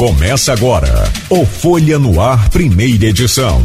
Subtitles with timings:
[0.00, 3.62] Começa agora o Folha no Ar, primeira edição.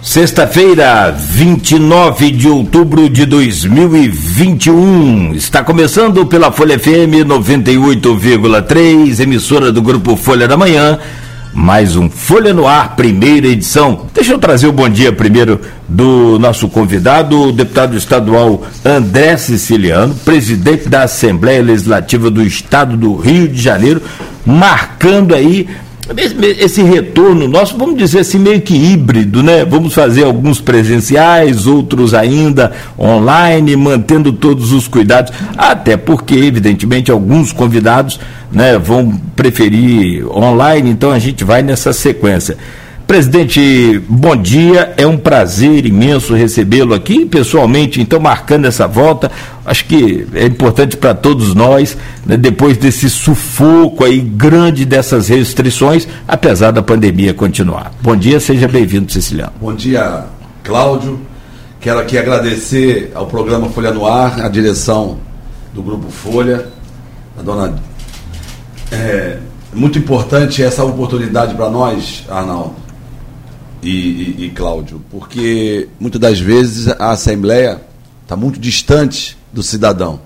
[0.00, 5.34] Sexta-feira, 29 de outubro de 2021.
[5.34, 10.98] Está começando pela Folha FM 98,3, emissora do grupo Folha da Manhã
[11.56, 14.02] mais um Folha no Ar, primeira edição.
[14.12, 15.58] Deixa eu trazer o bom dia primeiro
[15.88, 23.16] do nosso convidado, o deputado estadual André Siciliano, presidente da Assembleia Legislativa do Estado do
[23.16, 24.02] Rio de Janeiro,
[24.44, 25.66] marcando aí
[26.58, 29.64] esse retorno nosso, vamos dizer assim, meio que híbrido, né?
[29.64, 37.52] Vamos fazer alguns presenciais, outros ainda online, mantendo todos os cuidados, até porque, evidentemente, alguns
[37.52, 38.20] convidados
[38.52, 42.56] né, vão preferir online, então a gente vai nessa sequência.
[43.06, 44.92] Presidente, bom dia.
[44.96, 49.30] É um prazer imenso recebê-lo aqui pessoalmente, então marcando essa volta.
[49.64, 51.96] Acho que é importante para todos nós,
[52.26, 57.92] né, depois desse sufoco aí grande dessas restrições, apesar da pandemia continuar.
[58.02, 59.52] Bom dia, seja bem-vindo, Ceciliano.
[59.60, 60.24] Bom dia,
[60.64, 61.20] Cláudio.
[61.78, 65.18] Quero aqui agradecer ao programa Folha no Ar, a direção
[65.72, 66.66] do Grupo Folha,
[67.38, 67.76] a dona.
[68.90, 69.38] É
[69.72, 72.85] muito importante essa oportunidade para nós, Arnaldo
[73.82, 77.80] e, e, e Cláudio, porque muitas das vezes a Assembleia
[78.22, 80.20] está muito distante do cidadão.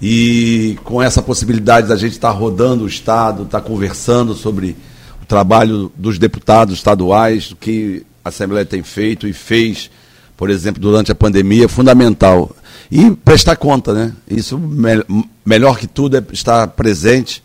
[0.00, 4.76] E com essa possibilidade da gente estar tá rodando o Estado, estar tá conversando sobre
[5.22, 9.90] o trabalho dos deputados estaduais, o que a Assembleia tem feito e fez,
[10.36, 12.54] por exemplo, durante a pandemia, é fundamental.
[12.90, 14.12] E prestar conta, né?
[14.28, 15.04] Isso, me,
[15.46, 17.42] melhor que tudo, é estar presente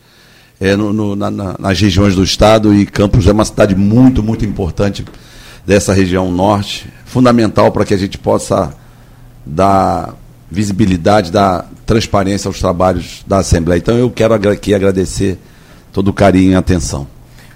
[0.59, 4.43] é, no, no, na, nas regiões do Estado e Campos é uma cidade muito, muito
[4.43, 5.05] importante
[5.67, 8.73] dessa região norte, fundamental para que a gente possa
[9.45, 10.15] dar
[10.49, 13.77] visibilidade, dar transparência aos trabalhos da Assembleia.
[13.77, 15.37] Então eu quero aqui agradecer
[15.91, 17.05] todo o carinho e atenção.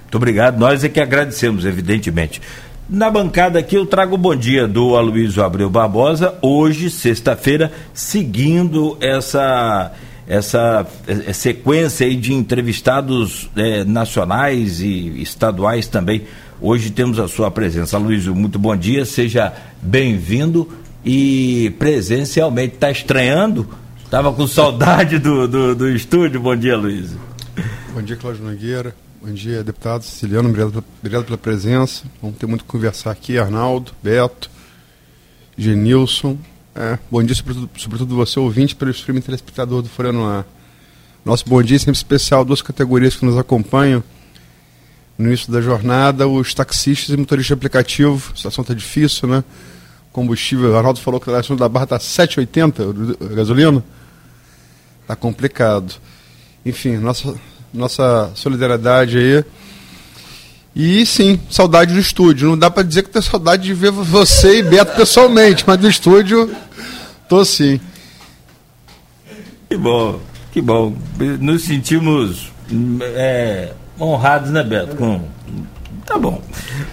[0.01, 0.59] Muito obrigado.
[0.59, 2.41] Nós é que agradecemos, evidentemente.
[2.89, 8.97] Na bancada aqui eu trago o bom dia do Aloysio Abreu Barbosa, hoje, sexta-feira, seguindo
[8.99, 9.93] essa
[10.27, 16.23] essa é, sequência de entrevistados é, nacionais e estaduais também
[16.63, 17.97] Hoje temos a sua presença.
[17.97, 19.51] Luiz, muito bom dia, seja
[19.81, 20.69] bem-vindo
[21.03, 22.75] e presencialmente.
[22.75, 23.67] Está estranhando?
[24.03, 26.39] Estava com saudade do, do, do, estúdio.
[26.39, 27.15] Bom dia, Luiz.
[27.95, 28.95] Bom dia, Cláudio Nogueira.
[29.19, 30.49] Bom dia, deputado Siciliano.
[30.49, 32.03] Obrigado, obrigado pela presença.
[32.21, 33.39] Vamos ter muito que conversar aqui.
[33.39, 34.47] Arnaldo, Beto,
[35.57, 36.37] Genilson.
[36.75, 40.45] É, bom dia, sobretudo, sobretudo você, ouvinte, pelo streaming telespectador do Folha no Ar.
[41.25, 44.03] Nosso bom dia sempre especial, duas categorias que nos acompanham
[45.21, 49.43] no início da jornada, os taxistas e motoristas de aplicativo, a situação está difícil, né?
[50.11, 53.83] Combustível, o Arnaldo falou que a relação da barra está 7,80 a gasolina.
[55.01, 55.93] Está complicado.
[56.65, 57.33] Enfim, nossa,
[57.73, 59.45] nossa solidariedade aí.
[60.75, 62.49] E sim, saudade do estúdio.
[62.49, 65.89] Não dá para dizer que tenho saudade de ver você e Beto pessoalmente, mas do
[65.89, 66.53] estúdio,
[67.27, 67.79] tô sim.
[69.69, 70.19] Que bom,
[70.51, 70.95] que bom.
[71.39, 72.51] Nos sentimos
[73.01, 74.95] é, honrados, né, Beto?
[74.95, 75.21] Com...
[76.05, 76.41] Tá bom.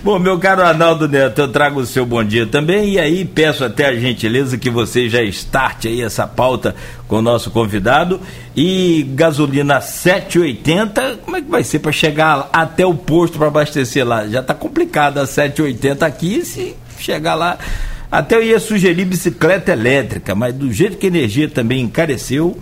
[0.05, 3.65] Bom, meu caro Arnaldo Neto, eu trago o seu bom dia também e aí peço
[3.65, 6.75] até a gentileza que você já starte aí essa pauta
[7.09, 8.21] com o nosso convidado.
[8.55, 14.07] E gasolina 7,80, como é que vai ser para chegar até o posto para abastecer
[14.07, 14.29] lá?
[14.29, 17.59] Já tá complicado a 7,80 aqui, se chegar lá.
[18.11, 22.57] Até eu ia sugerir bicicleta elétrica, mas do jeito que a energia também encareceu,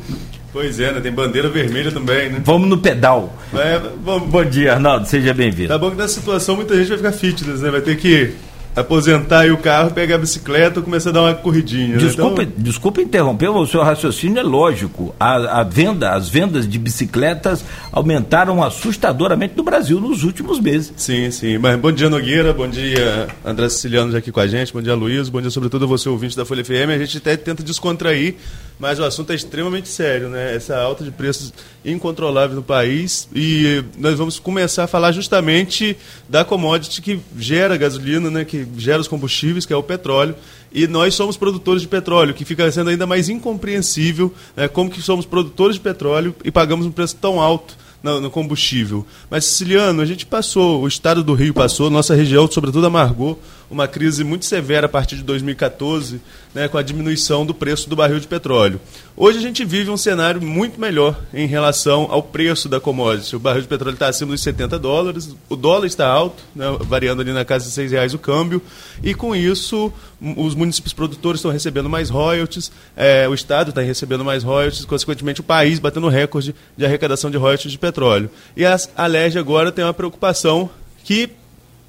[0.56, 1.02] Pois é, né?
[1.02, 2.40] Tem bandeira vermelha também, né?
[2.42, 3.36] Vamos no pedal.
[3.52, 4.26] É, vamos...
[4.30, 5.06] Bom dia, Arnaldo.
[5.06, 5.68] Seja bem-vindo.
[5.68, 7.70] Tá bom que nessa situação muita gente vai ficar fitness, né?
[7.70, 8.32] Vai ter que
[8.74, 11.98] aposentar o carro, pegar a bicicleta e começar a dar uma corridinha.
[11.98, 12.48] Desculpa, né?
[12.50, 12.64] então...
[12.64, 15.14] desculpa interromper, o seu raciocínio é lógico.
[15.20, 17.62] A, a, venda, as vendas de bicicletas
[17.92, 20.90] aumentaram assustadoramente no Brasil nos últimos meses.
[20.96, 21.58] Sim, sim.
[21.58, 24.94] Mas bom dia, Nogueira, bom dia, André Siciliano já aqui com a gente, bom dia,
[24.94, 26.90] Luiz, bom dia sobretudo você, ouvinte da Folha FM.
[26.94, 28.36] A gente até tenta descontrair,
[28.78, 30.54] mas o assunto é extremamente sério, né?
[30.54, 31.52] Essa alta de preços
[31.84, 35.96] incontrolável no país e nós vamos começar a falar justamente
[36.28, 38.44] da commodity que gera gasolina, né?
[38.44, 40.34] Que gera os combustíveis, que é o petróleo,
[40.72, 45.00] e nós somos produtores de petróleo, que fica sendo ainda mais incompreensível né, como que
[45.00, 49.06] somos produtores de petróleo e pagamos um preço tão alto no, combustível.
[49.30, 53.40] Mas, Siciliano, a gente passou, o estado do Rio passou, nossa região, sobretudo, amargou
[53.70, 56.20] uma crise muito severa a partir de 2014,
[56.54, 58.80] né, com a diminuição do preço do barril de petróleo.
[59.16, 63.34] Hoje a gente vive um cenário muito melhor em relação ao preço da commodity.
[63.34, 67.22] O barril de petróleo está acima dos 70 dólares, o dólar está alto, né, variando
[67.22, 68.62] ali na casa de 6 reais o câmbio,
[69.02, 74.24] e com isso os municípios produtores estão recebendo mais royalties, é, o Estado está recebendo
[74.24, 78.30] mais royalties, consequentemente o país batendo recorde de arrecadação de royalties de petróleo.
[78.56, 80.70] E a, a LERJ agora tem uma preocupação
[81.04, 81.30] que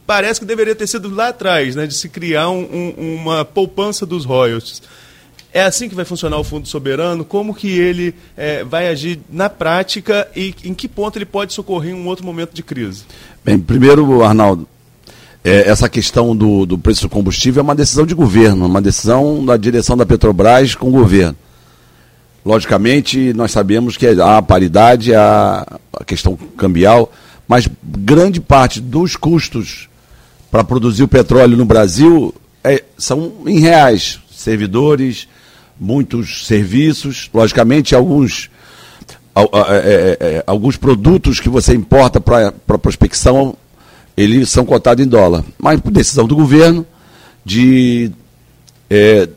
[0.08, 2.64] parece que deveria ter sido lá atrás, né, de se criar um,
[2.98, 4.82] um, uma poupança dos royalties.
[5.54, 7.26] É assim que vai funcionar o Fundo Soberano?
[7.26, 11.94] Como que ele é, vai agir na prática e em que ponto ele pode socorrer
[11.94, 13.04] em um outro momento de crise?
[13.44, 14.68] Bem, primeiro, Arnaldo,
[15.44, 19.44] é, essa questão do, do preço do combustível é uma decisão de governo, uma decisão
[19.44, 21.36] da direção da Petrobras com o governo.
[22.46, 27.12] Logicamente, nós sabemos que há a paridade, há a questão cambial,
[27.48, 29.87] mas grande parte dos custos
[30.58, 32.34] para produzir o petróleo no Brasil
[32.64, 34.20] é, são em reais.
[34.32, 35.28] Servidores,
[35.80, 38.50] muitos serviços, logicamente alguns,
[39.36, 43.56] é, é, é, alguns produtos que você importa para prospecção,
[44.18, 45.46] eles são cotados em dólar.
[45.60, 46.84] Mas por decisão do governo
[47.46, 48.12] de
[48.90, 49.30] é,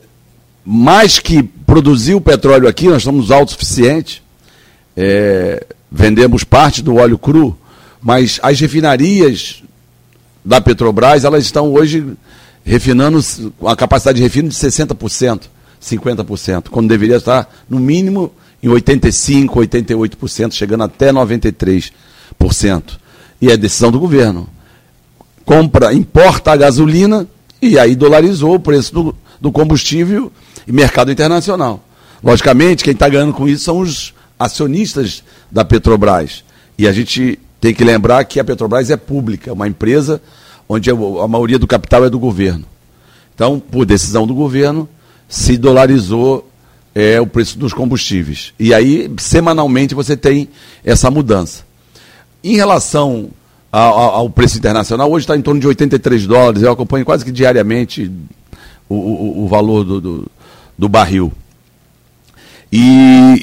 [0.65, 4.23] mais que produzir o petróleo aqui, nós somos autossuficientes,
[4.97, 7.55] é, vendemos parte do óleo cru,
[8.01, 9.61] mas as refinarias
[10.43, 12.05] da Petrobras, elas estão hoje
[12.63, 13.19] refinando
[13.65, 15.43] a capacidade de refino de 60%,
[15.81, 21.91] 50%, quando deveria estar no mínimo em 85, 88%, chegando até 93%.
[23.41, 24.47] E é decisão do governo.
[25.43, 27.27] Compra, importa a gasolina
[27.61, 30.31] e aí dolarizou o preço do, do combustível
[30.67, 31.83] e mercado internacional.
[32.23, 36.43] Logicamente, quem está ganhando com isso são os acionistas da Petrobras.
[36.77, 40.19] E a gente tem que lembrar que a Petrobras é pública, uma empresa
[40.67, 42.65] onde a maioria do capital é do governo.
[43.35, 44.89] Então, por decisão do governo,
[45.29, 46.49] se dolarizou
[46.95, 48.53] é, o preço dos combustíveis.
[48.59, 50.49] E aí, semanalmente, você tem
[50.83, 51.63] essa mudança.
[52.43, 53.29] Em relação
[53.71, 57.31] ao, ao preço internacional, hoje está em torno de 83 dólares, eu acompanho quase que
[57.31, 58.11] diariamente
[58.89, 60.31] o, o, o valor do, do,
[60.77, 61.31] do barril.
[62.71, 62.79] E,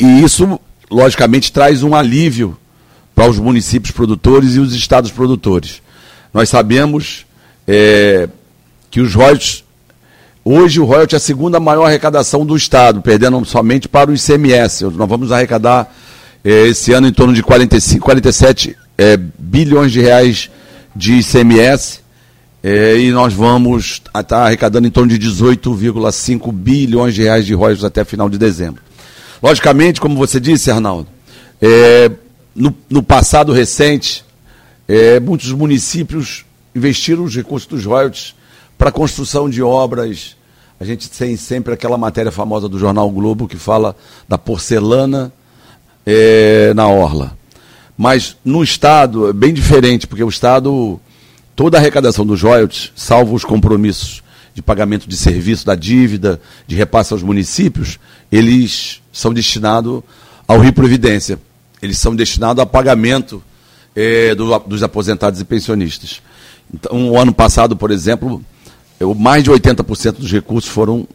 [0.00, 0.58] e, isso,
[0.90, 2.56] logicamente, traz um alívio
[3.18, 5.82] para os municípios produtores e os estados produtores.
[6.32, 7.26] Nós sabemos
[7.66, 8.28] é,
[8.92, 9.64] que os royalties,
[10.44, 14.84] hoje o royalty é a segunda maior arrecadação do estado, perdendo somente para o ICMS.
[14.84, 15.92] Nós vamos arrecadar
[16.44, 20.48] é, esse ano em torno de 45, 47 é, bilhões de reais
[20.94, 21.98] de ICMS
[22.62, 27.52] é, e nós vamos estar tá arrecadando em torno de 18,5 bilhões de reais de
[27.52, 28.80] royalties até final de dezembro.
[29.42, 31.08] Logicamente, como você disse, Arnaldo,
[31.60, 32.12] é,
[32.58, 34.24] no, no passado recente,
[34.86, 36.44] é, muitos municípios
[36.74, 38.34] investiram os recursos dos royalties
[38.76, 40.36] para construção de obras.
[40.80, 43.96] A gente tem sempre aquela matéria famosa do jornal Globo que fala
[44.28, 45.32] da porcelana
[46.04, 47.36] é, na orla.
[47.96, 51.00] Mas no Estado é bem diferente, porque o Estado,
[51.54, 54.22] toda a arrecadação dos royalties, salvo os compromissos
[54.54, 57.98] de pagamento de serviço da dívida, de repasse aos municípios,
[58.30, 60.02] eles são destinados
[60.46, 61.38] ao Rio Providência
[61.82, 63.42] eles são destinados a pagamento
[63.94, 66.20] é, do, dos aposentados e pensionistas.
[66.72, 68.42] Então, o ano passado, por exemplo,
[69.00, 71.06] eu, mais de 80% dos recursos foram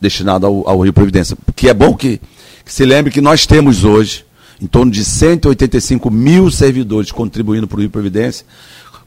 [0.00, 1.36] destinados ao, ao, Rio Previdência.
[1.54, 2.20] Que é bom que,
[2.64, 4.24] que se lembre que nós temos hoje
[4.60, 8.44] em torno de 185 mil servidores contribuindo para o Rio Previdência,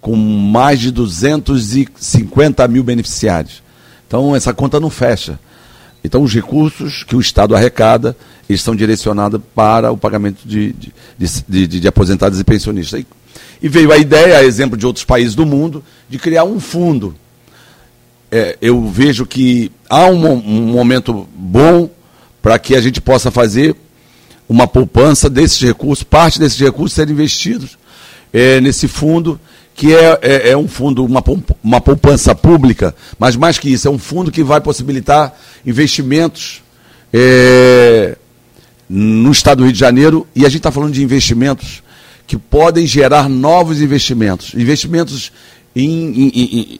[0.01, 3.61] com mais de 250 mil beneficiários.
[4.07, 5.39] Então, essa conta não fecha.
[6.03, 8.15] Então, os recursos que o Estado arrecada
[8.49, 10.73] estão direcionados para o pagamento de,
[11.17, 12.99] de, de, de aposentados e pensionistas.
[12.99, 13.07] E,
[13.61, 17.15] e, veio a ideia, a exemplo de outros países do mundo, de criar um fundo.
[18.29, 21.89] É, eu vejo que há um, um momento bom
[22.41, 23.75] para que a gente possa fazer
[24.49, 27.77] uma poupança desses recursos, parte desses recursos serem investidos
[28.33, 29.39] é, nesse fundo
[29.75, 31.23] que é, é, é, um fundo, uma,
[31.63, 36.61] uma poupança pública, mas mais que isso, é um fundo que vai possibilitar investimentos
[37.11, 38.15] é,
[38.87, 41.81] no estado do Rio de Janeiro, e a gente está falando de investimentos
[42.27, 44.53] que podem gerar novos investimentos.
[44.53, 45.31] Investimentos
[45.75, 46.79] em, em, em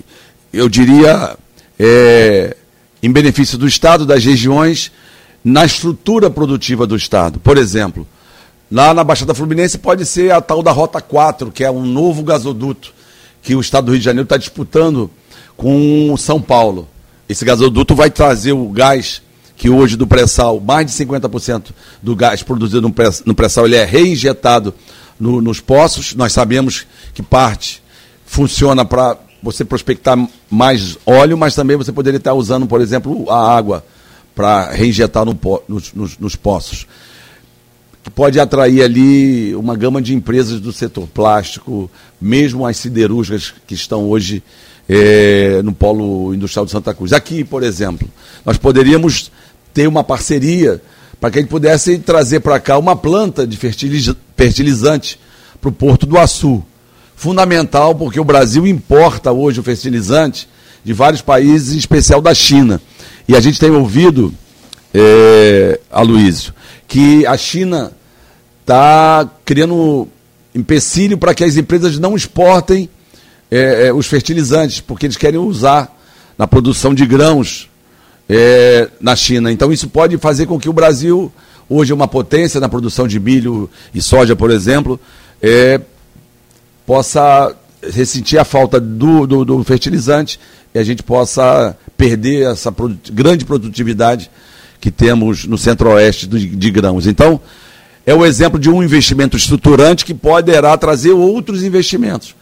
[0.51, 1.35] eu diria,
[1.79, 2.55] é,
[3.01, 4.91] em benefício do Estado, das regiões,
[5.43, 7.39] na estrutura produtiva do Estado.
[7.39, 8.07] Por exemplo,
[8.73, 12.23] Lá na Baixada Fluminense pode ser a tal da Rota 4, que é um novo
[12.23, 12.91] gasoduto
[13.39, 15.11] que o Estado do Rio de Janeiro está disputando
[15.55, 16.87] com São Paulo.
[17.29, 19.21] Esse gasoduto vai trazer o gás
[19.55, 21.65] que hoje do pré-sal, mais de 50%
[22.01, 24.73] do gás produzido no pré-sal, ele é reinjetado
[25.19, 26.15] no, nos poços.
[26.15, 27.79] Nós sabemos que parte
[28.25, 30.17] funciona para você prospectar
[30.49, 33.85] mais óleo, mas também você poderia estar usando, por exemplo, a água
[34.33, 36.87] para reinjetar no, nos, nos, nos poços.
[38.11, 44.09] Pode atrair ali uma gama de empresas do setor plástico, mesmo as siderúrgicas que estão
[44.09, 44.43] hoje
[44.89, 47.13] é, no Polo Industrial de Santa Cruz.
[47.13, 48.07] Aqui, por exemplo,
[48.45, 49.31] nós poderíamos
[49.73, 50.81] ter uma parceria
[51.19, 55.17] para que a gente pudesse trazer para cá uma planta de fertiliz fertilizante
[55.61, 56.61] para o Porto do Açu.
[57.15, 60.49] Fundamental, porque o Brasil importa hoje o fertilizante
[60.83, 62.81] de vários países, em especial da China.
[63.27, 64.33] E a gente tem ouvido,
[64.93, 66.53] é, Aloysio,
[66.93, 67.91] que a China
[68.61, 70.07] está criando
[70.53, 72.87] empecilho para que as empresas não exportem
[73.49, 75.91] é, é, os fertilizantes, porque eles querem usar
[76.37, 77.67] na produção de grãos
[78.29, 79.51] é, na China.
[79.51, 81.33] Então isso pode fazer com que o Brasil,
[81.67, 84.99] hoje uma potência na produção de milho e soja, por exemplo,
[85.41, 85.81] é,
[86.85, 90.39] possa ressentir a falta do, do, do, fertilizante
[90.75, 92.71] e a gente possa perder essa
[93.11, 94.29] grande produtividade
[94.83, 97.07] que temos no centro-oeste de, grãos.
[97.07, 97.39] Então,
[98.05, 102.35] é o exemplo de um investimento estruturante que poderá trazer outros investimentos.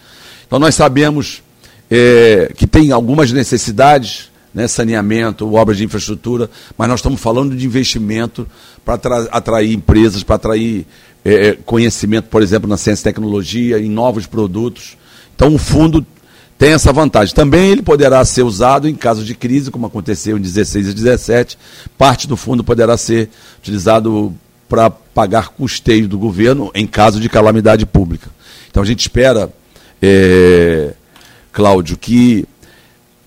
[0.48, 1.44] Então, nós sabemos
[1.88, 7.64] é, que tem algumas necessidades né, saneamento, obras de infraestrutura, mas nós estamos falando de
[7.64, 8.48] investimento
[8.84, 8.96] para
[9.30, 10.88] atrair empresas, para atrair
[11.24, 14.98] é, é, conhecimento, por exemplo, na ciência e tecnologia, em novos produtos.
[15.36, 16.04] Então o fundo
[16.62, 17.34] tem essa vantagem.
[17.34, 21.58] Também ele poderá ser usado em caso de crise, como aconteceu em 16 e 17.
[21.98, 24.32] Parte do fundo poderá ser utilizado
[24.70, 28.30] para pagar custeio do governo em caso de calamidade pública.
[28.70, 29.52] Então a gente espera,
[30.00, 30.94] é,
[31.52, 32.46] Cláudio, que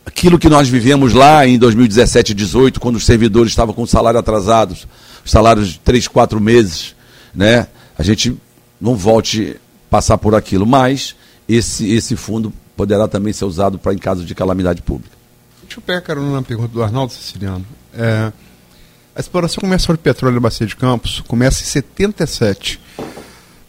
[0.06, 4.20] aquilo que nós vivemos lá em 2017 e 2018, quando os servidores estavam com salário
[4.20, 4.86] atrasados,
[5.24, 6.94] salários de três, quatro meses,
[7.34, 7.66] né?
[7.98, 8.36] A gente
[8.80, 9.56] não volte
[9.90, 11.16] passar por aquilo, mas
[11.48, 15.16] esse, esse fundo poderá também ser usado para em caso de calamidade pública.
[15.62, 17.64] Deixa eu pegar na pergunta do Arnaldo Siciliano.
[17.92, 18.32] É,
[19.14, 22.80] a exploração comercial de petróleo na Bacia de Campos começa em 77.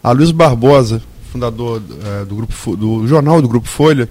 [0.03, 4.09] A Luiz Barbosa, fundador é, do, grupo, do jornal do Grupo Folha,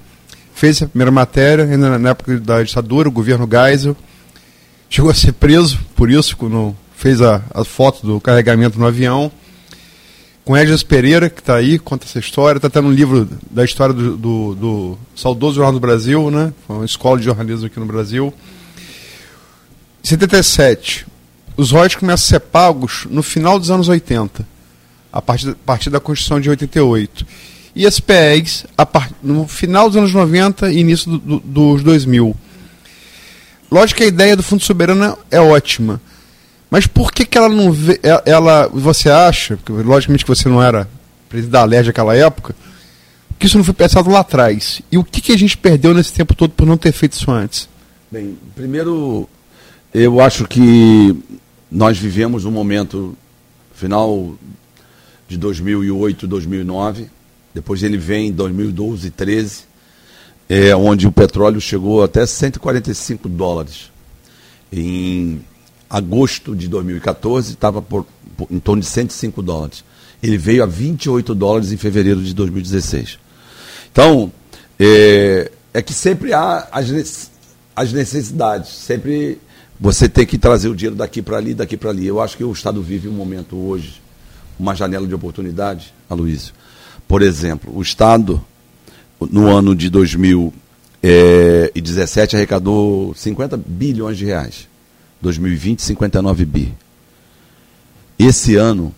[0.55, 3.97] fez a primeira matéria, ainda na época da ditadura, o governo Geisel.
[4.89, 9.31] Chegou a ser preso por isso, quando fez a, a foto do carregamento no avião.
[10.45, 12.59] Com Edges Pereira, que está aí, conta essa história.
[12.59, 16.53] Está até no livro da história do, do, do saudoso Jornal do Brasil, né?
[16.67, 18.33] Foi uma escola de jornalismo aqui no Brasil.
[20.05, 21.07] Em 77,
[21.57, 24.47] os royalties começam a ser pagos no final dos anos 80,
[25.11, 27.27] a partir, a partir da Constituição de 88
[27.75, 28.67] e as PEGs
[29.23, 32.37] no final dos anos 90 e início do, do, dos 2000.
[33.71, 36.01] Lógico que a ideia do Fundo Soberano é ótima,
[36.75, 40.61] mas por que, que ela não vê, ela, você acha, porque logicamente que você não
[40.61, 40.91] era
[41.29, 42.53] presidente da LERJ naquela época,
[43.39, 44.83] que isso não foi pensado lá atrás?
[44.91, 47.31] E o que, que a gente perdeu nesse tempo todo por não ter feito isso
[47.31, 47.69] antes?
[48.11, 49.29] Bem, primeiro,
[49.95, 51.17] eu acho que
[51.71, 53.17] nós vivemos um momento
[53.73, 54.35] final
[55.29, 57.07] de 2008, 2009,
[57.55, 59.63] depois ele vem em 2012 e 13,
[60.49, 63.93] é, onde o petróleo chegou até 145 dólares.
[64.73, 65.41] Em
[65.95, 68.05] agosto de 2014 estava por,
[68.37, 69.85] por, em torno de 105 dólares.
[70.21, 73.17] Ele veio a 28 dólares em fevereiro de 2016.
[73.93, 74.33] Então,
[74.77, 77.31] é, é que sempre há as,
[77.77, 79.39] as necessidades, sempre
[79.79, 82.09] você tem que trazer o dinheiro daqui para ali, daqui para ali.
[82.09, 84.03] Eu acho que o Estado vive um momento hoje,
[84.59, 86.55] uma janela de oportunidade, Aloysio,
[87.07, 88.45] por exemplo, o Estado,
[89.21, 94.74] no ano de 2017, arrecadou 50 bilhões de reais.
[95.25, 96.75] 2020, 59 bi.
[98.19, 98.95] Esse ano,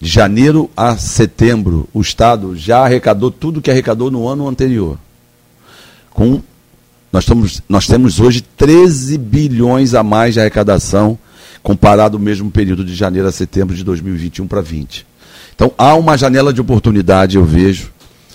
[0.00, 4.98] de janeiro a setembro, o Estado já arrecadou tudo que arrecadou no ano anterior.
[6.10, 6.42] Com,
[7.12, 11.18] nós, estamos, nós temos hoje 13 bilhões a mais de arrecadação
[11.62, 15.06] comparado ao mesmo período de janeiro a setembro de 2021 para 20.
[15.54, 17.92] Então há uma janela de oportunidade, eu vejo.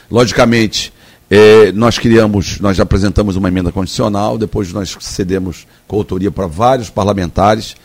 [0.09, 0.93] Logicamente,
[1.29, 7.75] é, nós criamos, nós apresentamos uma emenda condicional, depois nós cedemos coautoria para vários parlamentares.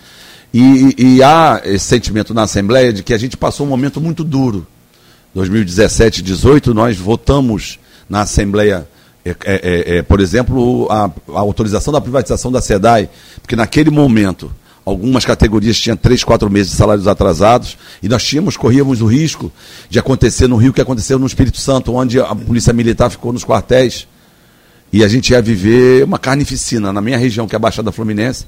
[0.53, 4.23] E, e, há esse sentimento na Assembleia de que a gente passou um momento muito
[4.25, 4.67] duro.
[5.35, 8.87] 2017 e 2018, nós votamos na Assembleia,
[9.25, 13.11] é, é, é, é, por exemplo, a, a autorização da privatização da SEDAI,
[13.43, 14.51] porque naquele momento
[14.85, 19.51] Algumas categorias tinham três, quatro meses de salários atrasados e nós tínhamos, corríamos o risco
[19.89, 23.33] de acontecer no Rio o que aconteceu no Espírito Santo, onde a polícia militar ficou
[23.33, 24.07] nos quartéis
[24.93, 28.45] e a gente ia viver uma carnificina na minha região, que é a Baixada Fluminense.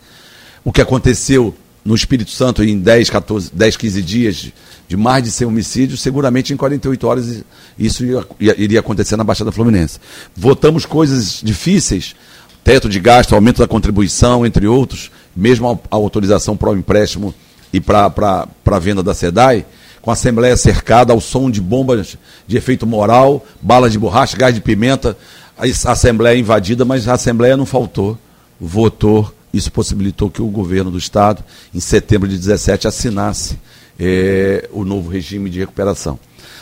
[0.62, 4.52] O que aconteceu no Espírito Santo em 10, 14, 10 15 dias
[4.88, 7.44] de mais de 100 homicídios, seguramente em 48 horas
[7.78, 8.04] isso
[8.38, 9.98] iria acontecer na Baixada Fluminense.
[10.36, 12.14] Votamos coisas difíceis,
[12.62, 17.34] teto de gasto, aumento da contribuição, entre outros, mesmo a, autorização para o empréstimo
[17.72, 19.66] e para a venda da SEDAI,
[20.00, 22.16] com a Assembleia cercada ao som de bombas
[22.46, 25.16] de efeito moral, balas de borracha, gás de pimenta,
[25.58, 28.18] a Assembleia invadida, mas a Assembleia não faltou,
[28.60, 31.42] votou, isso possibilitou que o governo do Estado,
[31.74, 33.58] em setembro de 17, assinasse
[33.98, 36.18] é, o novo regime de recuperação.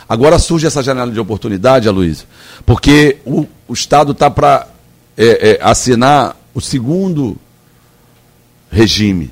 [0.08, 2.26] Agora surge essa janela de oportunidade, Aloysio,
[2.64, 4.68] porque o, o Estado está para
[5.16, 7.36] é, é, assinar o segundo
[8.74, 9.30] regime.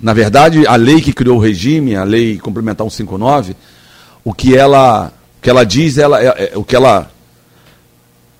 [0.00, 3.56] Na verdade, a lei que criou o regime, a lei complementar 159,
[4.22, 7.10] o que ela, o que ela diz, ela, é, é, o que ela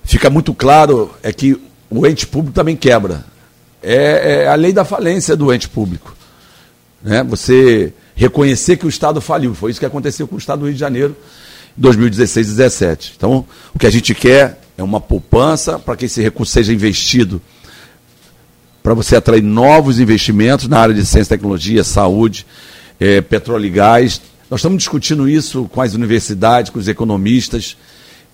[0.05, 3.25] fica muito claro é que o ente público também quebra.
[3.83, 6.15] É, é a lei da falência do ente público.
[7.03, 7.23] Né?
[7.25, 9.55] Você reconhecer que o Estado faliu.
[9.55, 11.17] Foi isso que aconteceu com o Estado do Rio de Janeiro
[11.77, 13.15] em 2016 e 2017.
[13.17, 17.41] Então, o que a gente quer é uma poupança para que esse recurso seja investido
[18.83, 22.47] para você atrair novos investimentos na área de ciência tecnologia, saúde,
[22.99, 24.21] é, petróleo e gás.
[24.51, 27.77] Nós estamos discutindo isso com as universidades, com os economistas,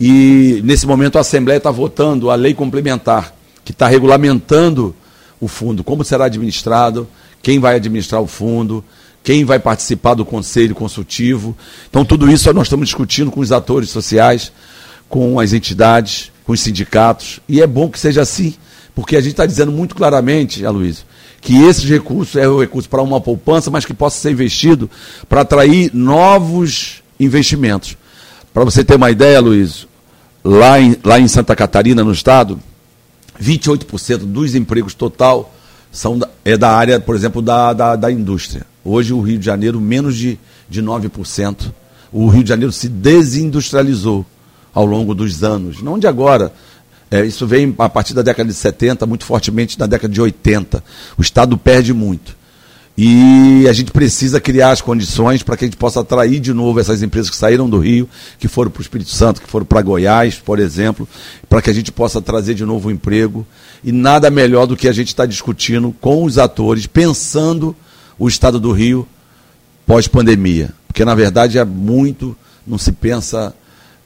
[0.00, 4.94] e nesse momento a Assembleia está votando a lei complementar, que está regulamentando
[5.40, 7.06] o fundo, como será administrado,
[7.42, 8.84] quem vai administrar o fundo,
[9.22, 11.56] quem vai participar do conselho consultivo.
[11.90, 14.50] Então, tudo isso nós estamos discutindo com os atores sociais,
[15.08, 18.54] com as entidades, com os sindicatos, e é bom que seja assim,
[18.98, 21.04] porque a gente está dizendo muito claramente, Aloysio,
[21.40, 24.90] que esse recurso é o recurso para uma poupança, mas que possa ser investido
[25.28, 27.96] para atrair novos investimentos.
[28.52, 29.86] Para você ter uma ideia, Luiz,
[30.42, 32.58] lá em, lá em Santa Catarina, no estado,
[33.40, 35.54] 28% dos empregos total
[35.92, 38.66] são da, é da área, por exemplo, da, da, da indústria.
[38.84, 41.72] Hoje o Rio de Janeiro, menos de, de 9%.
[42.12, 44.26] O Rio de Janeiro se desindustrializou
[44.74, 46.52] ao longo dos anos, não de agora.
[47.10, 50.82] É, isso vem a partir da década de 70, muito fortemente na década de 80.
[51.16, 52.36] O Estado perde muito.
[53.00, 56.80] E a gente precisa criar as condições para que a gente possa atrair de novo
[56.80, 58.08] essas empresas que saíram do Rio,
[58.40, 61.08] que foram para o Espírito Santo, que foram para Goiás, por exemplo,
[61.48, 63.46] para que a gente possa trazer de novo o emprego.
[63.84, 67.74] E nada melhor do que a gente estar tá discutindo com os atores, pensando
[68.18, 69.06] o estado do Rio
[69.86, 70.70] pós-pandemia.
[70.88, 72.36] Porque, na verdade, é muito,
[72.66, 73.54] não se pensa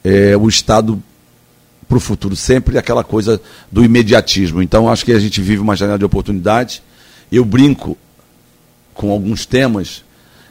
[0.05, 1.03] é, o estado
[1.93, 3.39] para o futuro, sempre aquela coisa
[3.71, 4.63] do imediatismo.
[4.63, 6.83] Então, acho que a gente vive uma janela de oportunidade.
[7.31, 7.99] Eu brinco
[8.95, 10.03] com alguns temas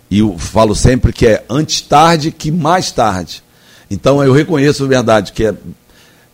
[0.08, 3.42] e eu falo sempre que é antes tarde que mais tarde.
[3.90, 5.56] Então, eu reconheço a verdade, que é,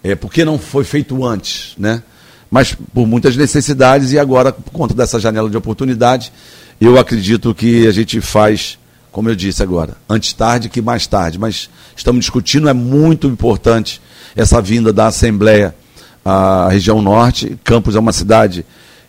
[0.03, 2.03] é porque não foi feito antes, né?
[2.51, 6.33] mas por muitas necessidades e agora, por conta dessa janela de oportunidade,
[6.81, 8.77] eu acredito que a gente faz,
[9.09, 14.01] como eu disse agora, antes tarde que mais tarde, mas estamos discutindo, é muito importante
[14.37, 15.75] essa vinda da Assembleia
[16.23, 17.57] à região norte.
[17.63, 18.63] Campos é uma cidade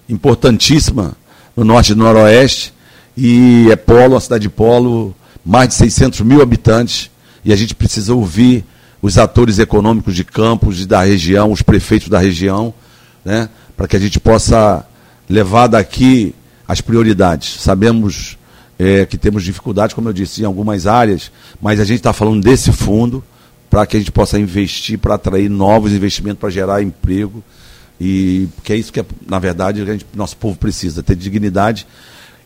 [0.08, 1.12] importantíssima
[1.54, 2.72] no norte e no noroeste,
[3.14, 5.14] e é polo, uma cidade de polo,
[5.44, 7.10] mais de 600 mil habitantes,
[7.44, 8.64] e a gente precisa ouvir
[9.02, 12.72] os atores econômicos de Campos e da região, os prefeitos da região,
[13.24, 14.84] né, para que a gente possa
[15.28, 16.34] levar daqui
[16.66, 17.60] as prioridades.
[17.60, 18.38] Sabemos
[18.78, 22.42] é, que temos dificuldades, como eu disse, em algumas áreas, mas a gente está falando
[22.42, 23.22] desse fundo
[23.70, 27.42] para que a gente possa investir, para atrair novos investimentos, para gerar emprego.
[28.00, 31.86] E que é isso que, na verdade, gente, nosso povo precisa, ter dignidade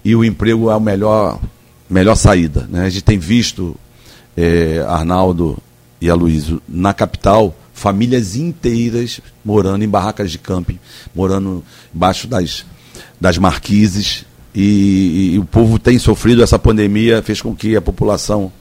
[0.05, 1.41] e o emprego é a melhor,
[1.89, 2.67] melhor saída.
[2.69, 2.85] Né?
[2.85, 3.77] A gente tem visto,
[4.37, 5.59] é, Arnaldo
[6.01, 10.79] e Aloysio, na capital, famílias inteiras morando em barracas de camping,
[11.15, 12.65] morando embaixo das,
[13.21, 14.25] das marquises.
[14.55, 18.53] E, e, o povo tem sofrido essa pandemia, fez com que a população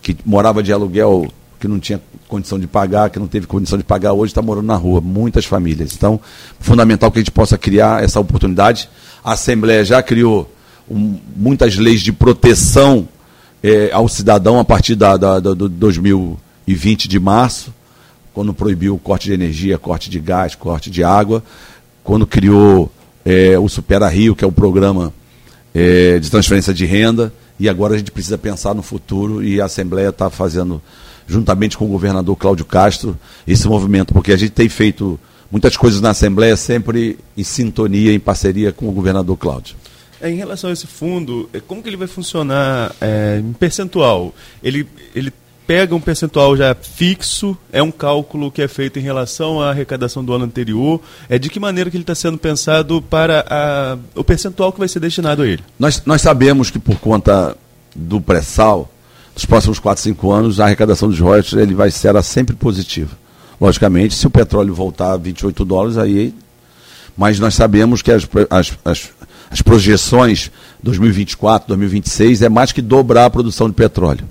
[0.00, 1.30] que morava de aluguel,
[1.64, 1.98] que não tinha
[2.28, 5.46] condição de pagar, que não teve condição de pagar, hoje está morando na rua, muitas
[5.46, 5.94] famílias.
[5.94, 6.20] Então,
[6.60, 8.86] fundamental que a gente possa criar essa oportunidade.
[9.24, 10.50] A Assembleia já criou
[10.90, 13.08] um, muitas leis de proteção
[13.62, 17.72] é, ao cidadão a partir da, da, da, do 2020 de março,
[18.34, 21.42] quando proibiu o corte de energia, corte de gás, corte de água,
[22.02, 22.92] quando criou
[23.24, 25.14] é, o Supera Rio, que é o programa
[25.74, 29.64] é, de transferência de renda, e agora a gente precisa pensar no futuro e a
[29.64, 30.82] Assembleia está fazendo,
[31.26, 35.18] juntamente com o governador Cláudio Castro, esse movimento, porque a gente tem feito
[35.50, 39.76] muitas coisas na Assembleia sempre em sintonia, em parceria com o governador Cláudio.
[40.20, 44.34] É, em relação a esse fundo, é, como que ele vai funcionar é, em percentual?
[44.62, 45.32] Ele, ele
[45.66, 50.24] pega um percentual já fixo, é um cálculo que é feito em relação à arrecadação
[50.24, 54.24] do ano anterior, é de que maneira que ele está sendo pensado para a, o
[54.24, 55.62] percentual que vai ser destinado a ele?
[55.78, 57.56] Nós, nós sabemos que por conta
[57.94, 58.90] do pré-sal,
[59.34, 63.10] nos próximos 4, 5 anos, a arrecadação dos royalties ele vai ser sempre positiva.
[63.60, 66.34] Logicamente, se o petróleo voltar a 28 dólares, aí.
[67.16, 69.10] Mas nós sabemos que as, as, as,
[69.50, 70.50] as projeções
[70.82, 74.28] 2024, 2026 é mais que dobrar a produção de petróleo.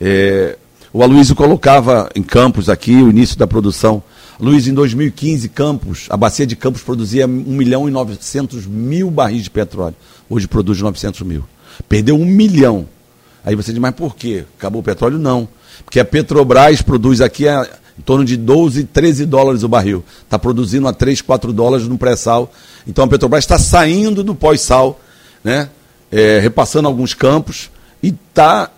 [0.00, 0.56] É,
[0.92, 4.02] o Aloysio colocava em Campos aqui o início da produção.
[4.40, 9.44] Luiz, em 2015, Campos, a bacia de Campos produzia 1 milhão e 900 mil barris
[9.44, 9.96] de petróleo.
[10.30, 11.44] Hoje produz 900 mil.
[11.88, 12.86] Perdeu um milhão.
[13.48, 14.44] Aí você diz, mas por quê?
[14.58, 15.18] Acabou o petróleo?
[15.18, 15.48] Não.
[15.82, 17.66] Porque a Petrobras produz aqui a,
[17.98, 20.04] em torno de 12, 13 dólares o barril.
[20.22, 22.52] Está produzindo a 3, 4 dólares no pré-sal.
[22.86, 25.00] Então a Petrobras está saindo do pós-sal,
[25.42, 25.70] né?
[26.12, 27.70] É, repassando alguns campos
[28.02, 28.70] e está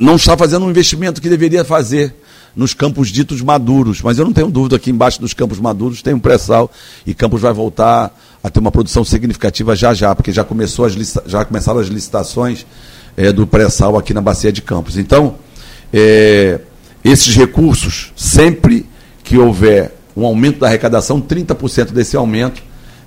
[0.00, 2.14] não está fazendo um investimento que deveria fazer
[2.56, 4.00] nos campos ditos maduros.
[4.00, 6.70] Mas eu não tenho dúvida que embaixo dos campos maduros tem um pré-sal
[7.04, 10.94] e Campos vai voltar a ter uma produção significativa já já, porque já, começou as
[11.26, 12.64] já começaram as licitações
[13.16, 14.96] é, do pré-sal aqui na Bacia de Campos.
[14.96, 15.36] Então,
[15.92, 16.60] é,
[17.04, 18.86] esses recursos, sempre
[19.22, 22.62] que houver um aumento da arrecadação, 30% desse aumento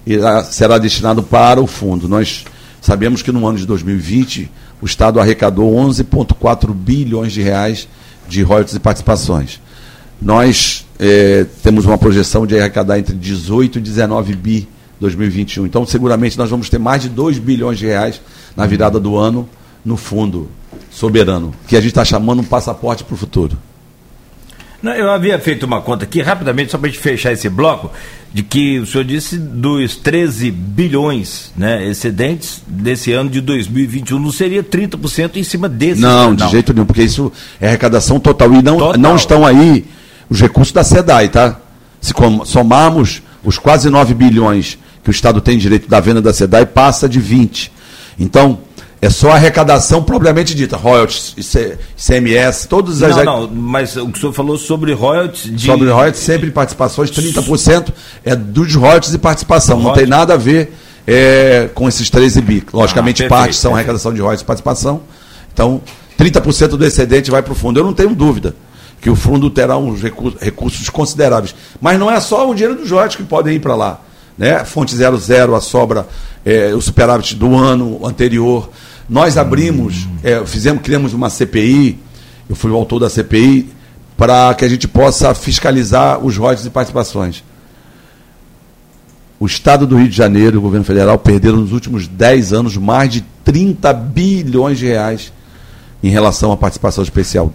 [0.06, 2.08] irá, será destinado para o fundo.
[2.08, 2.46] Nós
[2.82, 4.50] sabemos que no ano de 2020
[4.82, 7.88] o Estado arrecadou 11,4 bilhões de reais
[8.28, 9.60] de royalties e participações.
[10.22, 14.68] Nós é, temos uma projeção de arrecadar entre 18 e 19 bi
[15.00, 15.66] 2021.
[15.66, 18.20] Então, seguramente, nós vamos ter mais de 2 bilhões de reais
[18.56, 19.48] na virada do ano
[19.88, 20.50] no fundo
[20.92, 23.58] soberano, que a gente está chamando um passaporte para o futuro.
[24.84, 27.90] Não, eu havia feito uma conta aqui, rapidamente, só para a gente fechar esse bloco,
[28.34, 34.32] de que o senhor disse dos 13 bilhões né, excedentes desse ano de 2021, não
[34.32, 36.02] seria 30% em cima desse?
[36.02, 38.54] Não, de jeito nenhum, porque isso é arrecadação total.
[38.54, 39.00] E não, total.
[39.00, 39.86] não estão aí
[40.30, 41.60] os recursos da SEDAI, tá?
[42.02, 42.14] Se
[42.46, 47.08] somarmos os quase 9 bilhões que o Estado tem direito da venda da SEDAI, passa
[47.08, 47.72] de 20.
[48.20, 48.60] Então,
[49.02, 51.36] é só arrecadação propriamente dita, royalties,
[51.98, 53.16] ICMS, todos as.
[53.18, 55.56] Não, não, mas o que o senhor falou sobre royalties.
[55.56, 55.66] De...
[55.68, 57.94] Sobre royalties, sempre participações, 30%
[58.26, 59.80] é dos royalties e participação.
[59.80, 60.74] Não tem nada a ver
[61.06, 62.64] é, com esses 13 bi.
[62.74, 65.02] Logicamente, ah, parte são arrecadação de royalties e participação.
[65.54, 65.82] Então,
[66.20, 67.80] 30% do excedente vai para o fundo.
[67.80, 68.56] Eu não tenho dúvida
[69.00, 71.54] que o fundo terá uns recursos, recursos consideráveis.
[71.80, 74.02] Mas não é só o dinheiro dos royalties que podem ir para lá.
[74.38, 74.64] Né?
[74.66, 76.08] Fonte 00, a sobra,
[76.46, 78.70] é, o superávit do ano anterior.
[79.10, 81.98] Nós abrimos, é, fizemos, criamos uma CPI,
[82.50, 83.70] eu fui o autor da CPI,
[84.18, 87.44] para que a gente possa fiscalizar os royalties e participações.
[89.40, 92.76] O Estado do Rio de Janeiro e o governo federal perderam nos últimos 10 anos
[92.76, 95.32] mais de 30 bilhões de reais
[96.04, 97.54] em relação à participação especial.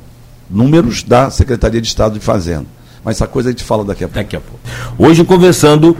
[0.48, 2.66] Números da Secretaria de Estado de Fazenda.
[3.04, 4.22] Mas essa coisa a gente fala daqui a pouco.
[4.22, 4.60] Daqui a pouco.
[4.96, 5.96] Hoje, conversando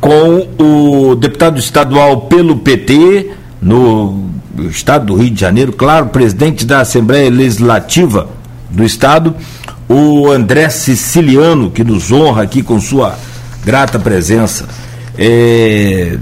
[0.00, 4.30] com o deputado estadual pelo PT, no
[4.64, 8.28] estado do Rio de Janeiro, claro, presidente da Assembleia Legislativa
[8.70, 9.34] do estado,
[9.88, 13.16] o André Siciliano, que nos honra aqui com sua
[13.64, 14.66] grata presença.
[15.18, 16.18] É...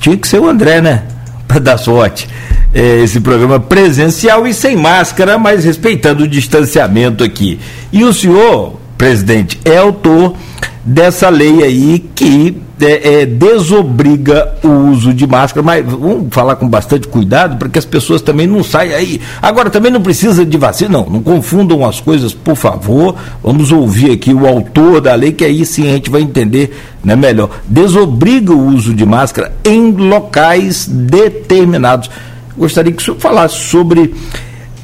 [0.00, 1.04] Tinha que ser o André, né?
[1.46, 2.28] Para dar sorte.
[2.74, 7.60] É, esse programa presencial e sem máscara, mas respeitando o distanciamento aqui.
[7.92, 10.34] E o senhor, presidente, é autor
[10.84, 16.68] dessa lei aí que é, é, desobriga o uso de máscara, mas vamos falar com
[16.68, 19.20] bastante cuidado para que as pessoas também não saiam aí.
[19.40, 23.14] Agora, também não precisa de vacina, não, não confundam as coisas, por favor.
[23.42, 27.14] Vamos ouvir aqui o autor da lei, que aí sim a gente vai entender né,
[27.14, 27.50] melhor.
[27.68, 32.10] Desobriga o uso de máscara em locais determinados.
[32.56, 34.12] Gostaria que o senhor falasse sobre.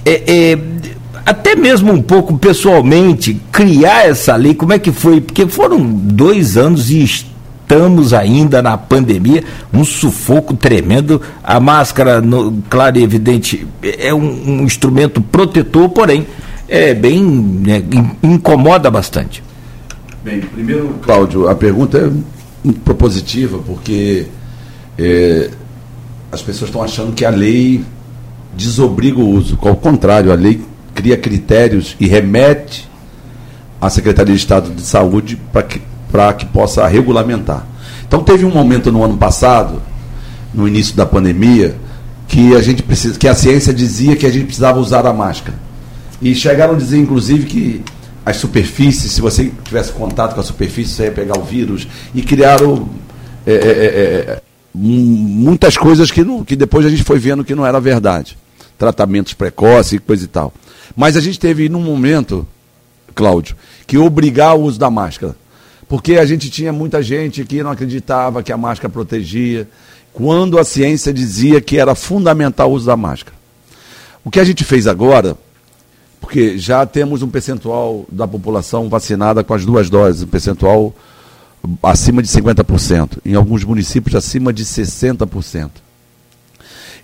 [0.04, 0.58] É, é,
[1.28, 5.20] até mesmo um pouco pessoalmente, criar essa lei, como é que foi?
[5.20, 11.20] Porque foram dois anos e estamos ainda na pandemia, um sufoco tremendo.
[11.44, 16.26] A máscara, no, claro e evidente, é um, um instrumento protetor, porém,
[16.66, 17.62] é bem.
[17.68, 19.42] É, incomoda bastante.
[20.24, 22.10] Bem, primeiro, Cláudio, a pergunta
[22.64, 24.28] é propositiva, porque
[24.98, 25.50] é,
[26.32, 27.84] as pessoas estão achando que a lei
[28.56, 29.58] desobriga o uso.
[29.60, 30.58] Ao contrário, a lei
[30.98, 32.88] cria critérios e remete
[33.80, 35.80] à Secretaria de Estado de Saúde para que,
[36.38, 37.64] que possa regulamentar.
[38.04, 39.80] Então teve um momento no ano passado,
[40.52, 41.76] no início da pandemia,
[42.26, 45.56] que a gente precisa, que a ciência dizia que a gente precisava usar a máscara.
[46.20, 47.84] E chegaram a dizer, inclusive, que
[48.26, 51.86] as superfícies, se você tivesse contato com a superfície, você ia pegar o vírus.
[52.12, 52.88] E criaram
[53.46, 54.42] é, é, é, é
[54.74, 58.36] muitas coisas que, não, que depois a gente foi vendo que não era verdade.
[58.76, 60.52] tratamentos precoces e coisa e tal.
[60.98, 62.44] Mas a gente teve num momento,
[63.14, 63.54] Cláudio,
[63.86, 65.36] que obrigar o uso da máscara.
[65.88, 69.68] Porque a gente tinha muita gente que não acreditava que a máscara protegia,
[70.12, 73.36] quando a ciência dizia que era fundamental o uso da máscara.
[74.24, 75.38] O que a gente fez agora,
[76.20, 80.92] porque já temos um percentual da população vacinada com as duas doses, um percentual
[81.80, 85.70] acima de 50%, em alguns municípios acima de 60%.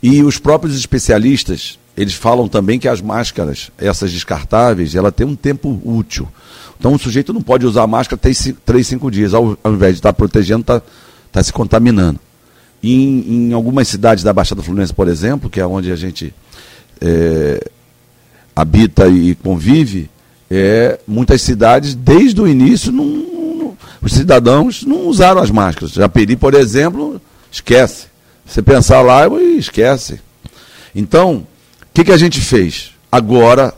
[0.02, 5.36] E os próprios especialistas, eles falam também que as máscaras, essas descartáveis, ela tem um
[5.36, 6.28] tempo útil.
[6.78, 10.12] Então o sujeito não pode usar máscara três, cinco dias, ao, ao invés de estar
[10.12, 10.82] protegendo, está
[11.30, 12.18] tá se contaminando.
[12.82, 16.34] Em, em, algumas cidades da Baixada Fluminense, por exemplo, que é onde a gente
[17.00, 17.70] é,
[18.54, 20.10] habita e convive,
[20.50, 25.92] é, muitas cidades, desde o início, não, não, os cidadãos não usaram as máscaras.
[25.92, 28.08] Japeri, por exemplo, esquece.
[28.44, 29.26] Você pensar lá,
[29.56, 30.20] esquece.
[30.94, 31.46] Então,
[31.94, 32.90] que, que a gente fez?
[33.10, 33.72] Agora,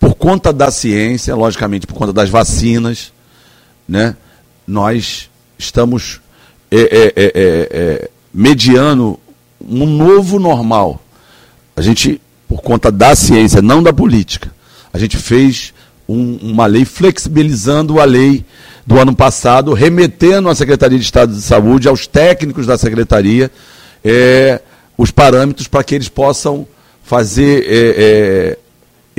[0.00, 3.12] por conta da ciência, logicamente por conta das vacinas,
[3.88, 4.16] né,
[4.66, 6.20] nós estamos
[6.68, 7.32] é, é, é, é,
[7.72, 9.18] é mediando
[9.60, 11.00] um novo normal.
[11.76, 14.52] A gente, por conta da ciência, não da política,
[14.92, 15.72] a gente fez
[16.08, 18.44] um, uma lei flexibilizando a lei
[18.84, 23.48] do ano passado, remetendo à Secretaria de Estado de Saúde, aos técnicos da Secretaria,
[24.04, 24.60] é,
[24.98, 26.66] os parâmetros para que eles possam
[27.10, 28.58] fazer, é, é,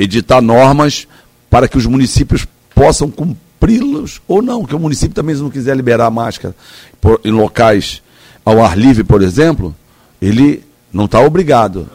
[0.02, 1.06] editar normas
[1.50, 5.76] para que os municípios possam cumpri-los ou não, que o município também, se não quiser
[5.76, 6.56] liberar máscara
[6.98, 8.00] por, em locais
[8.46, 9.76] ao ar livre, por exemplo,
[10.22, 11.86] ele não está obrigado.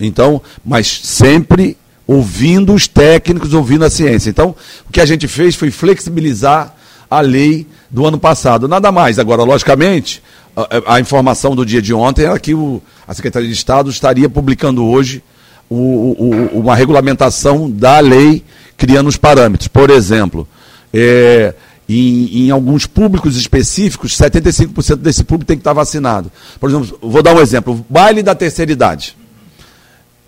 [0.00, 4.28] Então, mas sempre ouvindo os técnicos, ouvindo a ciência.
[4.28, 4.56] Então,
[4.88, 6.74] o que a gente fez foi flexibilizar
[7.08, 8.66] a lei do ano passado.
[8.66, 9.20] Nada mais.
[9.20, 10.20] Agora, logicamente,
[10.56, 14.28] a, a informação do dia de ontem era que o, a Secretaria de Estado estaria
[14.28, 15.22] publicando hoje
[15.68, 18.44] o, o, uma regulamentação da lei
[18.76, 19.68] criando os parâmetros.
[19.68, 20.46] Por exemplo,
[20.92, 21.54] é,
[21.88, 26.30] em, em, alguns públicos específicos, 75% desse público tem que estar vacinado.
[26.60, 29.16] Por exemplo, vou dar um exemplo: baile da terceira idade.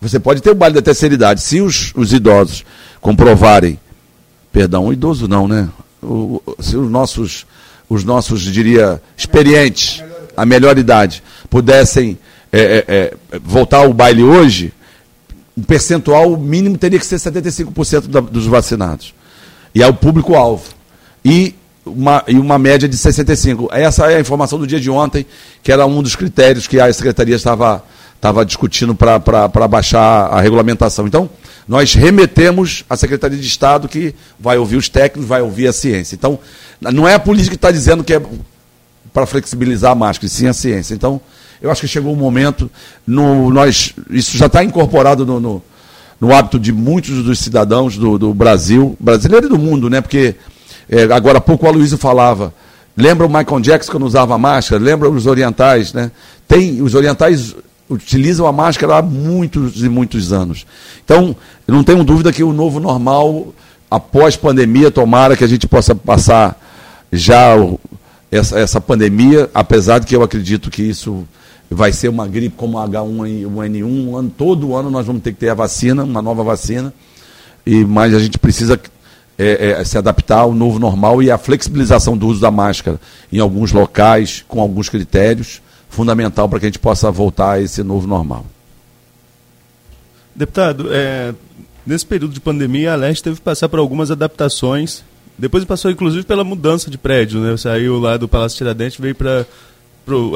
[0.00, 1.40] Você pode ter o baile da terceira idade.
[1.40, 2.64] Se os, os idosos
[3.00, 3.78] comprovarem,
[4.52, 5.68] perdão, o idoso não, né?
[6.04, 7.46] o, se os nossos,
[7.88, 10.02] os nossos, diria, experientes,
[10.37, 12.18] a melhor idade, pudessem
[12.53, 14.73] é, é, é, voltar ao baile hoje,
[15.57, 19.14] o percentual mínimo teria que ser 75% da, dos vacinados.
[19.75, 20.64] E é o público-alvo.
[21.25, 23.68] E uma, e uma média de 65%.
[23.73, 25.27] Essa é a informação do dia de ontem,
[25.62, 29.18] que era um dos critérios que a Secretaria estava, estava discutindo para
[29.68, 31.07] baixar a regulamentação.
[31.07, 31.29] Então,
[31.66, 36.14] nós remetemos à Secretaria de Estado que vai ouvir os técnicos, vai ouvir a ciência.
[36.14, 36.38] Então,
[36.81, 38.23] não é a política que está dizendo que é
[39.12, 40.95] para flexibilizar a máscara, sim a ciência.
[40.95, 41.21] Então,
[41.61, 42.71] eu acho que chegou o um momento,
[43.07, 45.62] no, nós, isso já está incorporado no, no,
[46.21, 50.01] no, hábito de muitos dos cidadãos do, do Brasil, brasileiro e do mundo, né?
[50.01, 50.35] Porque
[50.88, 52.53] é, agora há pouco o Aloysio falava,
[52.97, 54.83] lembra o Michael Jackson quando usava máscara?
[54.83, 56.11] Lembra os orientais, né?
[56.47, 57.55] Tem, os orientais
[57.88, 60.67] utilizam a máscara há muitos e muitos anos.
[61.05, 61.37] Então,
[61.67, 63.55] não tenho dúvida que o novo normal,
[63.90, 66.61] após pandemia, tomara que a gente possa passar
[67.12, 67.55] já
[68.37, 71.27] essa, essa pandemia, apesar de que eu acredito que isso
[71.70, 75.51] vai ser uma gripe como H1N1, um ano, todo ano nós vamos ter que ter
[75.51, 76.92] a vacina, uma nova vacina,
[77.64, 78.79] e mas a gente precisa
[79.38, 83.01] é, é, se adaptar ao novo normal e a flexibilização do uso da máscara
[83.33, 87.85] em alguns locais, com alguns critérios, fundamental para que a gente possa voltar a esse
[87.85, 88.44] novo normal.
[90.35, 91.33] Deputado, é,
[91.87, 95.05] nesse período de pandemia, a Leste teve que passar por algumas adaptações.
[95.38, 97.57] Depois passou, inclusive, pela mudança de prédio, né?
[97.57, 99.47] Saiu lá do Palácio Tiradentes, veio para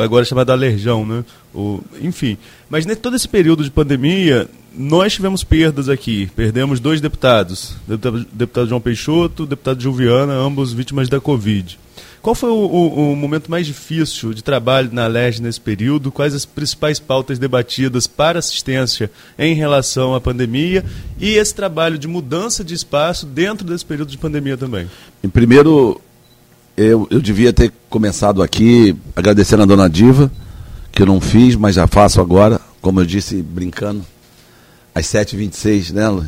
[0.03, 1.25] agora chamado Alerjão, né?
[1.55, 2.37] O, enfim.
[2.69, 6.31] Mas nesse todo esse período de pandemia, nós tivemos perdas aqui.
[6.35, 7.75] Perdemos dois deputados.
[7.87, 11.79] Deputado, deputado João Peixoto, deputado Juliana, ambos vítimas da Covid.
[12.21, 16.11] Qual foi o, o, o, momento mais difícil de trabalho na LERJ nesse período?
[16.11, 20.85] Quais as principais pautas debatidas para assistência em relação à pandemia
[21.19, 24.91] e esse trabalho de mudança de espaço dentro desse período de pandemia também?
[25.23, 26.01] Em primeiro,
[26.77, 30.31] eu, eu devia ter começado aqui agradecendo a dona Diva,
[30.91, 34.05] que eu não fiz, mas já faço agora, como eu disse, brincando,
[34.93, 36.27] às 7h26, né, Lu?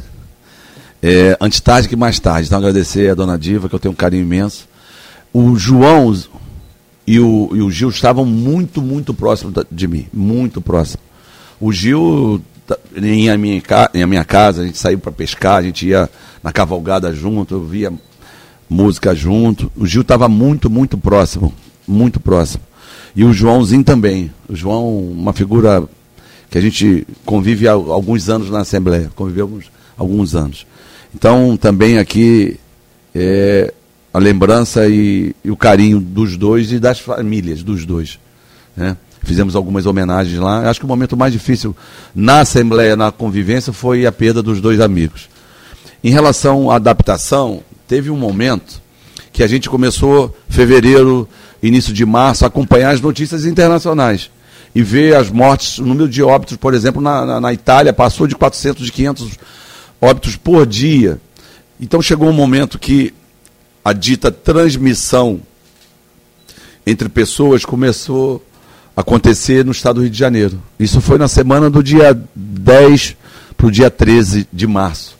[1.03, 2.47] É, antes tarde que mais tarde.
[2.47, 4.70] Então, agradecer a dona Diva, que eu tenho um carinho imenso
[5.33, 6.15] o João
[7.07, 10.07] e o, e o Gil estavam muito, muito próximos de mim.
[10.13, 11.03] Muito próximo.
[11.61, 12.41] O Gil,
[12.97, 13.63] em a minha,
[13.95, 16.09] em a minha casa, a gente saiu para pescar, a gente ia
[16.43, 17.93] na cavalgada junto, eu via
[18.69, 19.71] música junto.
[19.77, 21.53] O Gil estava muito, muito próximo.
[21.87, 22.63] Muito próximo.
[23.17, 24.31] E o Joãozinho também.
[24.49, 25.83] O João, uma figura
[26.49, 29.67] que a gente convive há alguns anos na Assembleia, convivemos
[29.97, 30.67] alguns anos.
[31.15, 32.59] Então, também aqui
[33.15, 33.73] é
[34.13, 38.19] a lembrança e, e o carinho dos dois e das famílias dos dois.
[38.77, 38.97] Né?
[39.23, 40.69] Fizemos algumas homenagens lá.
[40.69, 41.77] Acho que o momento mais difícil
[42.15, 45.29] na Assembleia, na convivência, foi a perda dos dois amigos.
[46.03, 48.81] Em relação à adaptação, teve um momento
[49.33, 51.29] que a gente começou, fevereiro,
[51.63, 54.31] início de março, a acompanhar as notícias internacionais
[54.75, 58.27] e ver as mortes, o número de óbitos, por exemplo, na, na, na Itália passou
[58.27, 59.39] de 400, de 500
[60.01, 61.21] óbitos por dia.
[61.81, 63.13] Então chegou um momento que
[63.85, 65.41] a dita transmissão
[66.87, 68.45] entre pessoas começou
[68.97, 70.61] a acontecer no estado do Rio de Janeiro.
[70.79, 73.17] Isso foi na semana do dia 10
[73.57, 75.17] para o dia 13 de março.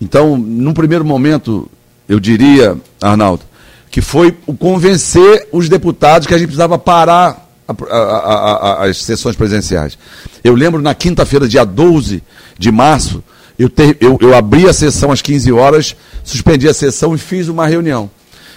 [0.00, 1.70] Então, num primeiro momento,
[2.08, 3.44] eu diria, Arnaldo,
[3.90, 9.02] que foi o convencer os deputados que a gente precisava parar a, a, a, as
[9.02, 9.96] sessões presenciais.
[10.42, 12.22] Eu lembro na quinta-feira, dia 12
[12.58, 13.22] de março,
[13.58, 17.48] eu, ter, eu, eu abri a sessão às 15 horas, suspendi a sessão e fiz
[17.48, 18.10] uma reunião.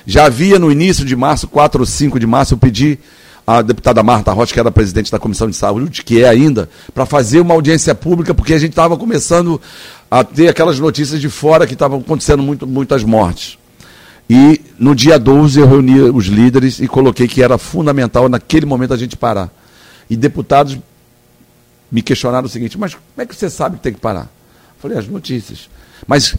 [0.06, 3.00] Já havia no início de março, 4 ou 5 de março, eu pedi
[3.46, 7.06] à deputada Marta Rocha, que era presidente da Comissão de Saúde, que é ainda, para
[7.06, 9.62] fazer uma audiência pública, porque a gente estava começando
[10.10, 13.58] a ter aquelas notícias de fora que estavam acontecendo muito, muitas mortes.
[14.30, 18.94] E no dia 12 eu reuni os líderes e coloquei que era fundamental naquele momento
[18.94, 19.52] a gente parar.
[20.10, 20.78] E deputados
[21.92, 24.30] me questionaram o seguinte: mas como é que você sabe que tem que parar?
[24.80, 25.70] Falei: as notícias.
[26.08, 26.34] Mas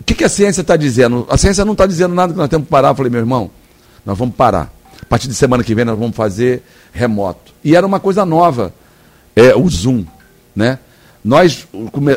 [0.00, 1.26] o que, que a ciência está dizendo?
[1.30, 2.88] A ciência não está dizendo nada que nós temos que parar.
[2.88, 3.50] Eu falei: meu irmão,
[4.04, 4.72] nós vamos parar.
[5.00, 6.62] A partir de semana que vem nós vamos fazer
[6.92, 7.52] remoto.
[7.62, 8.72] E era uma coisa nova,
[9.34, 10.04] é, o Zoom.
[10.54, 10.78] Né?
[11.26, 11.66] Nós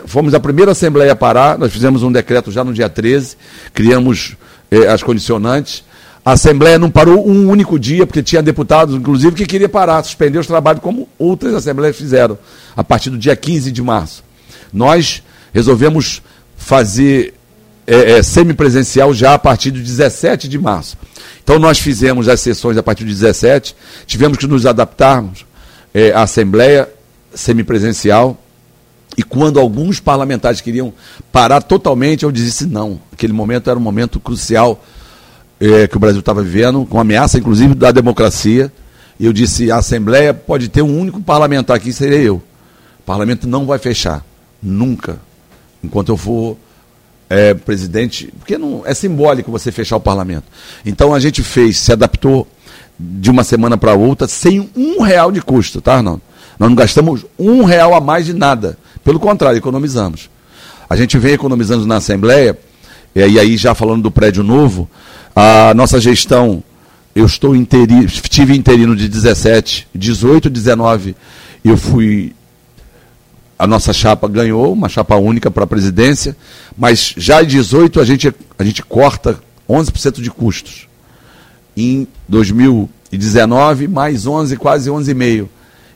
[0.05, 3.37] fomos a primeira Assembleia a parar, nós fizemos um decreto já no dia 13,
[3.73, 4.37] criamos
[4.69, 5.83] eh, as condicionantes.
[6.23, 10.37] A Assembleia não parou um único dia, porque tinha deputados, inclusive, que queria parar, suspender
[10.37, 12.37] os trabalhos, como outras Assembleias fizeram,
[12.77, 14.23] a partir do dia 15 de março.
[14.71, 16.21] Nós resolvemos
[16.57, 17.33] fazer
[17.87, 20.97] é, é, semipresencial já a partir do 17 de março.
[21.43, 25.45] Então nós fizemos as sessões a partir do 17, tivemos que nos adaptarmos
[25.93, 26.87] é, à Assembleia
[27.33, 28.37] semipresencial,
[29.17, 30.93] e quando alguns parlamentares queriam
[31.31, 33.01] parar totalmente, eu disse não.
[33.11, 34.83] Aquele momento era um momento crucial
[35.59, 38.71] é, que o Brasil estava vivendo, com ameaça, inclusive, da democracia.
[39.19, 42.35] E eu disse: a Assembleia pode ter um único parlamentar aqui, seria eu.
[42.35, 44.23] O parlamento não vai fechar.
[44.61, 45.19] Nunca.
[45.83, 46.57] Enquanto eu for
[47.29, 48.33] é, presidente.
[48.37, 50.45] Porque não é simbólico você fechar o parlamento.
[50.85, 52.47] Então a gente fez, se adaptou
[52.99, 56.21] de uma semana para outra, sem um real de custo, tá, Arnaldo?
[56.57, 58.77] Nós não gastamos um real a mais de nada.
[59.03, 60.29] Pelo contrário, economizamos.
[60.89, 62.57] A gente vem economizando na Assembleia,
[63.15, 64.89] e aí já falando do prédio novo,
[65.33, 66.61] a nossa gestão,
[67.15, 67.53] eu estou
[68.29, 71.15] tive interino de 17, 18, 19,
[71.63, 72.33] eu fui.
[73.59, 76.33] A nossa chapa ganhou, uma chapa única para a presidência,
[76.77, 79.37] mas já em 18 a gente, a gente corta
[79.69, 80.87] 11% de custos.
[81.75, 85.49] Em 2019, mais 11, quase 11,5%.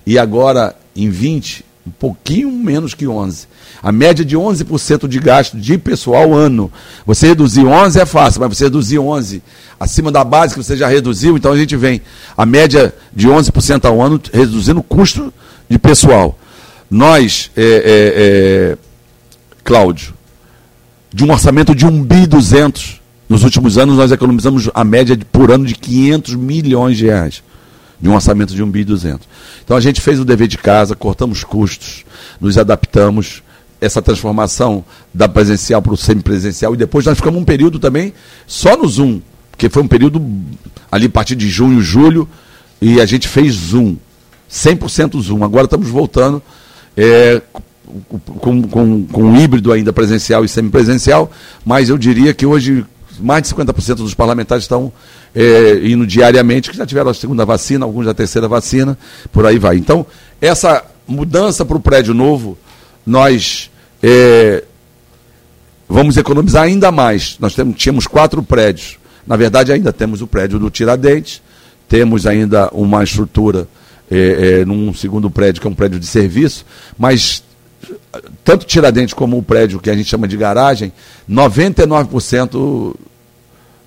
[0.05, 3.47] E agora, em 20, um pouquinho menos que 11.
[3.81, 6.69] A média de 11% de gasto de pessoal ano.
[7.05, 9.41] Você reduzir 11 é fácil, mas você reduzir 11
[9.79, 12.01] acima da base que você já reduziu, então a gente vem
[12.37, 15.33] a média de 11% ao ano reduzindo o custo
[15.69, 16.37] de pessoal.
[16.93, 17.73] Nós, é, é,
[18.75, 18.77] é,
[19.63, 20.13] Cláudio,
[21.11, 25.25] de um orçamento de 1 bi 200, nos últimos anos nós economizamos a média de,
[25.25, 27.41] por ano de 500 milhões de reais
[27.99, 29.27] de um orçamento de 1 bi 200.
[29.65, 32.05] Então a gente fez o dever de casa, cortamos custos,
[32.39, 33.41] nos adaptamos,
[33.81, 38.13] essa transformação da presencial para o semipresencial, e depois nós ficamos um período também
[38.45, 40.23] só no Zoom, porque foi um período
[40.91, 42.29] ali a partir de junho, julho,
[42.79, 43.95] e a gente fez Zoom,
[44.47, 45.43] 100% Zoom.
[45.43, 46.39] Agora estamos voltando
[46.97, 47.41] é,
[48.39, 51.31] com, com, com um híbrido ainda presencial e semipresencial,
[51.65, 52.85] mas eu diria que hoje
[53.19, 54.91] mais de 50% dos parlamentares estão
[55.35, 58.97] é, indo diariamente, que já tiveram a segunda vacina, alguns a terceira vacina,
[59.31, 59.77] por aí vai.
[59.77, 60.05] Então,
[60.41, 62.57] essa mudança para o prédio novo,
[63.05, 63.69] nós
[64.01, 64.63] é,
[65.87, 67.37] vamos economizar ainda mais.
[67.39, 68.97] Nós temos, tínhamos quatro prédios.
[69.25, 71.41] Na verdade, ainda temos o prédio do Tiradentes,
[71.87, 73.67] temos ainda uma estrutura
[74.11, 76.65] é, é, num segundo prédio, que é um prédio de serviço,
[76.97, 77.43] mas
[78.43, 80.91] tanto Tiradentes como o prédio que a gente chama de garagem,
[81.29, 82.95] 99%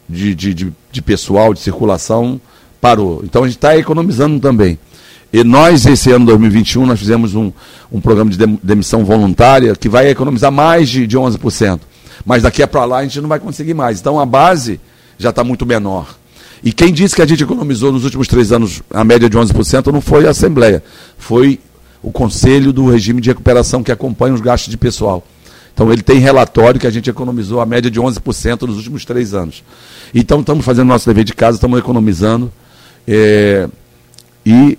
[0.08, 2.40] de, de, de, de pessoal, de circulação,
[2.80, 3.22] parou.
[3.24, 4.78] Então a gente está economizando também.
[5.32, 7.52] E nós, esse ano 2021, nós fizemos um,
[7.90, 11.80] um programa de demissão voluntária que vai economizar mais de, de 11%.
[12.24, 14.00] Mas daqui para lá a gente não vai conseguir mais.
[14.00, 14.80] Então a base
[15.18, 16.16] já está muito menor.
[16.62, 19.92] E quem disse que a gente economizou nos últimos três anos a média de 11%
[19.92, 20.82] não foi a Assembleia,
[21.18, 21.60] foi
[22.02, 25.24] o conselho do regime de recuperação que acompanha os gastos de pessoal.
[25.74, 29.34] Então ele tem relatório que a gente economizou a média de 11% nos últimos três
[29.34, 29.62] anos.
[30.14, 32.50] Então estamos fazendo nosso dever de casa, estamos economizando.
[33.06, 33.68] É,
[34.44, 34.78] e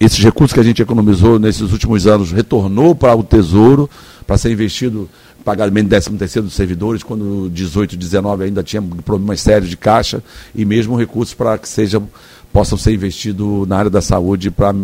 [0.00, 3.88] esses recursos que a gente economizou nesses últimos anos retornou para o Tesouro,
[4.26, 5.08] para ser investido
[5.44, 10.20] pagamento de 13 terceiro dos servidores, quando 18, 19 ainda tinha problemas sérios de caixa,
[10.52, 12.02] e mesmo recursos para que seja,
[12.52, 14.74] possam ser investidos na área da saúde para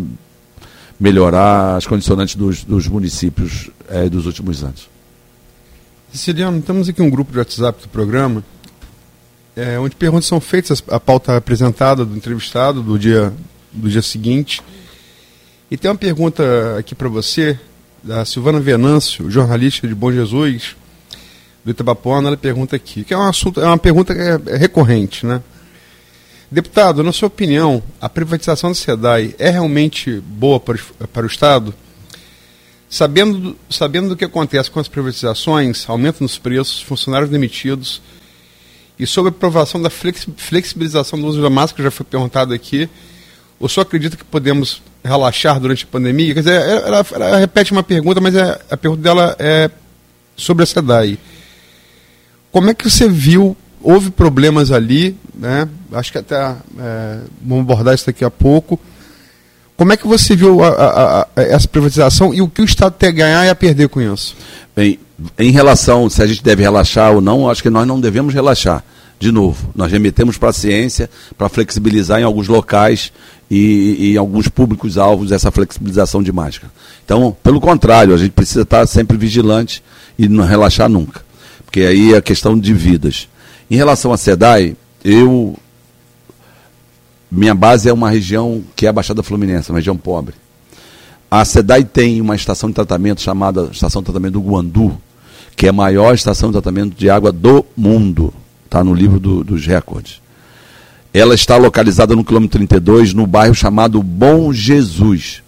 [0.97, 4.87] melhorar as condicionantes dos, dos municípios é, dos últimos anos.
[6.13, 8.41] Siciliano, temos aqui um grupo de WhatsApp do programa,
[9.57, 13.33] é, onde perguntas são feitas, a pauta apresentada do entrevistado do dia,
[13.73, 14.61] do dia seguinte.
[15.71, 17.57] E tem uma pergunta aqui para você,
[18.03, 20.75] da Silvana Venâncio, jornalista de Bom Jesus,
[21.63, 24.57] do Itabapuana, ela pergunta aqui, que é um assunto, é uma pergunta que é, é
[24.57, 25.41] recorrente, né?
[26.51, 30.77] Deputado, na sua opinião, a privatização da SEDAI é realmente boa para,
[31.11, 31.73] para o Estado?
[32.87, 38.01] Sabendo, sabendo do que acontece com as privatizações, aumento nos preços, funcionários demitidos,
[38.99, 42.87] e sobre a aprovação da flexibilização do uso da máscara, já foi perguntado aqui,
[43.59, 46.33] o senhor acredita que podemos relaxar durante a pandemia?
[46.33, 49.69] Quer dizer, ela, ela repete uma pergunta, mas é, a pergunta dela é
[50.35, 51.17] sobre a SEDAI.
[52.51, 53.57] Como é que você viu?
[53.81, 55.67] Houve problemas ali, né?
[55.91, 58.79] Acho que até é, vamos abordar isso daqui a pouco.
[59.75, 62.93] Como é que você viu a, a, a, essa privatização e o que o Estado
[62.93, 64.35] tem a ganhar e a perder com isso?
[64.75, 64.99] Bem,
[65.37, 68.83] em relação se a gente deve relaxar ou não, acho que nós não devemos relaxar.
[69.23, 73.13] De novo, nós remetemos para a ciência para flexibilizar em alguns locais
[73.49, 76.69] e, e alguns públicos-alvos essa flexibilização de máscara.
[77.05, 79.81] Então, pelo contrário, a gente precisa estar sempre vigilante
[80.19, 81.23] e não relaxar nunca,
[81.63, 83.29] porque aí é questão de vidas.
[83.71, 85.55] Em relação à SEDAI, eu.
[87.31, 90.35] Minha base é uma região que é a Baixada Fluminense, uma região pobre.
[91.31, 94.97] A SEDAI tem uma estação de tratamento chamada Estação de Tratamento do Guandu,
[95.55, 98.33] que é a maior estação de tratamento de água do mundo.
[98.73, 100.19] Está no livro do, dos recordes.
[101.13, 105.43] Ela está localizada no quilômetro 32, no bairro chamado Bom Jesus.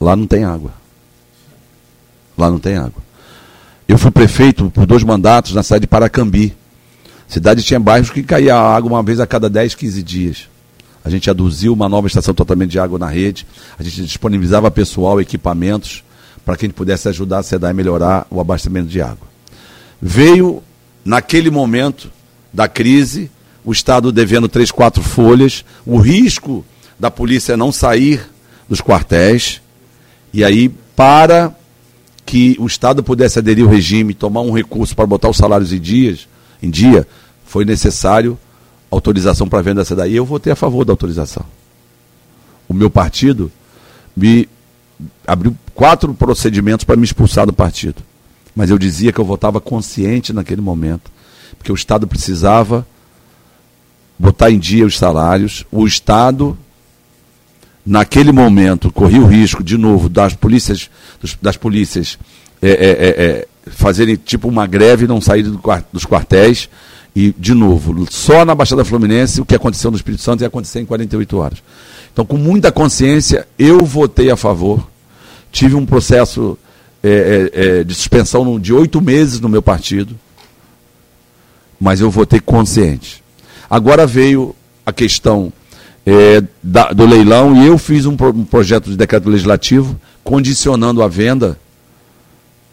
[0.00, 0.72] Lá não tem água.
[2.38, 3.02] Lá não tem água.
[3.88, 6.54] Eu fui prefeito por dois mandatos na cidade de Paracambi.
[7.28, 10.48] A cidade tinha bairros que caía água uma vez a cada 10, 15 dias.
[11.04, 13.44] A gente aduziu uma nova estação de tratamento de água na rede.
[13.76, 16.04] A gente disponibilizava pessoal, equipamentos,
[16.44, 19.28] para que a gente pudesse ajudar a cidade a melhorar o abastecimento de água.
[20.00, 20.62] Veio,
[21.04, 22.10] naquele momento
[22.52, 23.30] da crise,
[23.64, 26.64] o Estado devendo três, quatro folhas, o risco
[26.98, 28.28] da polícia não sair
[28.68, 29.60] dos quartéis,
[30.32, 31.54] e aí, para
[32.24, 35.80] que o Estado pudesse aderir ao regime, tomar um recurso para botar os salários em,
[35.80, 36.28] dias,
[36.62, 37.06] em dia,
[37.44, 38.38] foi necessário
[38.90, 40.14] autorização para venda dessa daí.
[40.14, 41.44] Eu votei a favor da autorização.
[42.68, 43.50] O meu partido
[44.16, 44.48] me
[45.26, 48.02] abriu quatro procedimentos para me expulsar do partido.
[48.54, 51.10] Mas eu dizia que eu votava consciente naquele momento,
[51.56, 52.86] porque o Estado precisava
[54.18, 56.56] botar em dia os salários, o Estado,
[57.86, 60.90] naquele momento, corria o risco, de novo, das polícias,
[61.40, 62.18] das polícias
[62.60, 65.60] é, é, é, é fazerem tipo uma greve e não saírem do,
[65.92, 66.68] dos quartéis.
[67.16, 70.80] E, de novo, só na Baixada Fluminense, o que aconteceu no Espírito Santo ia acontecer
[70.80, 71.62] em 48 horas.
[72.12, 74.88] Então, com muita consciência, eu votei a favor.
[75.50, 76.56] Tive um processo
[77.02, 80.14] é, é, de suspensão de oito meses no meu partido,
[81.80, 83.22] mas eu votei consciente.
[83.68, 85.52] Agora veio a questão
[86.04, 91.08] é, da, do leilão e eu fiz um, um, projeto de decreto legislativo condicionando a
[91.08, 91.58] venda,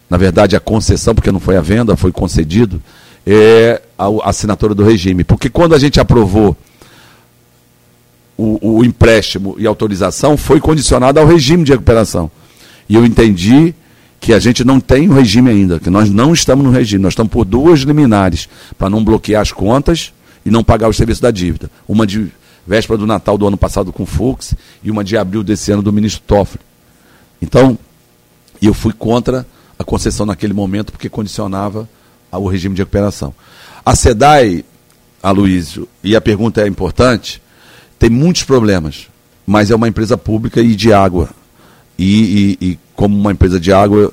[0.10, 2.82] na verdade a concessão, porque não foi a venda, foi concedido,
[3.26, 5.24] é, a, a assinatura do regime.
[5.24, 6.56] Porque quando a gente aprovou
[8.38, 12.30] o, o empréstimo e autorização, foi condicionado ao regime de recuperação.
[12.90, 13.74] E eu entendi
[14.20, 17.14] que a gente não tem o regime ainda, que nós não estamos no regime, nós
[17.14, 20.12] estamos por duas liminares, para não bloquear as contas
[20.46, 21.70] e não pagar os serviços da dívida.
[21.88, 22.32] Uma de
[22.66, 24.54] véspera do Natal do ano passado com o Fux
[24.84, 26.62] e uma de abril desse ano do ministro Toffoli.
[27.42, 27.78] Então,
[28.62, 29.46] eu fui contra
[29.78, 31.88] a concessão naquele momento porque condicionava
[32.32, 33.34] o regime de recuperação.
[33.86, 34.66] A SEDAI,
[35.24, 37.42] Aloysio, e a pergunta é importante,
[37.98, 39.08] tem muitos problemas,
[39.46, 41.30] mas é uma empresa pública e de água.
[41.98, 44.12] E, e, e como uma empresa de água,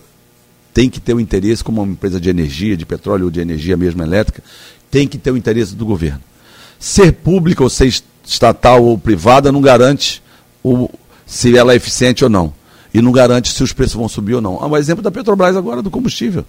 [0.75, 3.79] tem que ter o interesse, como uma empresa de energia, de petróleo ou de energia
[3.79, 4.43] mesmo elétrica,
[4.91, 6.21] tem que ter o interesse do governo.
[6.79, 7.91] Ser pública ou ser
[8.23, 10.23] estatal ou privada não garante
[10.63, 10.91] o,
[11.25, 12.53] se ela é eficiente ou não.
[12.93, 14.59] E não garante se os preços vão subir ou não.
[14.61, 16.45] Ah, um exemplo da Petrobras agora, do combustível.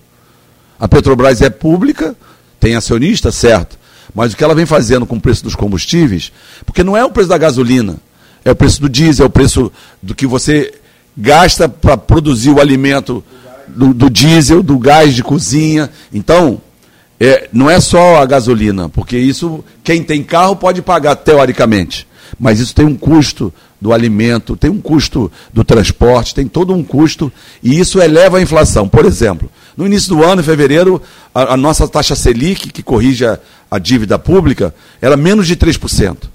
[0.78, 2.18] A Petrobras é pública,
[2.60, 3.80] tem acionista, certo.
[4.14, 6.34] Mas o que ela vem fazendo com o preço dos combustíveis,
[6.66, 7.96] porque não é o preço da gasolina,
[8.44, 9.72] é o preço do diesel, é o preço
[10.04, 10.74] do que você
[11.18, 13.24] gasta para produzir o alimento
[13.68, 15.90] do, do, diesel, do gás de cozinha.
[16.14, 16.62] Então,
[17.20, 22.08] é, não é só a gasolina, porque isso, quem tem carro pode pagar teoricamente,
[22.40, 26.84] mas isso tem um custo do alimento, tem um custo do transporte, tem todo um
[26.84, 28.88] custo, e isso eleva a inflação.
[28.88, 31.02] Por exemplo, no início do ano, em fevereiro,
[31.34, 33.40] a, a nossa taxa Selic, que corrige a,
[33.70, 36.35] a dívida pública, era menos de 3%.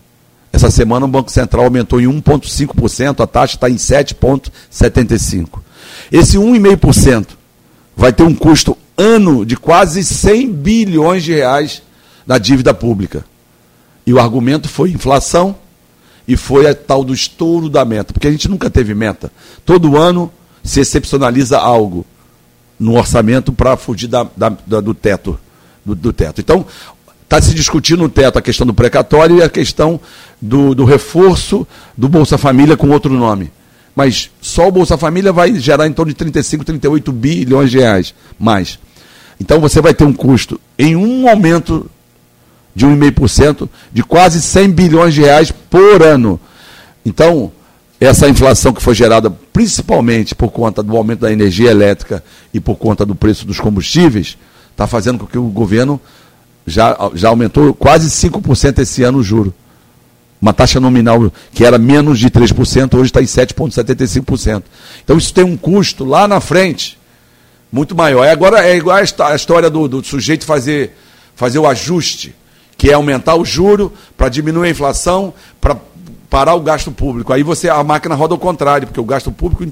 [0.61, 5.49] Essa semana o Banco Central aumentou em 1,5%, a taxa está em 7,75%.
[6.13, 7.29] Esse 1,5%
[7.97, 11.81] vai ter um custo ano de quase 100 bilhões de reais
[12.27, 13.25] na dívida pública.
[14.07, 15.57] E o argumento foi inflação
[16.29, 19.33] e foi a tal do estouro da meta, porque a gente nunca teve meta.
[19.65, 20.31] Todo ano
[20.63, 22.05] se excepcionaliza algo
[22.79, 25.41] no orçamento para fugir da, da, da, do teto.
[25.83, 26.43] Do, do teto.
[26.43, 26.67] Então,
[27.31, 30.01] está se discutindo no teto a questão do precatório e a questão
[30.43, 31.65] do, do reforço
[31.97, 33.53] do Bolsa Família com outro nome.
[33.95, 38.13] Mas só o Bolsa Família vai gerar em torno de 35, 38 bilhões de reais
[38.37, 38.81] mais.
[39.39, 41.89] Então você vai ter um custo em um aumento
[42.75, 46.41] de 1,5% de quase 100 bilhões de reais por ano.
[47.07, 47.53] Então,
[48.01, 52.75] essa inflação que foi gerada principalmente por conta do aumento da energia elétrica e por
[52.75, 54.37] conta do preço dos combustíveis,
[54.73, 56.01] está fazendo com que o governo
[56.71, 59.53] já, já aumentou quase 5% esse ano o juro.
[60.41, 64.63] Uma taxa nominal que era menos de 3%, hoje está em 7,75%.
[65.05, 66.99] Então isso tem um custo lá na frente
[67.71, 68.27] muito maior.
[68.27, 70.97] Agora é igual a história do, do sujeito fazer,
[71.35, 72.35] fazer o ajuste,
[72.79, 75.77] que é aumentar o juro para diminuir a inflação, para
[76.31, 77.33] parar o gasto público.
[77.33, 79.65] Aí você a máquina roda ao contrário, porque o gasto público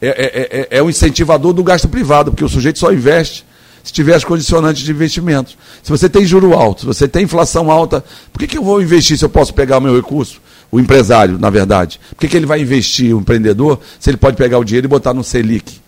[0.00, 3.44] é, é, é, é o incentivador do gasto privado, porque o sujeito só investe
[3.86, 5.56] se tiver as condicionantes de investimentos.
[5.80, 8.82] Se você tem juro alto, se você tem inflação alta, por que, que eu vou
[8.82, 10.40] investir se eu posso pegar o meu recurso?
[10.72, 12.00] O empresário, na verdade.
[12.10, 14.90] Por que, que ele vai investir, o empreendedor, se ele pode pegar o dinheiro e
[14.90, 15.80] botar no Selic?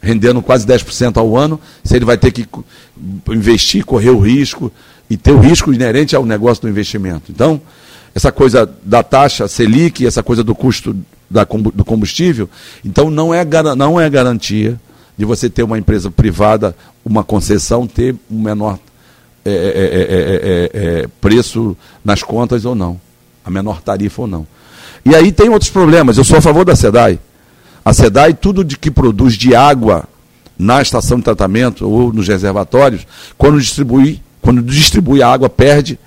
[0.00, 2.46] Rendendo quase 10% ao ano, se ele vai ter que
[3.28, 4.72] investir, correr o risco
[5.10, 7.30] e ter o risco inerente ao negócio do investimento.
[7.30, 7.60] Então,
[8.14, 10.96] essa coisa da taxa Selic, essa coisa do custo
[11.28, 12.48] da, do combustível,
[12.82, 13.44] então não é,
[13.76, 14.80] não é garantia
[15.18, 18.78] de você ter uma empresa privada, uma concessão, ter um menor
[19.44, 23.00] é, é, é, preço nas contas ou não,
[23.44, 24.46] a menor tarifa ou não.
[25.04, 26.18] E aí tem outros problemas.
[26.18, 27.18] Eu sou a favor da SEDAI.
[27.84, 30.04] A SEDAI, tudo de que produz de água
[30.58, 33.06] na estação de tratamento ou nos reservatórios,
[33.36, 35.98] quando distribui, quando distribui a água, perde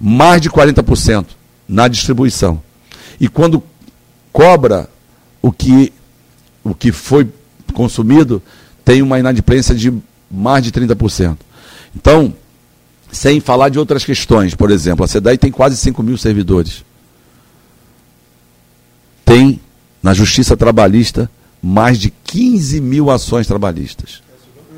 [0.00, 1.26] mais de 40%
[1.68, 2.60] na distribuição.
[3.20, 3.62] E quando
[4.32, 4.88] cobra
[5.42, 5.92] o que,
[6.64, 7.28] o que foi
[7.78, 8.42] consumido
[8.84, 9.92] tem uma inadimplência de
[10.28, 11.36] mais de 30%.
[11.94, 12.34] Então,
[13.12, 16.84] sem falar de outras questões, por exemplo, a SEDAI tem quase 5 mil servidores.
[19.24, 19.60] Tem,
[20.02, 21.30] na Justiça Trabalhista,
[21.62, 24.22] mais de 15 mil ações trabalhistas.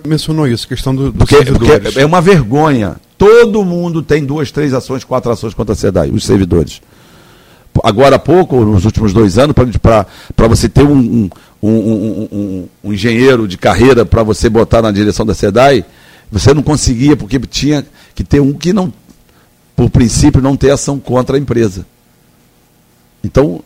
[0.06, 2.96] Mencionou isso, questão do, porque, porque é uma vergonha.
[3.16, 6.82] Todo mundo tem duas, três ações, quatro ações contra a SEDAI, os servidores
[7.84, 11.30] agora há pouco, nos últimos dois anos, para você ter um, um,
[11.68, 15.84] um, um, engenheiro de carreira para você botar na direção da SEDAI,
[16.30, 18.92] você não conseguia, porque tinha que ter um que não,
[19.76, 21.84] por princípio, não ter ação contra a empresa.
[23.22, 23.60] Então,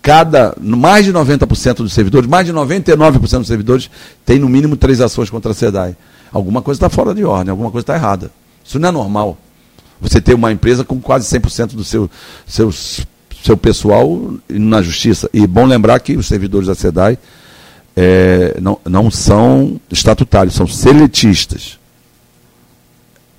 [0.00, 3.90] cada, mais de 90% dos servidores, mais de 99% dos servidores,
[4.24, 5.96] tem no mínimo três ações contra a SEDAI.
[6.32, 8.30] Alguma coisa está fora de ordem, alguma coisa está errada.
[8.64, 9.36] Isso não é normal
[10.02, 12.10] você ter uma empresa com quase 100% do seu,
[12.44, 12.72] seu,
[13.42, 15.28] seu pessoal na justiça.
[15.32, 17.18] E bom lembrar que os servidores da SEDAI
[17.96, 21.78] é, não, não são estatutários, são seletistas.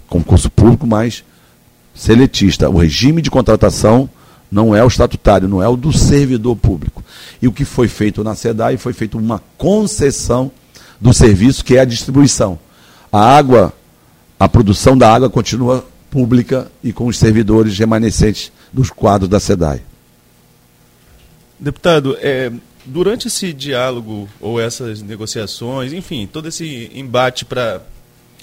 [0.07, 1.23] Concurso público, mas
[1.95, 2.69] seletista.
[2.69, 4.09] O regime de contratação
[4.51, 7.03] não é o estatutário, não é o do servidor público.
[7.41, 10.51] E o que foi feito na SEDAI foi feito uma concessão
[11.01, 12.59] do serviço, que é a distribuição.
[13.11, 13.73] A água,
[14.39, 19.81] a produção da água continua pública e com os servidores remanescentes dos quadros da SEDAI.
[21.59, 22.51] Deputado, é,
[22.85, 27.81] durante esse diálogo ou essas negociações, enfim, todo esse embate para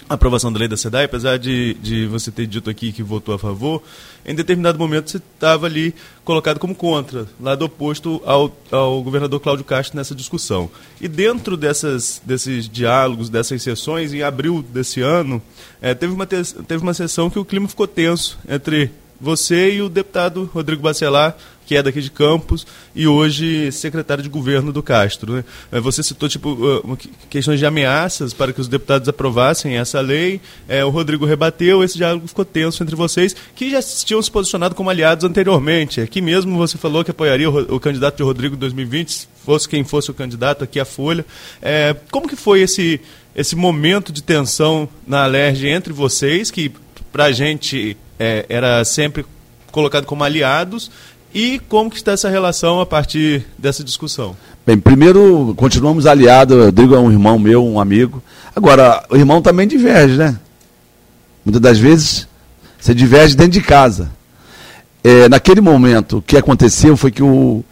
[0.09, 3.39] aprovação da lei da SEDAI, apesar de, de você ter dito aqui que votou a
[3.39, 3.81] favor,
[4.27, 5.95] em determinado momento você estava ali
[6.25, 10.69] colocado como contra, lado oposto ao, ao governador Cláudio Castro nessa discussão.
[11.01, 15.41] E dentro dessas, desses diálogos, dessas sessões, em abril desse ano,
[15.81, 18.91] é, teve, uma teve uma sessão que o clima ficou tenso entre
[19.21, 22.67] você e o deputado Rodrigo Bacelar, que é daqui de Campos
[22.97, 25.35] e hoje secretário de governo do Castro.
[25.35, 25.45] Né?
[25.71, 26.99] É, você citou tipo uh,
[27.29, 30.41] questões de ameaças para que os deputados aprovassem essa lei.
[30.69, 34.75] É, o Rodrigo rebateu, esse diálogo ficou tenso entre vocês, que já tinham se posicionado
[34.75, 36.01] como aliados anteriormente.
[36.01, 39.85] Aqui mesmo você falou que apoiaria o, o candidato de Rodrigo em 2020, fosse quem
[39.85, 41.25] fosse o candidato aqui à Folha.
[41.63, 43.01] É, como que foi esse
[43.35, 46.73] esse momento de tensão na Alerj entre vocês, que
[47.13, 49.25] para a gente é, era sempre
[49.73, 50.91] colocado como aliados,
[51.33, 54.37] e como que está essa relação a partir dessa discussão?
[54.67, 56.57] Bem, primeiro, continuamos aliados.
[56.67, 58.23] Rodrigo é um irmão meu, um amigo.
[58.55, 60.39] Agora, o irmão também diverge, né?
[61.45, 62.29] Muitas das vezes,
[62.79, 64.11] você diverge dentro de casa.
[65.03, 67.65] É, naquele momento, o que aconteceu foi que o,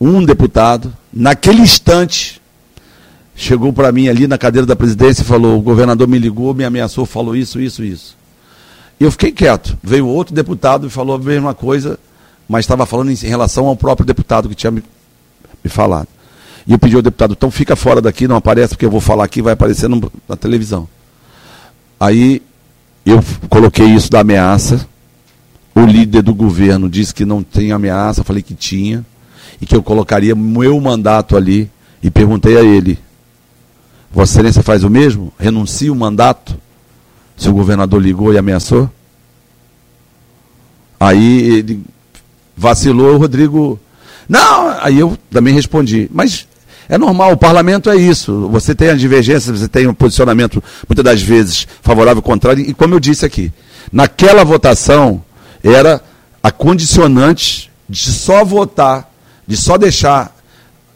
[0.00, 2.40] um deputado, naquele instante,
[3.34, 6.64] chegou para mim ali na cadeira da presidência e falou: o governador me ligou, me
[6.64, 8.16] ameaçou, falou isso, isso, isso.
[8.98, 9.76] E eu fiquei quieto.
[9.82, 11.98] Veio outro deputado e falou a mesma coisa
[12.48, 14.82] mas estava falando em relação ao próprio deputado que tinha me,
[15.62, 16.08] me falado.
[16.66, 19.24] E eu pedi ao deputado, então fica fora daqui, não aparece, porque eu vou falar
[19.24, 20.88] aqui, vai aparecer no, na televisão.
[21.98, 22.42] Aí
[23.04, 24.86] eu coloquei isso da ameaça.
[25.74, 29.04] O líder do governo disse que não tem ameaça, falei que tinha,
[29.60, 31.70] e que eu colocaria meu mandato ali.
[32.02, 32.98] E perguntei a ele:
[34.10, 35.32] Vossa Excelência faz o mesmo?
[35.38, 36.56] Renuncia o mandato?
[37.36, 38.90] Se o governador ligou e ameaçou?
[40.98, 41.84] Aí ele
[42.56, 43.78] Vacilou o Rodrigo.
[44.26, 46.08] Não, aí eu também respondi.
[46.12, 46.48] Mas
[46.88, 48.48] é normal, o parlamento é isso.
[48.48, 52.64] Você tem a divergência, você tem um posicionamento, muitas das vezes, favorável contrário.
[52.64, 53.52] E como eu disse aqui,
[53.92, 55.22] naquela votação
[55.62, 56.02] era
[56.42, 59.12] a condicionante de só votar,
[59.46, 60.34] de só deixar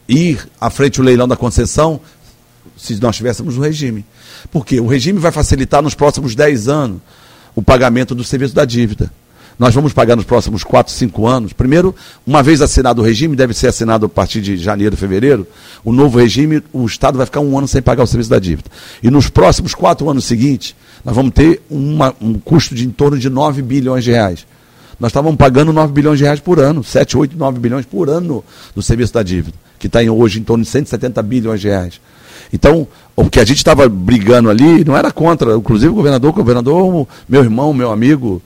[0.09, 2.01] ir à frente o leilão da concessão
[2.75, 4.03] se nós tivéssemos um regime.
[4.49, 7.01] Porque o regime vai facilitar nos próximos 10 anos
[7.53, 9.11] o pagamento do serviço da dívida
[9.61, 11.53] nós vamos pagar nos próximos 4, 5 anos.
[11.53, 15.45] Primeiro, uma vez assinado o regime, deve ser assinado a partir de janeiro, fevereiro,
[15.83, 18.71] o novo regime, o Estado vai ficar um ano sem pagar o serviço da dívida.
[19.03, 20.75] E nos próximos quatro anos seguintes,
[21.05, 24.47] nós vamos ter uma, um custo de em torno de 9 bilhões de reais.
[24.99, 28.43] Nós estávamos pagando 9 bilhões de reais por ano, 7, 8, 9 bilhões por ano
[28.73, 32.01] do serviço da dívida, que está hoje em torno de 170 bilhões de reais.
[32.53, 36.33] Então, o que a gente estava brigando ali não era contra, inclusive o governador, o
[36.33, 38.41] governador, meu irmão, meu amigo,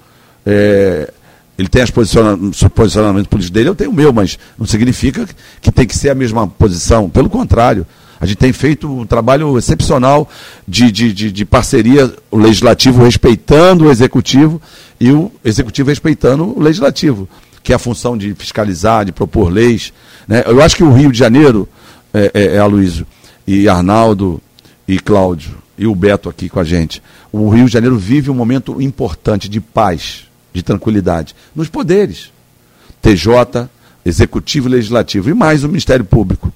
[0.45, 1.11] é,
[1.57, 5.27] ele tem as posicionamentos, posicionamento político dele, eu tenho o meu, mas não significa
[5.61, 7.09] que tem que ser a mesma posição.
[7.09, 7.85] Pelo contrário,
[8.19, 10.29] a gente tem feito um trabalho excepcional
[10.67, 14.61] de, de, de, de parceria, o legislativo respeitando o executivo
[14.99, 17.27] e o executivo respeitando o legislativo,
[17.63, 19.93] que é a função de fiscalizar, de propor leis.
[20.27, 20.43] Né?
[20.45, 21.67] Eu acho que o Rio de Janeiro,
[22.13, 23.05] é, é, é Aloysio,
[23.47, 24.41] e Arnaldo
[24.87, 28.35] e Cláudio, e o Beto aqui com a gente, o Rio de Janeiro vive um
[28.35, 32.31] momento importante de paz de tranquilidade nos poderes.
[33.01, 33.69] TJ,
[34.05, 36.51] Executivo e Legislativo, e mais o Ministério Público.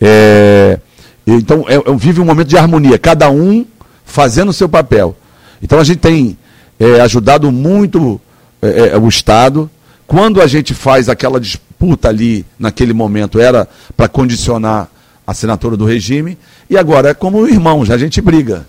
[0.00, 0.78] É,
[1.26, 3.64] então, é, é, vive um momento de harmonia, cada um
[4.04, 5.16] fazendo o seu papel.
[5.62, 6.36] Então, a gente tem
[6.78, 8.20] é, ajudado muito
[8.60, 9.70] é, é, o Estado.
[10.06, 14.90] Quando a gente faz aquela disputa ali, naquele momento, era para condicionar
[15.26, 16.36] assinatura do regime,
[16.68, 18.66] e agora é como irmãos, a gente briga.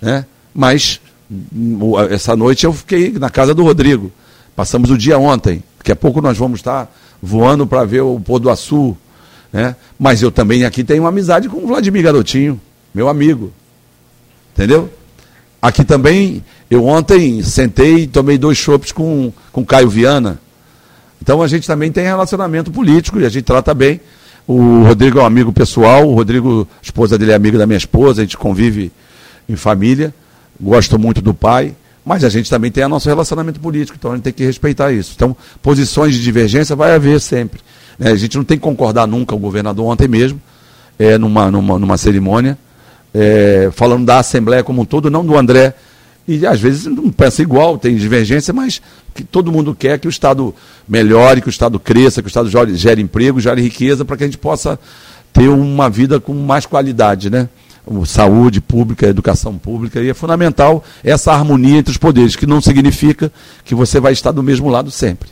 [0.00, 0.24] Né?
[0.54, 1.00] Mas
[2.10, 4.12] essa noite eu fiquei na casa do Rodrigo.
[4.54, 5.62] Passamos o dia ontem.
[5.78, 6.90] Daqui a pouco nós vamos estar
[7.20, 8.96] voando para ver o Pôr do Açu.
[9.52, 9.74] Né?
[9.98, 12.60] Mas eu também aqui tenho uma amizade com o Vladimir Garotinho,
[12.94, 13.52] meu amigo.
[14.54, 14.90] Entendeu?
[15.60, 20.40] Aqui também, eu ontem sentei e tomei dois chopps com, com Caio Viana.
[21.20, 24.00] Então a gente também tem relacionamento político e a gente trata bem.
[24.46, 27.76] O Rodrigo é um amigo pessoal, o Rodrigo, a esposa dele é amiga da minha
[27.76, 28.92] esposa, a gente convive
[29.48, 30.14] em família.
[30.60, 31.74] Gosto muito do pai.
[32.04, 34.92] Mas a gente também tem o nosso relacionamento político, então a gente tem que respeitar
[34.92, 35.12] isso.
[35.16, 37.60] Então, posições de divergência vai haver sempre.
[37.98, 38.12] Né?
[38.12, 40.40] A gente não tem que concordar nunca, o governador ontem mesmo,
[40.96, 42.56] é, numa, numa, numa cerimônia,
[43.12, 45.74] é, falando da Assembleia como um todo, não do André.
[46.28, 48.82] E às vezes não pensa igual, tem divergência, mas
[49.14, 50.54] que todo mundo quer que o Estado
[50.88, 54.26] melhore, que o Estado cresça, que o Estado gere emprego, gere riqueza, para que a
[54.26, 54.78] gente possa
[55.32, 57.48] ter uma vida com mais qualidade, né?
[58.04, 63.30] saúde pública, educação pública, e é fundamental essa harmonia entre os poderes, que não significa
[63.64, 65.28] que você vai estar do mesmo lado sempre.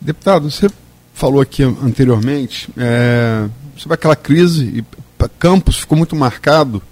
[0.00, 0.68] Deputado, você
[1.14, 3.46] falou aqui anteriormente é,
[3.76, 4.84] sobre aquela crise, e
[5.38, 6.82] Campos ficou muito marcado,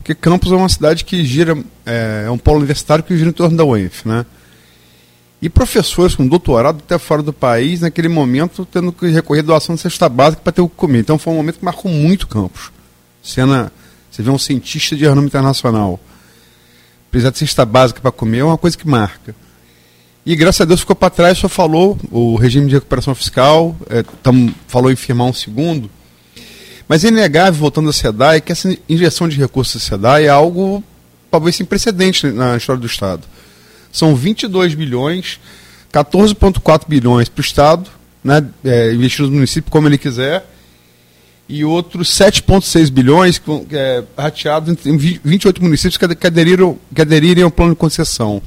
[0.00, 3.32] porque Campos é uma cidade que gira, é, é um polo universitário que gira em
[3.32, 4.24] torno da UENF, né?
[5.42, 9.74] E professores com doutorado até fora do país, naquele momento, tendo que recorrer à doação
[9.74, 11.00] de cesta básica para ter o que comer.
[11.00, 12.72] Então foi um momento que marcou muito Campos.
[13.22, 13.70] Cena,
[14.10, 16.00] você vê um cientista de renome internacional.
[17.10, 19.34] Precisar de cesta básica para comer é uma coisa que marca.
[20.24, 24.02] E graças a Deus ficou para trás, só falou o regime de recuperação fiscal, é,
[24.22, 25.90] tam, falou em firmar um segundo.
[26.90, 30.82] Mas é inegável, voltando à SEDAI, que essa injeção de recursos da SEDAI é algo
[31.30, 33.22] talvez sem precedente na história do Estado.
[33.92, 35.38] São 22 bilhões,
[35.92, 37.88] 14,4 bilhões para o Estado,
[38.24, 40.44] né, é, investir no município como ele quiser,
[41.48, 47.78] e outros 7,6 bilhões é, rateados em 28 municípios que, aderiram, que ao plano de
[47.78, 48.42] concessão.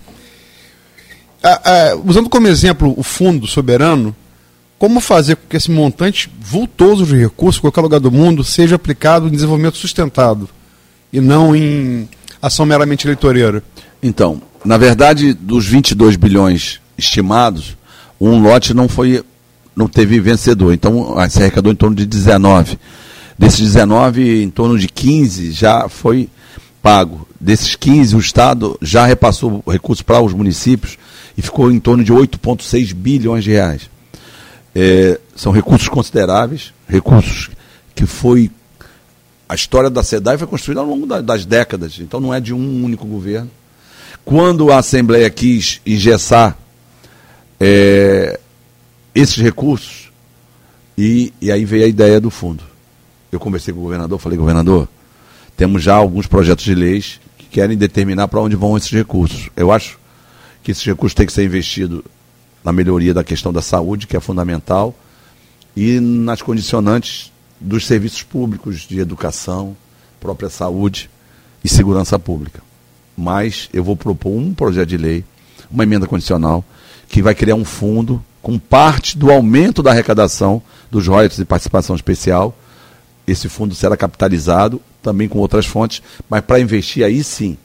[2.04, 4.14] usando como exemplo o fundo soberano,
[4.84, 9.30] como fazer com que esse montante vultoso de recursos, qualquer lugar do mundo, seja aplicado
[9.30, 10.50] em desenvolvimento sustentado
[11.14, 12.10] e não em
[12.42, 13.64] ação meramente eleitoreira?
[14.04, 17.78] Então, na verdade, dos 22 bilhões estimados,
[18.20, 19.24] um lote não foi
[19.74, 20.74] não teve vencedor.
[20.74, 22.78] Então, se arrecadou em torno de 19.
[23.40, 26.28] Desses 19, em torno de 15 já foi
[26.82, 27.26] pago.
[27.40, 30.98] Desses 15, o Estado já repassou recursos para os municípios
[31.38, 33.93] e ficou em torno de 8,6 bilhões de reais.
[34.76, 37.50] É, são recursos consideráveis, recursos
[37.94, 38.50] que foi.
[39.48, 42.84] A história da SEDAI foi construída ao longo das décadas, então não é de um
[42.84, 43.52] único governo.
[44.26, 46.58] Quando a Assembleia quis engessar
[47.60, 48.40] é,
[49.14, 50.12] esses recursos,
[50.98, 52.64] e, e aí veio a ideia do fundo.
[53.32, 54.88] Eu conversei com o governador, falei, governador,
[55.58, 59.50] temos já alguns projetos de leis que querem determinar para onde vão esses recursos.
[59.56, 60.00] Eu acho
[60.64, 62.04] que esses recursos têm que ser investidos
[62.64, 64.96] na melhoria da questão da saúde, que é fundamental,
[65.76, 69.76] e nas condicionantes dos serviços públicos de educação,
[70.20, 71.10] própria saúde
[71.64, 72.62] e segurança pública.
[73.18, 75.24] Mas eu vou propor um projeto de lei,
[75.70, 76.64] uma emenda condicional,
[77.08, 80.62] que vai criar um fundo com parte do aumento da arrecadação
[80.92, 82.58] dos royalties de participação especial.
[83.26, 87.58] Esse fundo será capitalizado também com outras fontes, mas para investir aí sim,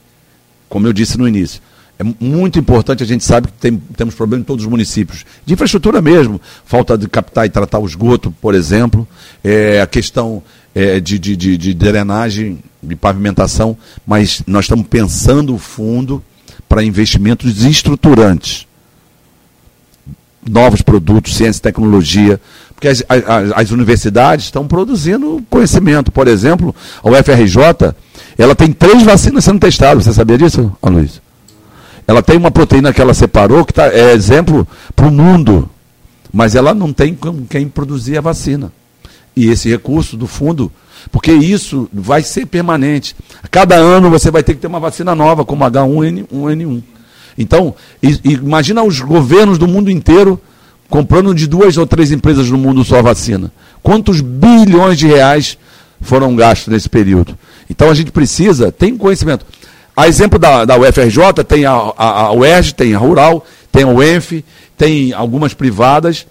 [0.69, 1.61] como eu disse no início,
[1.99, 5.55] é muito importante, a gente sabe que tem, temos problema em todos os municípios, de
[5.55, 9.07] infraestrutura mesmo, falta de captar e tratar o esgoto, por exemplo,
[9.43, 10.41] é, a questão
[10.73, 13.77] é, de, de, de, de drenagem, de pavimentação,
[14.07, 16.23] mas nós estamos pensando o fundo
[16.69, 18.67] para investimentos estruturantes.
[20.49, 22.41] Novos produtos, ciência e tecnologia,
[22.75, 26.13] porque as, as, as universidades estão produzindo conhecimento.
[26.13, 27.93] Por exemplo, a UFRJ,
[28.39, 30.05] ela tem três vacinas sendo testadas.
[30.05, 31.28] Você sabia disso, Aloysio?
[32.09, 35.69] Ela tem uma proteína que ela separou, que tá, é exemplo para o mundo,
[36.33, 38.73] mas ela não tem com quem produzir a vacina.
[39.37, 40.73] E esse recurso do fundo,
[41.13, 43.15] porque isso vai ser permanente.
[43.51, 46.83] Cada ano você vai ter que ter uma vacina nova, como H1N1.
[47.37, 47.75] Então,
[48.25, 50.41] imagina os governos do mundo inteiro
[50.89, 53.53] comprando de duas ou três empresas no mundo só vacina.
[53.83, 55.59] Quantos bilhões de reais
[56.01, 57.39] foram gastos nesse período?
[57.69, 59.45] Então a gente precisa, tem conhecimento.
[59.99, 63.89] A exemplo da, da UFRJ, tem a, a, a UERJ, tem a Rural, tem a
[63.89, 64.45] UENF,
[64.77, 66.25] tem algumas privadas,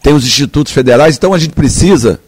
[0.00, 1.16] tem os institutos federais.
[1.16, 2.20] Então a gente precisa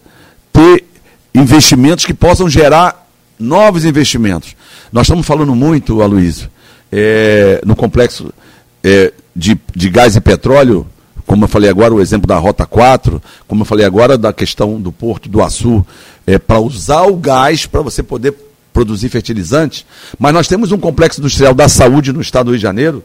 [0.53, 0.85] ter
[1.33, 3.09] investimentos que possam gerar
[3.39, 4.57] novos investimentos.
[4.93, 6.51] Nós estamos falando muito, Aloysio,
[6.91, 8.35] é, no complexo
[8.83, 10.89] é, de, de gás e petróleo,
[11.25, 14.81] como eu falei agora, o exemplo da Rota 4, como eu falei agora da questão
[14.81, 15.87] do Porto do Açu,
[16.27, 18.35] é, para usar o gás para você poder
[18.77, 19.87] produzir fertilizantes,
[20.19, 23.03] mas nós temos um complexo industrial da saúde no estado do Rio de Janeiro,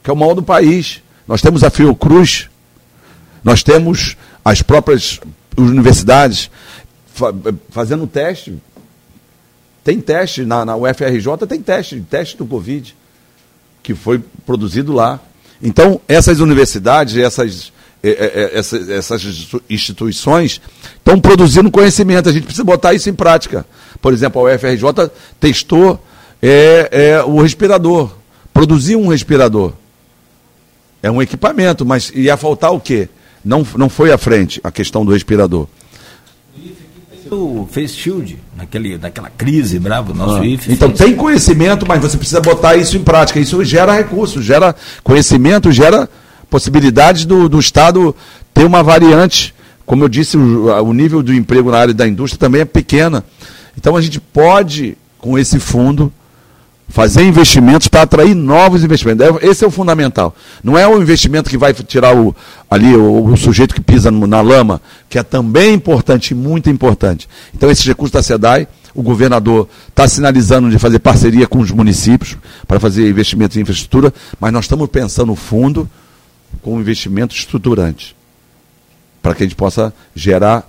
[0.00, 1.02] que é o maior do país.
[1.26, 2.48] Nós temos a Fiocruz,
[3.42, 5.18] nós temos as próprias
[5.56, 6.48] universidades
[7.70, 8.62] fazendo teste.
[9.82, 12.94] Tem teste na, na UFRJ, tem teste, teste do Covid,
[13.82, 15.18] que foi produzido lá.
[15.60, 17.72] Então, essas universidades, essas,
[18.04, 20.60] é, essas, essas instituições
[20.96, 22.28] estão produzindo conhecimento.
[22.28, 23.66] A gente precisa botar isso em prática.
[24.00, 26.02] Por exemplo, a UFRJ testou
[26.42, 28.10] é, é, o respirador,
[28.52, 29.72] produziu um respirador.
[31.02, 33.08] É um equipamento, mas ia faltar o quê?
[33.44, 35.66] Não, não foi à frente a questão do respirador.
[37.30, 40.72] O Face Shield, naquele, naquela crise brava, nosso ah, IFE.
[40.72, 43.38] Então tem conhecimento, mas você precisa botar isso em prática.
[43.38, 44.74] Isso gera recursos, gera
[45.04, 46.08] conhecimento, gera
[46.48, 48.16] possibilidades do, do Estado
[48.54, 49.54] ter uma variante.
[49.84, 53.22] Como eu disse, o, o nível do emprego na área da indústria também é pequena.
[53.78, 56.12] Então a gente pode, com esse fundo,
[56.88, 59.24] fazer investimentos para atrair novos investimentos.
[59.40, 60.34] Esse é o fundamental.
[60.64, 62.34] Não é o investimento que vai tirar o,
[62.68, 67.28] ali o, o sujeito que pisa na lama, que é também importante, muito importante.
[67.54, 68.66] Então, esses recursos da SEDAI,
[68.96, 74.12] o governador está sinalizando de fazer parceria com os municípios para fazer investimentos em infraestrutura,
[74.40, 75.88] mas nós estamos pensando no fundo
[76.62, 78.16] com investimento estruturante,
[79.22, 80.68] para que a gente possa gerar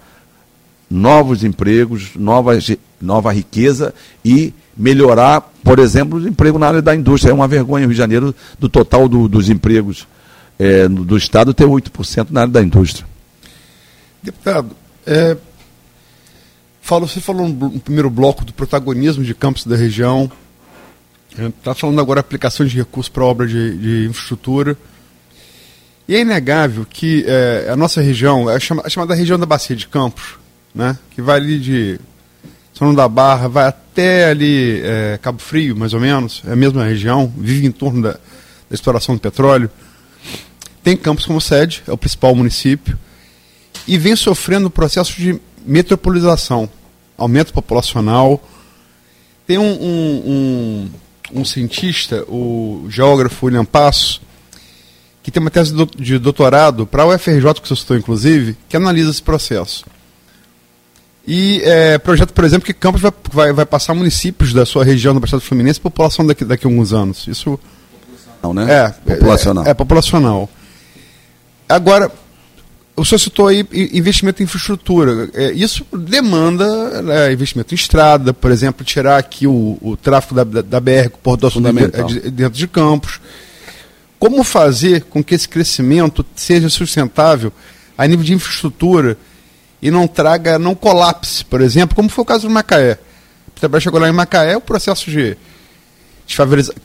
[0.89, 3.93] novos empregos, nova riqueza
[4.25, 7.31] e melhorar, por exemplo, o emprego na área da indústria.
[7.31, 10.07] É uma vergonha o Rio de Janeiro, do total do, dos empregos
[10.57, 13.05] é, do Estado, ter 8% na área da indústria.
[14.23, 14.75] Deputado,
[15.05, 15.37] é,
[16.81, 20.31] falo, você falou no primeiro bloco do protagonismo de campos da região,
[21.47, 24.77] está falando agora aplicação de recursos para obra de, de, infraestrutura.
[26.07, 29.87] E é inegável que é, a nossa região, é chamada, chamada região da Bacia de
[29.87, 30.39] Campos,
[30.73, 31.99] né, que vai ali de
[32.73, 36.83] São da Barra, vai até ali é, Cabo Frio, mais ou menos, é a mesma
[36.83, 38.19] região, vive em torno da, da
[38.71, 39.69] exploração do petróleo.
[40.83, 42.97] Tem Campos como sede, é o principal município,
[43.87, 46.69] e vem sofrendo o processo de metropolização,
[47.17, 48.41] aumento populacional.
[49.45, 50.89] Tem um, um, um
[51.31, 54.21] um cientista, o geógrafo William Passo,
[55.21, 59.11] que tem uma tese de doutorado para o UFRJ, que você citou inclusive, que analisa
[59.11, 59.85] esse processo.
[61.31, 65.13] E é, projeto, por exemplo, que Campos vai, vai, vai passar municípios da sua região,
[65.13, 67.27] do Baixada Fluminense, população daqui, daqui a alguns anos.
[67.27, 67.59] Isso.
[68.41, 68.65] Não, né?
[68.67, 69.63] É, populacional.
[69.63, 70.49] É, é, é populacional.
[71.69, 72.11] Agora,
[72.95, 73.63] o senhor citou aí
[73.93, 75.29] investimento em infraestrutura.
[75.35, 76.65] É, isso demanda
[77.09, 81.09] é, investimento em estrada, por exemplo, tirar aqui o, o tráfego da, da, da BR,
[81.13, 81.71] o Porto do Açúcar
[82.31, 83.21] dentro de campos.
[84.17, 87.53] Como fazer com que esse crescimento seja sustentável
[87.95, 89.15] a nível de infraestrutura
[89.81, 92.99] e não traga, não colapse, por exemplo, como foi o caso do Macaé.
[93.47, 95.37] O Petrobras chegou lá em Macaé, o processo de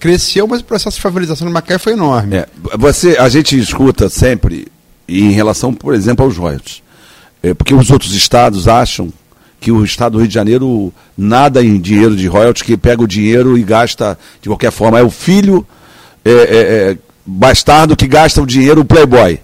[0.00, 2.36] cresceu, mas o processo de favorização do Macaé foi enorme.
[2.36, 4.68] É, você, a gente escuta sempre
[5.06, 6.82] em relação, por exemplo, aos royalties.
[7.42, 9.12] É, porque os outros estados acham
[9.60, 13.06] que o estado do Rio de Janeiro nada em dinheiro de royalties, que pega o
[13.06, 14.98] dinheiro e gasta de qualquer forma.
[14.98, 15.66] É o filho
[16.24, 16.36] é, é,
[16.92, 19.40] é bastardo que gasta o dinheiro, o playboy.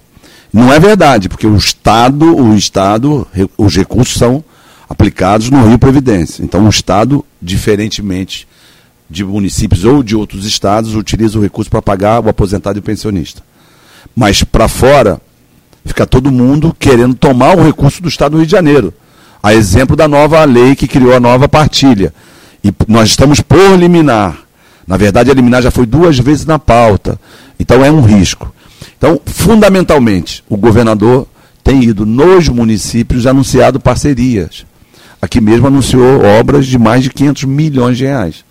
[0.53, 3.27] Não é verdade, porque o Estado, o Estado,
[3.57, 4.43] os recursos são
[4.89, 6.43] aplicados no Rio Previdência.
[6.43, 8.49] Então o Estado, diferentemente
[9.09, 12.83] de municípios ou de outros estados, utiliza o recurso para pagar o aposentado e o
[12.83, 13.43] pensionista.
[14.15, 15.21] Mas para fora,
[15.85, 18.93] Fica todo mundo querendo tomar o recurso do Estado do Rio de Janeiro.
[19.43, 22.13] A exemplo da nova lei que criou a nova partilha.
[22.63, 24.39] E nós estamos por liminar.
[24.87, 27.19] Na verdade, a liminar já foi duas vezes na pauta.
[27.59, 28.53] Então é um risco.
[29.01, 31.27] Então, fundamentalmente, o governador
[31.65, 34.67] tem ido nos municípios anunciado parcerias.
[35.23, 38.45] Aqui mesmo anunciou obras de mais de 500 milhões de reais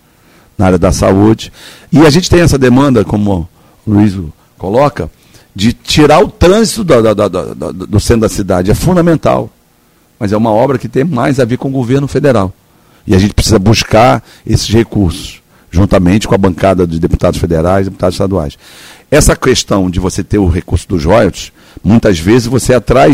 [0.58, 1.52] na área da saúde.
[1.92, 3.48] E a gente tem essa demanda, como
[3.86, 4.18] o Luiz
[4.58, 5.08] coloca,
[5.54, 8.72] de tirar o trânsito da, da, da, do centro da cidade.
[8.72, 9.48] É fundamental.
[10.18, 12.52] Mas é uma obra que tem mais a ver com o governo federal.
[13.06, 15.40] E a gente precisa buscar esses recursos,
[15.70, 18.58] juntamente com a bancada de deputados federais e deputados estaduais.
[19.10, 21.52] Essa questão de você ter o recurso dos royalties,
[21.82, 23.12] muitas vezes você atrai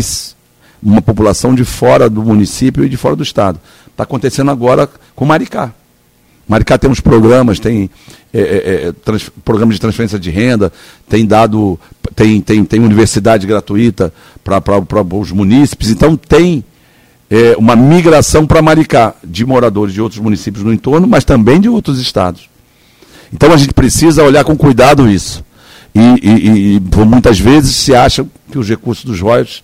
[0.81, 3.59] uma população de fora do município e de fora do estado.
[3.89, 5.73] Está acontecendo agora com Maricá.
[6.47, 7.89] Maricá temos programas, tem
[8.33, 10.71] é, é, é, trans, programas de transferência de renda,
[11.09, 11.79] tem dado,
[12.15, 14.61] tem, tem, tem universidade gratuita para
[15.15, 16.63] os munícipes, então tem
[17.29, 21.67] é, uma migração para Maricá de moradores de outros municípios no entorno, mas também de
[21.67, 22.47] outros estados.
[23.33, 25.43] Então a gente precisa olhar com cuidado isso.
[25.97, 29.63] E, e, e muitas vezes se acha que os recursos dos royalties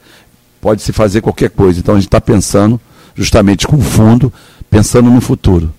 [0.60, 1.80] pode se fazer qualquer coisa.
[1.80, 2.80] Então a gente está pensando
[3.16, 4.34] justamente com o fundo,
[4.70, 5.72] pensando no futuro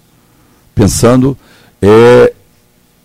[0.75, 1.37] pensando
[1.81, 2.33] é,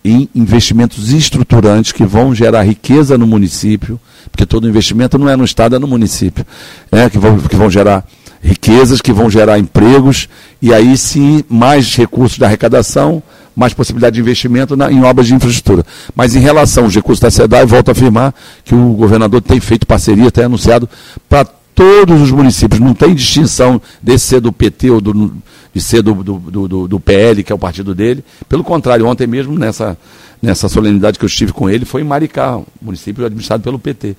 [0.04, 5.44] em investimentos estruturantes que vão gerar riqueza no município, porque todo investimento não é no
[5.44, 6.44] Estado, é no município,
[6.90, 8.04] é, que, vão, que vão gerar
[8.42, 10.28] riquezas, que vão gerar empregos,
[10.60, 13.22] e aí sim mais recursos de arrecadação,
[13.54, 15.84] mais possibilidade de investimento na, em obras de infraestrutura.
[16.14, 18.34] Mas em relação aos recursos da SEDAI, volto a afirmar
[18.64, 20.88] que o governador tem feito parceria, tem anunciado
[21.28, 25.32] para todos os municípios, não tem distinção desse ser do PT ou do,
[25.72, 26.38] de ser do, do,
[26.68, 28.24] do, do, PL, que é o partido dele.
[28.48, 29.96] Pelo contrário, ontem mesmo, nessa,
[30.42, 34.16] nessa solenidade que eu estive com ele, foi em Maricá, município administrado pelo PT.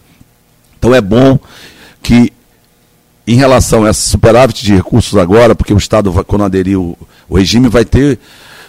[0.80, 1.38] Então é bom
[2.01, 2.34] que,
[3.26, 6.97] em relação a esse superávit de recursos agora, porque o Estado, quando aderir o,
[7.30, 8.19] o regime, vai ter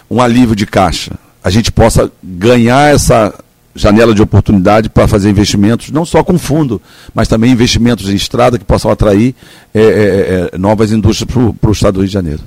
[0.09, 1.11] um alívio de caixa.
[1.43, 3.33] A gente possa ganhar essa
[3.75, 6.81] janela de oportunidade para fazer investimentos, não só com fundo,
[7.13, 9.35] mas também investimentos em estrada que possam atrair
[9.73, 11.29] é, é, é, novas indústrias
[11.59, 12.41] para o Estado do Rio de Janeiro.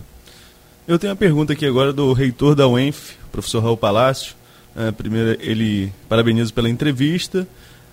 [0.87, 4.35] Eu tenho uma pergunta aqui agora do reitor da UENF, professor Raul Palácio.
[4.77, 7.47] É, primeiro, ele parabeniza pela entrevista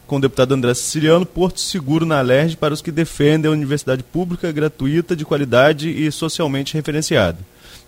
[0.08, 4.04] com o deputado André Siciliano, Porto Seguro na Alerj para os que defendem a universidade
[4.04, 7.38] pública, gratuita, de qualidade e socialmente referenciada.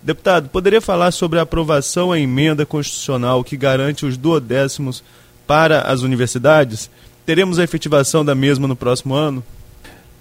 [0.02, 5.02] Deputado, poderia falar sobre a aprovação à emenda constitucional que garante os duodécimos
[5.46, 6.90] para as universidades?
[7.24, 9.42] Teremos a efetivação da mesma no próximo ano?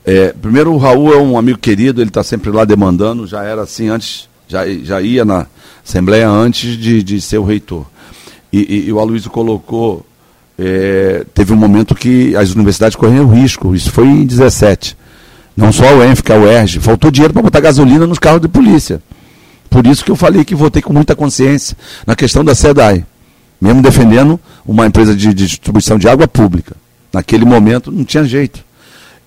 [0.04, 3.64] É, primeiro, o Raul é um amigo querido, ele está sempre lá demandando, já era
[3.64, 5.48] assim antes já, já ia na,
[5.86, 7.86] Assembleia antes de, de ser o reitor.
[8.52, 10.04] E, e, e o Aloysio colocou,
[10.58, 14.98] é, teve um momento que as universidades corriam risco, isso foi em 17.
[15.56, 18.42] Não só o ENF, que é o ERG, faltou dinheiro para botar gasolina nos carros
[18.42, 19.02] de polícia.
[19.70, 23.06] Por isso que eu falei que votei com muita consciência na questão da SEDAI,
[23.60, 26.76] mesmo defendendo uma empresa de, de distribuição de água pública.
[27.12, 28.64] Naquele momento não tinha jeito.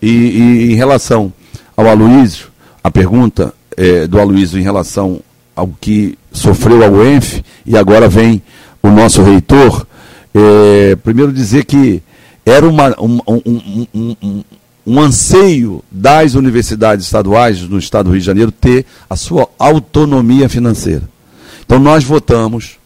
[0.00, 1.32] E, e em relação
[1.76, 2.48] ao Aloysio,
[2.84, 5.20] a pergunta é, do Aloysio em relação
[5.56, 8.42] ao que sofreu a UENF e agora vem
[8.82, 9.86] o nosso reitor,
[10.34, 12.02] é, primeiro dizer que
[12.44, 14.44] era uma, um, um, um,
[14.86, 20.48] um, anseio das universidades estaduais no estado do Rio de Janeiro ter a sua autonomia
[20.48, 21.02] financeira.
[21.64, 22.78] Então nós votamos,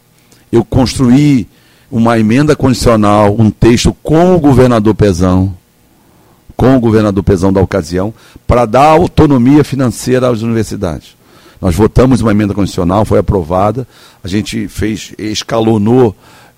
[0.51, 1.47] eu construí
[1.89, 5.55] uma emenda condicional, um texto com o governador Pezão,
[6.57, 8.13] com o governador Pezão da ocasião,
[8.45, 11.15] para dar autonomia financeira às universidades.
[11.61, 13.87] Nós votamos uma emenda condicional, foi aprovada,
[14.21, 16.13] a gente fez, escalonou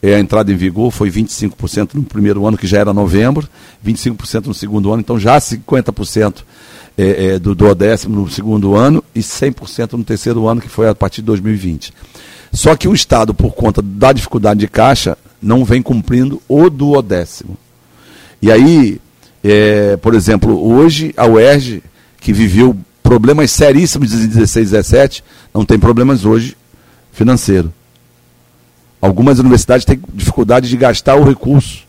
[0.06, 3.50] é, a entrada em vigor, foi 25% no primeiro ano, que já era novembro,
[3.84, 6.44] 25% no segundo ano, então já 50%
[6.96, 10.94] é, é, do duodécimo no segundo ano e 100% no terceiro ano, que foi a
[10.94, 11.92] partir de 2020.
[12.54, 17.58] Só que o Estado, por conta da dificuldade de caixa, não vem cumprindo o duodécimo.
[18.40, 19.02] E aí,
[19.44, 21.82] é, por exemplo, hoje a UERJ,
[22.22, 26.56] que viveu problemas seríssimos de 16 17, não tem problemas hoje
[27.12, 27.74] financeiro.
[29.02, 31.84] Algumas universidades têm dificuldade de gastar o recurso,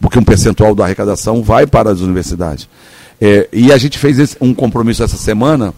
[0.00, 2.68] porque um percentual da arrecadação vai para as universidades.
[3.20, 5.72] É, e a gente fez esse, um compromisso essa semana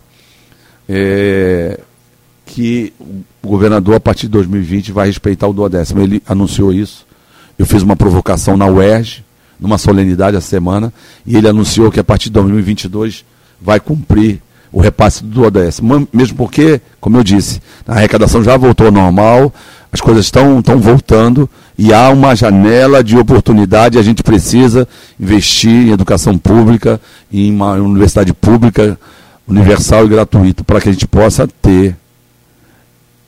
[0.89, 1.79] é,
[2.47, 2.93] que
[3.43, 6.01] o governador, a partir de 2020, vai respeitar o duodécimo.
[6.01, 7.07] Ele anunciou isso.
[7.59, 9.25] Eu fiz uma provocação na UERJ,
[9.61, 10.93] numa solenidade essa semana,
[11.27, 13.25] e ele anunciou que a partir de 2022
[13.61, 14.41] vai cumprir
[14.75, 15.81] o repasse do ODS.
[16.13, 19.55] Mesmo porque, como eu disse, a arrecadação já voltou ao normal,
[19.93, 21.49] as coisas estão, estão voltando
[21.79, 23.99] e há uma janela de oportunidade.
[23.99, 27.01] A gente precisa investir em educação pública,
[27.33, 28.99] em uma universidade pública,
[29.47, 31.97] universal e gratuita, para que a gente possa ter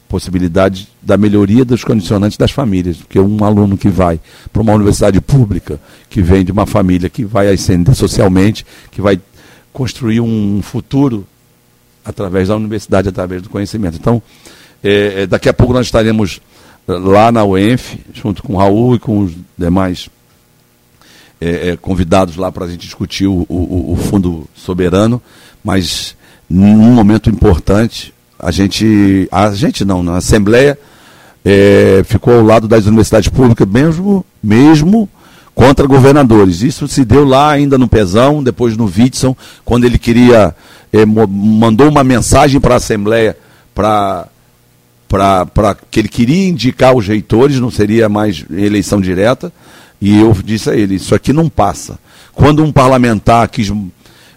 [0.09, 4.18] possibilidade da melhoria dos condicionantes das famílias, porque um aluno que vai
[4.53, 5.78] para uma universidade pública,
[6.11, 9.20] que vem de uma família que vai ascender socialmente, que vai
[9.72, 11.24] construir um futuro
[12.07, 13.96] através da universidade, através do conhecimento.
[13.96, 14.22] Então,
[14.82, 16.40] é, é daqui a pouco nós estaremos
[16.86, 20.09] lá na UENF, junto com o Raul e com os demais
[21.40, 25.20] é, convidados lá para a gente discutir o, o, o, Fundo Soberano,
[25.62, 26.16] mas
[26.48, 30.78] num momento importante, a gente, a gente não, na Assembleia,
[31.44, 35.09] é, ficou ao lado das universidades públicas, mesmo, mesmo
[35.57, 36.61] contra governadores.
[36.62, 39.34] Isso se deu lá ainda no Pezão, depois no Witson,
[39.64, 40.54] quando ele queria,
[40.86, 43.36] eh, mandou uma mensagem para a Assembleia
[43.74, 44.28] para
[45.09, 49.53] para que ele queria indicar os reitores, não seria mais eleição direta,
[50.01, 51.99] e eu disse a ele, isso aqui não passa.
[52.34, 53.72] Quando um parlamentar quis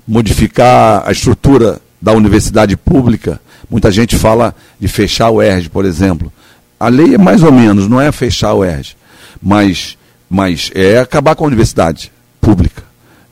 [0.07, 6.32] modificar a estrutura da universidade pública, muita gente fala de fechar o ERJ, por exemplo.
[6.80, 8.95] A lei é mais ou menos, não é fechar o ERJ,
[9.41, 9.97] mas
[10.30, 12.84] mas é acabar com a universidade pública.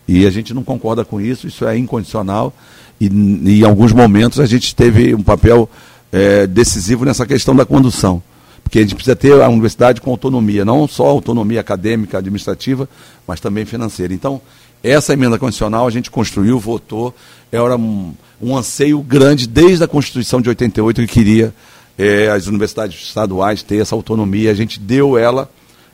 [0.07, 2.53] E a gente não concorda com isso, isso é incondicional.
[2.99, 5.69] E, em alguns momentos a gente teve um papel
[6.11, 8.21] é, decisivo nessa questão da condução.
[8.63, 12.89] Porque a gente precisa ter a universidade com autonomia, não só autonomia acadêmica, administrativa,
[13.25, 14.13] mas também financeira.
[14.13, 14.41] Então,
[14.83, 17.15] essa emenda condicional a gente construiu, votou,
[17.51, 21.53] era um, um anseio grande desde a Constituição de 88 que queria
[21.97, 24.51] é, as universidades estaduais ter essa autonomia.
[24.51, 25.49] A gente deu ela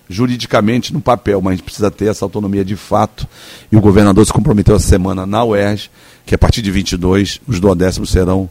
[0.09, 3.27] juridicamente no papel, mas a gente precisa ter essa autonomia de fato.
[3.71, 5.89] E o governador se comprometeu essa semana na UERJ,
[6.25, 8.49] que a partir de 22 os duodécimos serão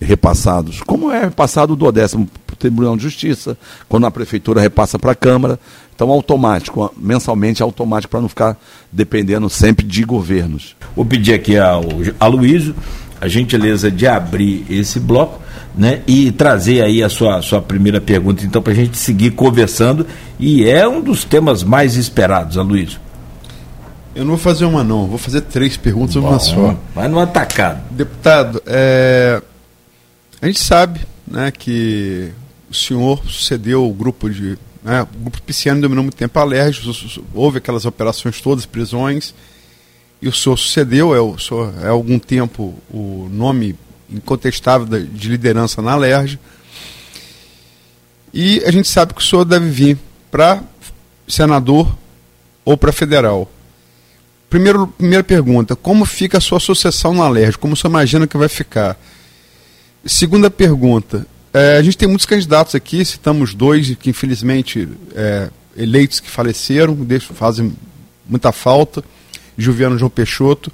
[0.00, 0.80] repassados.
[0.82, 3.56] Como é repassado o duodécimo para o Tribunal de Justiça,
[3.88, 5.58] quando a Prefeitura repassa para a Câmara.
[5.94, 8.56] Então, automático, mensalmente automático, para não ficar
[8.90, 10.74] dependendo sempre de governos.
[10.96, 11.84] Vou pedir aqui ao
[12.18, 12.74] Aloysio
[13.20, 15.38] a gentileza de abrir esse bloco
[15.74, 20.06] né, e trazer aí a sua, sua primeira pergunta, então, para a gente seguir conversando.
[20.38, 22.98] E é um dos temas mais esperados, Aloysio.
[24.14, 26.76] Eu não vou fazer uma, não, vou fazer três perguntas, Bom, uma só.
[26.94, 27.80] Vai no atacado.
[27.90, 29.40] Deputado, é,
[30.42, 32.32] a gente sabe né, que
[32.68, 34.58] o senhor sucedeu o grupo de.
[34.82, 36.80] Né, o grupo pisciano dominou muito tempo a Alerj,
[37.34, 39.34] houve aquelas operações todas, prisões,
[40.20, 43.76] e o senhor sucedeu, é, o senhor, é há algum tempo o nome
[44.10, 46.38] incontestável de liderança na Alerj.
[48.34, 49.98] E a gente sabe que o senhor deve vir
[50.30, 50.62] para
[51.28, 51.96] senador
[52.64, 53.48] ou para federal.
[54.50, 57.56] Primeiro, primeira pergunta: como fica a sua sucessão na Alerj?
[57.56, 58.98] Como senhor imagina que vai ficar?
[60.04, 61.24] Segunda pergunta:
[61.54, 66.94] É, a gente tem muitos candidatos aqui, citamos dois que infelizmente é, eleitos que faleceram,
[66.96, 67.72] deixam, fazem
[68.28, 69.04] muita falta,
[69.56, 70.72] Juliano João Peixoto.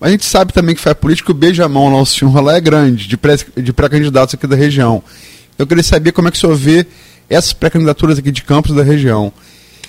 [0.00, 2.60] Mas a gente sabe também que faz política, o beijamão lá, o senhor lá é
[2.60, 3.16] grande, de
[3.72, 5.02] pré-candidatos pré aqui da região.
[5.58, 6.86] Eu queria saber como é que o senhor vê
[7.30, 9.32] essas pré-candidaturas aqui de campos da região.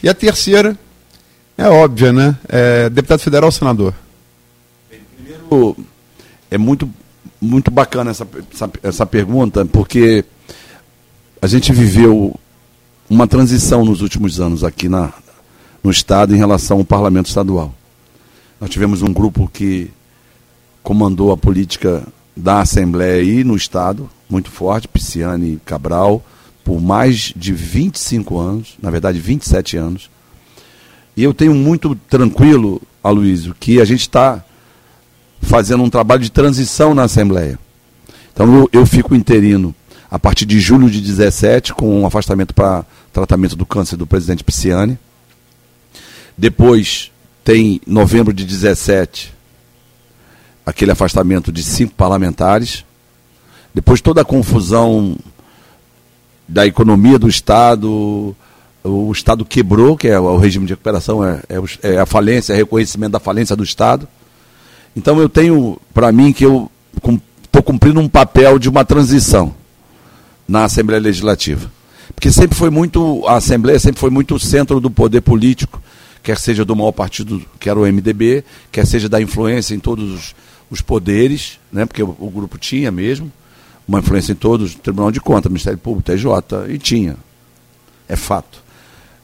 [0.02, 0.78] E a terceira,
[1.58, 2.38] é óbvia, né?
[2.48, 3.94] É, deputado federal ou senador?
[5.16, 5.76] Primeiro,
[6.52, 6.90] é muito,
[7.42, 10.24] muito bacana essa, essa, essa pergunta, porque
[11.42, 12.40] a gente viveu
[13.10, 15.14] uma transição nos últimos anos aqui na,
[15.84, 17.74] no Estado em relação ao parlamento estadual.
[18.60, 19.92] Nós tivemos um grupo que
[20.84, 22.06] comandou a política
[22.36, 26.24] da Assembleia aí no Estado, muito forte, Pisciane Cabral,
[26.64, 30.10] por mais de 25 anos, na verdade 27 anos.
[31.18, 34.46] E eu tenho muito tranquilo, Aloysio, que a gente está
[35.42, 37.58] fazendo um trabalho de transição na Assembleia.
[38.32, 39.74] Então eu, eu fico interino
[40.12, 44.44] a partir de julho de 17, com um afastamento para tratamento do câncer do presidente
[44.44, 44.98] Pisciani.
[46.38, 47.12] Depois
[47.44, 49.34] tem novembro de 17,
[50.64, 52.86] aquele afastamento de cinco parlamentares.
[53.74, 55.18] Depois toda a confusão
[56.48, 58.36] da economia do Estado,
[58.88, 62.56] o Estado quebrou, que é o regime de recuperação, é, é, é a falência, é
[62.56, 64.08] reconhecimento da falência do Estado.
[64.96, 66.72] Então eu tenho para mim que eu
[67.44, 69.54] estou cumprindo um papel de uma transição
[70.48, 71.72] na Assembleia Legislativa.
[72.16, 75.82] Porque sempre foi muito, a Assembleia sempre foi muito o centro do poder político,
[76.24, 80.12] quer seja do maior partido, que era o MDB, quer seja da influência em todos
[80.12, 80.36] os,
[80.70, 83.32] os poderes, né, porque o, o, grupo tinha mesmo,
[83.88, 86.30] uma influência em todos, Tribunal de Contas, Ministério Público, TJ,
[86.70, 87.18] e tinha.
[88.08, 88.67] É fato.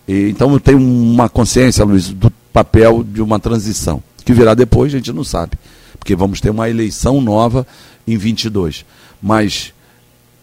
[0.07, 4.01] E, então eu tenho uma consciência, Luiz, do papel de uma transição.
[4.23, 5.57] Que virá depois, a gente não sabe.
[5.97, 7.65] Porque vamos ter uma eleição nova
[8.07, 8.85] em 22.
[9.21, 9.73] Mas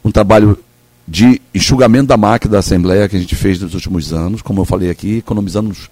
[0.04, 0.58] um trabalho
[1.06, 4.64] de enxugamento da máquina da Assembleia que a gente fez nos últimos anos, como eu
[4.64, 5.90] falei aqui, economizamos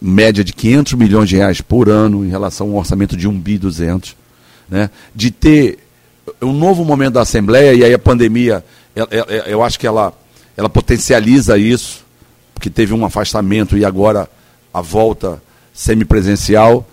[0.00, 3.38] média de 500 milhões de reais por ano em relação a um orçamento de 1
[3.38, 4.16] bi 200,
[4.68, 4.90] né?
[5.14, 5.78] De ter
[6.42, 8.64] um novo momento da Assembleia e aí a pandemia,
[9.46, 10.12] eu acho que ela
[10.56, 12.04] ela potencializa isso,
[12.60, 14.28] porque teve um afastamento e agora
[14.72, 15.42] a volta
[15.72, 16.86] semipresencial,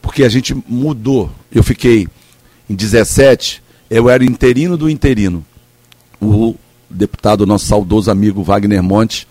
[0.00, 1.28] porque a gente mudou.
[1.50, 2.06] Eu fiquei
[2.68, 5.44] em 17, eu era interino do interino.
[6.22, 6.54] O
[6.88, 9.26] deputado, nosso saudoso amigo Wagner Monte,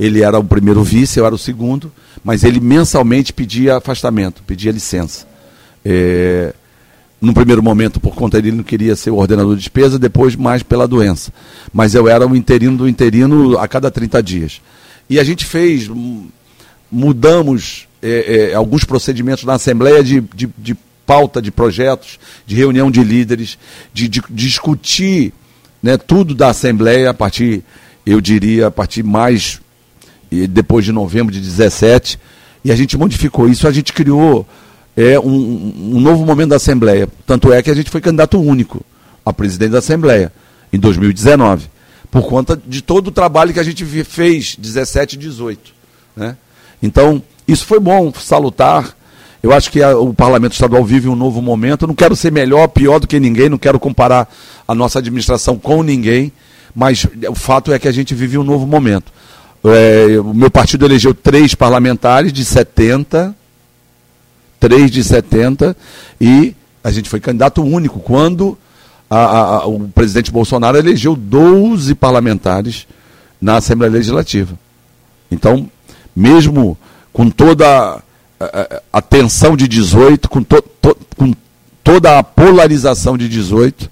[0.00, 1.92] ele era o primeiro vice, eu era o segundo,
[2.24, 5.28] mas ele mensalmente pedia afastamento, pedia licença.
[5.84, 6.52] É,
[7.20, 10.64] no primeiro momento, por conta dele, não queria ser o ordenador de despesa, depois mais
[10.64, 11.32] pela doença.
[11.72, 14.60] Mas eu era o interino do interino a cada 30 dias.
[15.10, 15.90] E a gente fez,
[16.90, 22.88] mudamos é, é, alguns procedimentos na Assembleia de, de, de, pauta de projetos, de reunião
[22.88, 23.58] de líderes,
[23.92, 25.32] de, de, discutir
[25.82, 27.64] né, tudo da Assembleia a partir,
[28.06, 29.60] eu diria, a partir mais
[30.30, 32.16] depois de novembro de 17,
[32.64, 34.46] e a gente modificou isso, a gente criou
[34.96, 37.08] é, um, um novo momento da Assembleia.
[37.26, 38.84] Tanto é que a gente foi candidato único
[39.26, 40.32] a presidente da Assembleia
[40.72, 41.68] em 2019,
[42.10, 45.72] por conta de todo o trabalho que a gente fez 17 e 18.
[46.16, 46.36] Né?
[46.82, 48.96] Então, isso foi bom, salutar.
[49.42, 51.86] Eu acho que a, o Parlamento Estadual vive um novo momento.
[51.86, 54.28] Não quero ser melhor, pior do que ninguém, não quero comparar
[54.66, 56.32] a nossa administração com ninguém,
[56.74, 59.12] mas o fato é que a gente vive um novo momento.
[59.64, 63.34] É, o meu partido elegeu três parlamentares de 70,
[64.58, 65.76] três de 70,
[66.20, 68.00] e a gente foi candidato único.
[68.00, 68.58] Quando
[69.10, 72.86] a, a, o presidente Bolsonaro elegeu 12 parlamentares
[73.40, 74.56] na Assembleia Legislativa.
[75.30, 75.68] Então,
[76.14, 76.78] mesmo
[77.12, 78.00] com toda
[78.38, 81.34] a, a tensão de 18, com, to, to, com
[81.82, 83.90] toda a polarização de 18,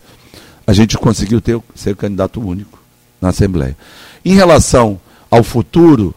[0.67, 2.79] a gente conseguiu ter, ser candidato único
[3.21, 3.77] na Assembleia.
[4.25, 5.01] Em relação
[5.31, 6.15] ao futuro,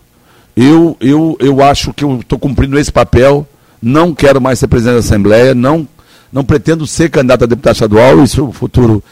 [0.55, 3.47] eu, eu, eu acho que eu estou cumprindo esse papel,
[3.81, 5.87] não quero mais ser presidente da Assembleia, não,
[6.31, 9.03] não pretendo ser candidato a deputado estadual, isso no futuro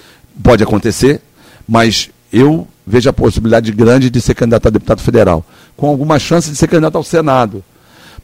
[0.41, 1.21] pode acontecer,
[1.67, 5.45] mas eu vejo a possibilidade grande de ser candidato a deputado federal,
[5.75, 7.63] com alguma chance de ser candidato ao Senado,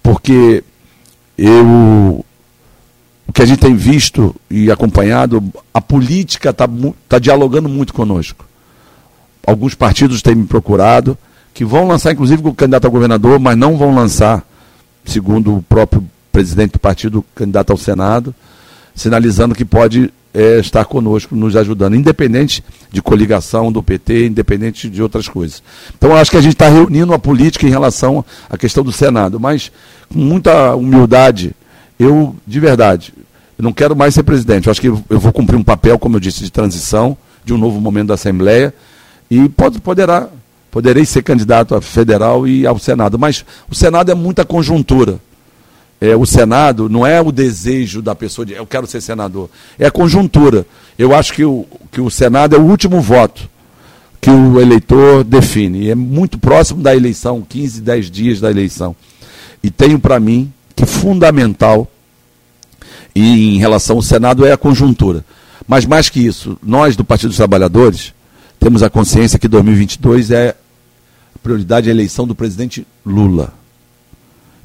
[0.01, 0.63] porque
[1.37, 2.25] eu
[3.27, 5.43] o que a gente tem visto e acompanhado,
[5.73, 6.69] a política está
[7.09, 8.45] tá dialogando muito conosco.
[9.45, 11.17] Alguns partidos têm me procurado,
[11.53, 14.45] que vão lançar, inclusive, o candidato a governador, mas não vão lançar,
[15.05, 18.33] segundo o próprio presidente do partido, candidato ao Senado,
[18.95, 25.01] sinalizando que pode é, estar conosco, nos ajudando, independente de coligação do PT, independente de
[25.01, 25.61] outras coisas.
[25.97, 29.39] Então, acho que a gente está reunindo a política em relação à questão do Senado,
[29.39, 29.71] mas
[30.11, 31.55] com muita humildade
[31.99, 33.13] eu, de verdade,
[33.57, 34.67] eu não quero mais ser presidente.
[34.67, 37.57] Eu acho que eu vou cumprir um papel, como eu disse, de transição, de um
[37.57, 38.73] novo momento da Assembleia.
[39.31, 40.27] E pode, poderá,
[40.69, 43.17] poderei ser candidato a federal e ao Senado.
[43.17, 45.19] Mas o Senado é muita conjuntura.
[45.99, 49.49] É, o Senado não é o desejo da pessoa de eu quero ser senador,
[49.79, 50.65] é a conjuntura.
[50.97, 53.49] Eu acho que o, que o Senado é o último voto
[54.19, 55.83] que o eleitor define.
[55.83, 58.95] E é muito próximo da eleição, 15, 10 dias da eleição.
[59.61, 61.89] E tenho para mim que fundamental
[63.15, 65.23] e em relação ao Senado é a conjuntura.
[65.67, 68.13] Mas mais que isso, nós do Partido dos Trabalhadores
[68.59, 70.55] temos a consciência que 2022 é
[71.41, 73.53] prioridade a eleição do presidente Lula.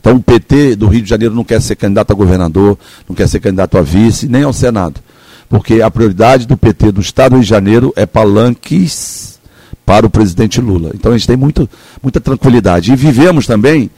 [0.00, 3.28] Então o PT do Rio de Janeiro não quer ser candidato a governador, não quer
[3.28, 5.00] ser candidato a vice, nem ao Senado.
[5.48, 9.38] Porque a prioridade do PT do Estado do Rio de Janeiro é palanques
[9.84, 10.92] para o presidente Lula.
[10.94, 11.68] Então a gente tem muito,
[12.02, 12.92] muita tranquilidade.
[12.92, 13.90] E vivemos também,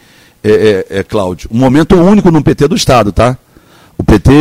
[0.43, 3.37] é, é, é, Cláudio, um momento único no PT do Estado, tá?
[3.97, 4.33] O PT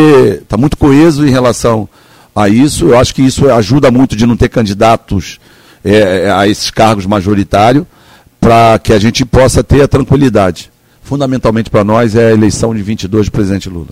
[0.43, 1.88] está muito coeso em relação
[2.35, 2.88] a isso.
[2.88, 5.39] Eu acho que isso ajuda muito de não ter candidatos
[5.83, 7.85] é, é a esses cargos majoritários,
[8.39, 10.71] para que a gente possa ter a tranquilidade.
[11.11, 13.89] Fundamentalmente para nós é a eleição de 22 do presidente Lula.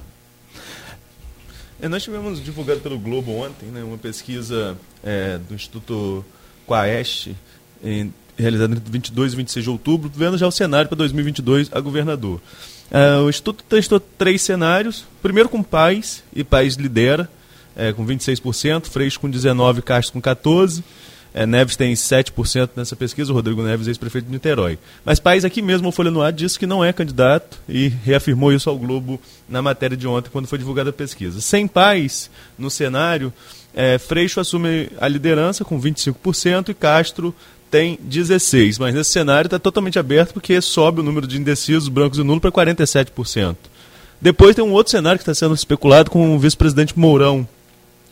[1.82, 6.24] É, nós tivemos divulgado pelo Globo ontem né, uma pesquisa é, do Instituto
[6.66, 7.32] Quaest,
[7.84, 11.82] em, realizada entre 22 e 26 de outubro, vendo já o cenário para 2022 a
[11.82, 12.40] governador.
[12.90, 15.04] Uh, o Instituto testou três cenários.
[15.22, 17.30] Primeiro com Paz, e Paz lidera,
[17.76, 20.82] é, com 26%, Freixo com 19%, Castro com 14%.
[21.34, 24.80] É, Neves tem 7% nessa pesquisa, o Rodrigo Neves, ex-prefeito de Niterói.
[25.06, 28.52] Mas País aqui mesmo, o Folha no Ar, disse que não é candidato e reafirmou
[28.52, 31.40] isso ao Globo na matéria de ontem, quando foi divulgada a pesquisa.
[31.40, 33.32] Sem Paz no cenário,
[33.74, 37.34] é, Freixo assume a liderança com 25% e Castro
[37.70, 42.18] tem 16, mas nesse cenário está totalmente aberto porque sobe o número de indecisos, brancos
[42.18, 43.56] e nulos para 47%.
[44.20, 47.48] Depois tem um outro cenário que está sendo especulado com o vice-presidente Mourão.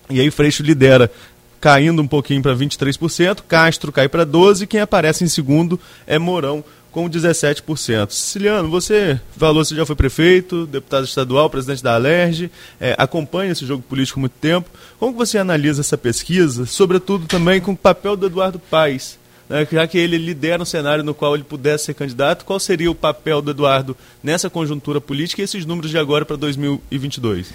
[0.10, 1.12] E aí Freixo lidera,
[1.60, 6.64] caindo um pouquinho para 23%, Castro cai para 12%, quem aparece em segundo é Mourão
[6.92, 8.12] com 17%.
[8.12, 13.66] Siciliano, você falou que já foi prefeito, deputado estadual, presidente da Alerj, é, acompanha esse
[13.66, 14.70] jogo político há muito tempo.
[15.00, 19.20] Como você analisa essa pesquisa, sobretudo também com o papel do Eduardo Paes
[19.50, 22.92] né, já que ele lidera um cenário no qual ele pudesse ser candidato, qual seria
[22.92, 27.54] o papel do Eduardo nessa conjuntura política e esses números de agora para 2022?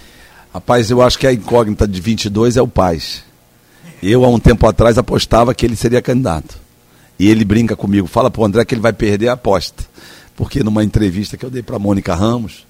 [0.53, 3.23] Rapaz, eu acho que a incógnita de 22 é o Paz.
[4.03, 6.57] Eu, há um tempo atrás, apostava que ele seria candidato.
[7.17, 9.83] E ele brinca comigo, fala para o André que ele vai perder a aposta.
[10.35, 12.65] Porque numa entrevista que eu dei para Mônica Ramos,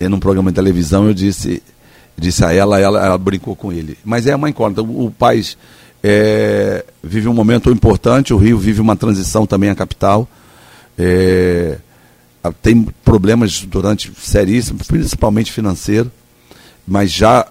[0.00, 1.62] em um programa de televisão, eu disse,
[2.18, 3.96] disse a ela, ela, ela brincou com ele.
[4.04, 4.82] Mas é uma incógnita.
[4.82, 5.56] O, o Paz
[6.02, 10.28] é, vive um momento importante, o Rio vive uma transição também à capital.
[10.98, 11.78] É,
[12.62, 16.10] tem problemas durante seríssimos, principalmente financeiro,
[16.86, 17.46] mas já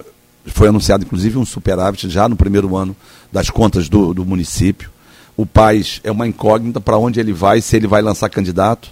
[0.45, 2.95] foi anunciado inclusive um superávit já no primeiro ano
[3.31, 4.89] das contas do, do município.
[5.35, 8.89] O Paz é uma incógnita para onde ele vai, se ele vai lançar candidato.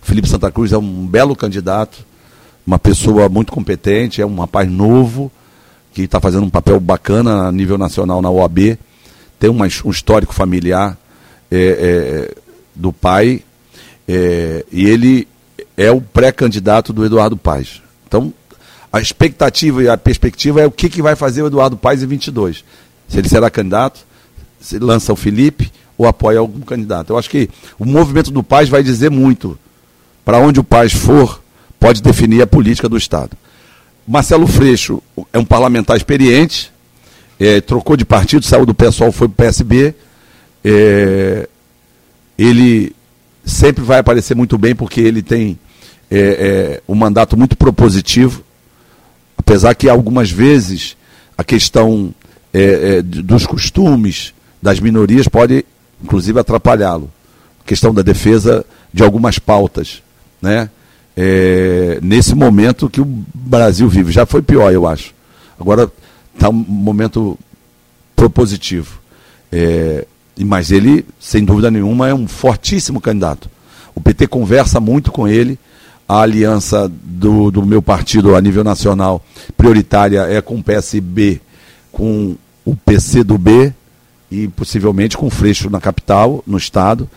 [0.00, 2.04] Felipe Santa Cruz é um belo candidato,
[2.64, 5.32] uma pessoa muito competente, é um rapaz novo,
[5.92, 8.78] que está fazendo um papel bacana a nível nacional na OAB,
[9.40, 10.96] tem uma, um histórico familiar
[11.50, 12.34] é, é,
[12.74, 13.42] do pai,
[14.06, 15.26] é, e ele
[15.76, 17.82] é o pré-candidato do Eduardo Paes.
[18.06, 18.32] Então,
[18.96, 22.06] a expectativa e a perspectiva é o que, que vai fazer o Eduardo Paes em
[22.06, 22.64] 22.
[23.08, 24.00] Se ele será candidato,
[24.60, 27.10] se lança o Felipe ou apoia algum candidato.
[27.12, 27.48] Eu acho que
[27.78, 29.58] o movimento do Paes vai dizer muito.
[30.24, 31.42] Para onde o Paes for,
[31.78, 33.36] pode definir a política do Estado.
[34.08, 35.02] Marcelo Freixo
[35.32, 36.72] é um parlamentar experiente,
[37.38, 39.94] é, trocou de partido, saiu do pessoal, foi para o PSB.
[40.64, 41.48] É,
[42.38, 42.94] ele
[43.44, 45.58] sempre vai aparecer muito bem porque ele tem
[46.10, 48.42] é, é, um mandato muito propositivo,
[49.46, 50.96] apesar que algumas vezes
[51.38, 52.14] a questão
[52.52, 55.64] é, é, dos costumes das minorias pode,
[56.02, 57.10] inclusive, atrapalhá-lo.
[57.64, 60.02] A questão da defesa de algumas pautas,
[60.42, 60.68] né?
[61.16, 63.04] é, nesse momento que o
[63.34, 64.12] Brasil vive.
[64.12, 65.14] Já foi pior, eu acho.
[65.58, 65.90] Agora
[66.34, 67.38] está um momento
[68.14, 69.00] propositivo.
[69.50, 70.06] É,
[70.40, 73.48] mas ele, sem dúvida nenhuma, é um fortíssimo candidato.
[73.94, 75.58] O PT conversa muito com ele.
[76.08, 79.24] A aliança do, do meu partido a nível nacional
[79.56, 81.40] prioritária é com o PSB,
[81.90, 83.72] com o PC do B
[84.30, 87.08] e possivelmente com o Freixo na capital, no estado.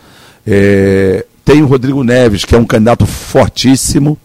[0.46, 4.18] É, tem o Rodrigo Neves, que é um candidato fortíssimo.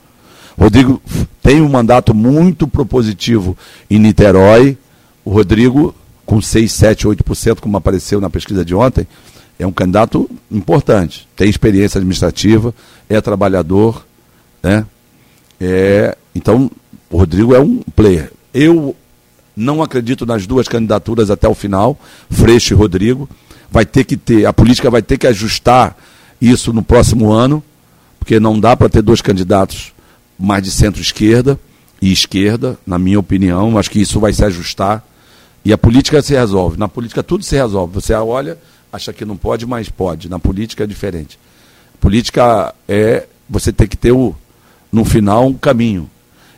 [0.58, 1.02] Rodrigo
[1.42, 3.58] tem um mandato muito propositivo
[3.90, 4.78] em Niterói.
[5.24, 5.94] O Rodrigo,
[6.26, 9.08] com 6, 7, 8%, como apareceu na pesquisa de ontem,
[9.58, 11.28] é um candidato importante.
[11.36, 12.74] Tem experiência administrativa,
[13.10, 14.06] é trabalhador.
[14.66, 14.84] Né?
[15.62, 16.72] É, então,
[17.08, 18.32] o Rodrigo é um player.
[18.52, 18.96] Eu
[19.56, 21.96] não acredito nas duas candidaturas até o final,
[22.32, 23.30] Freixo e Rodrigo.
[23.70, 25.96] vai ter que ter, a política vai ter que ajustar
[26.42, 27.64] isso no próximo ano,
[28.18, 29.94] porque não dá para ter dois candidatos
[30.38, 31.60] mais de centro-esquerda
[32.02, 35.06] e esquerda, na minha opinião, acho que isso vai se ajustar
[35.64, 36.78] e a política se resolve.
[36.78, 37.94] Na política tudo se resolve.
[37.94, 38.58] Você olha,
[38.92, 40.28] acha que não pode, mas pode.
[40.28, 41.38] Na política é diferente.
[42.02, 44.36] Política é você tem que ter o,
[44.96, 46.10] no final um caminho.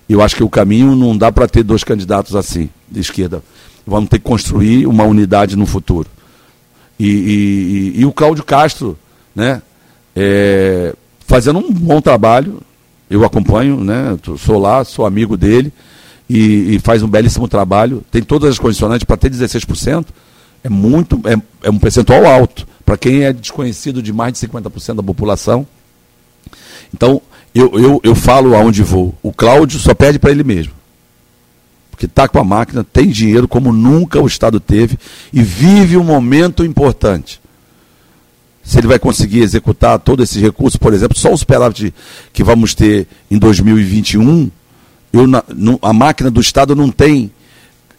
[0.07, 3.43] Eu acho que o caminho não dá para ter dois candidatos assim, de esquerda.
[3.85, 6.07] Vamos ter que construir uma unidade no futuro.
[6.99, 8.97] E, e, e, e o Cláudio Castro,
[9.35, 9.61] né,
[10.15, 10.95] é,
[11.25, 12.61] fazendo um bom trabalho,
[13.09, 15.73] eu acompanho, né, sou lá, sou amigo dele,
[16.29, 20.07] e, faz um belíssimo trabalho, tem todas as condicionantes para ter 16%,
[20.63, 24.95] é muito, é, é um percentual alto, para quem é desconhecido de mais de 50%
[24.95, 25.65] da população.
[26.93, 27.21] Então,
[27.57, 29.15] eu, eu, eu falo aonde vou.
[29.23, 30.73] O Cláudio só pede para ele mesmo.
[31.89, 34.97] Porque está com a máquina, tem dinheiro como nunca o Estado teve
[35.33, 37.41] e vive um momento importante.
[38.63, 41.93] Se ele vai conseguir executar todo esse recurso, por exemplo, só o superávit
[42.31, 44.51] que vamos ter em 2021,
[45.11, 45.23] eu,
[45.81, 47.31] a máquina do Estado não tem.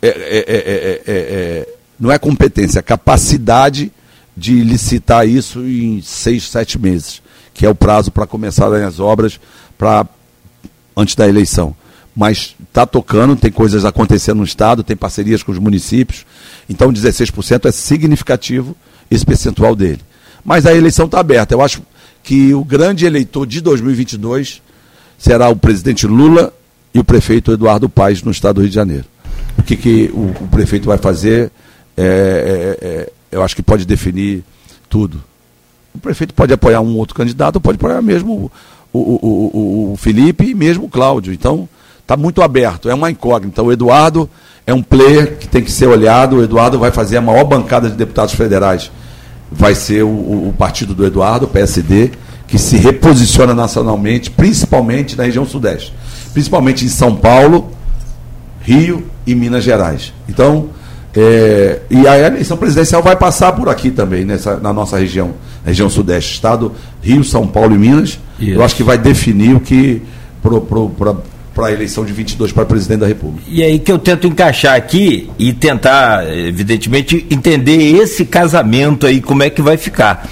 [0.00, 1.68] É, é, é,
[1.98, 3.90] não é competência, é capacidade
[4.36, 7.20] de licitar isso em seis, sete meses
[7.58, 9.40] que é o prazo para começar as obras
[9.76, 10.06] para
[10.96, 11.74] antes da eleição.
[12.14, 16.24] Mas está tocando, tem coisas acontecendo no Estado, tem parcerias com os municípios.
[16.70, 18.76] Então, 16% é significativo
[19.10, 20.00] esse percentual dele.
[20.44, 21.52] Mas a eleição está aberta.
[21.52, 21.82] Eu acho
[22.22, 24.62] que o grande eleitor de 2022
[25.18, 26.54] será o presidente Lula
[26.94, 29.04] e o prefeito Eduardo Paes no estado do Rio de Janeiro.
[29.58, 31.50] O que, que o, o prefeito vai fazer,
[31.96, 34.44] é, é, é, eu acho que pode definir
[34.88, 35.20] tudo.
[35.94, 38.50] O prefeito pode apoiar um outro candidato, pode apoiar mesmo
[38.92, 41.32] o, o, o, o Felipe e mesmo o Cláudio.
[41.32, 41.68] Então,
[42.00, 43.62] está muito aberto, é uma incógnita.
[43.62, 44.28] O Eduardo
[44.66, 46.36] é um player que tem que ser olhado.
[46.36, 48.90] O Eduardo vai fazer a maior bancada de deputados federais.
[49.50, 52.10] Vai ser o, o partido do Eduardo, o PSD,
[52.46, 55.94] que se reposiciona nacionalmente, principalmente na região sudeste.
[56.32, 57.70] Principalmente em São Paulo,
[58.60, 60.12] Rio e Minas Gerais.
[60.28, 60.70] Então,
[61.14, 65.34] é, e a eleição presidencial vai passar por aqui também, nessa, na nossa região,
[65.68, 66.72] região sudeste, estado
[67.02, 68.18] Rio, São Paulo e Minas.
[68.38, 68.50] Isso.
[68.50, 70.02] Eu acho que vai definir o que
[71.54, 73.42] para a eleição de 22 para presidente da República.
[73.48, 79.42] E aí que eu tento encaixar aqui e tentar, evidentemente, entender esse casamento aí, como
[79.42, 80.28] é que vai ficar.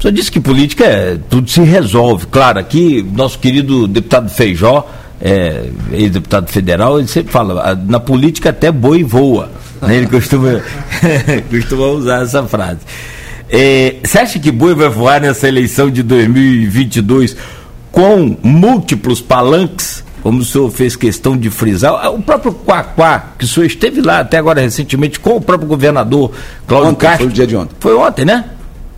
[0.00, 2.26] Senhor disse que política é, tudo se resolve.
[2.26, 4.88] Claro, aqui, nosso querido deputado Feijó,
[5.20, 9.50] é, ex-deputado federal, ele sempre fala, na política até boi voa.
[9.82, 9.96] Né?
[9.98, 10.62] Ele costuma,
[11.50, 12.80] costuma usar essa frase.
[13.50, 17.36] É, você acha que Boi vai voar nessa eleição de 2022
[17.90, 22.14] com múltiplos palanques, como o senhor fez questão de frisar?
[22.14, 26.30] O próprio Quaquá, que o senhor esteve lá até agora recentemente com o próprio governador
[26.66, 27.24] Cláudio ontem, Castro.
[27.24, 27.74] Foi o dia de ontem.
[27.80, 28.44] Foi ontem, né?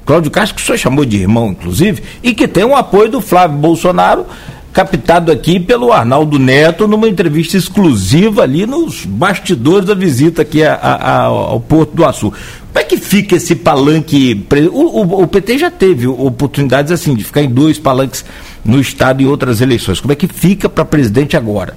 [0.05, 3.21] Cláudio Castro, que o senhor chamou de irmão, inclusive, e que tem o apoio do
[3.23, 4.27] Flávio Bolsonaro
[4.73, 10.75] captado aqui pelo Arnaldo Neto numa entrevista exclusiva ali nos bastidores da visita aqui a,
[10.75, 12.31] a, a, ao Porto do Açu.
[12.31, 14.47] Como é que fica esse palanque?
[14.73, 18.25] O, o, o, PT já teve oportunidades assim de ficar em dois palanques
[18.65, 20.01] no Estado em outras eleições.
[20.01, 21.77] Como é que fica para presidente agora?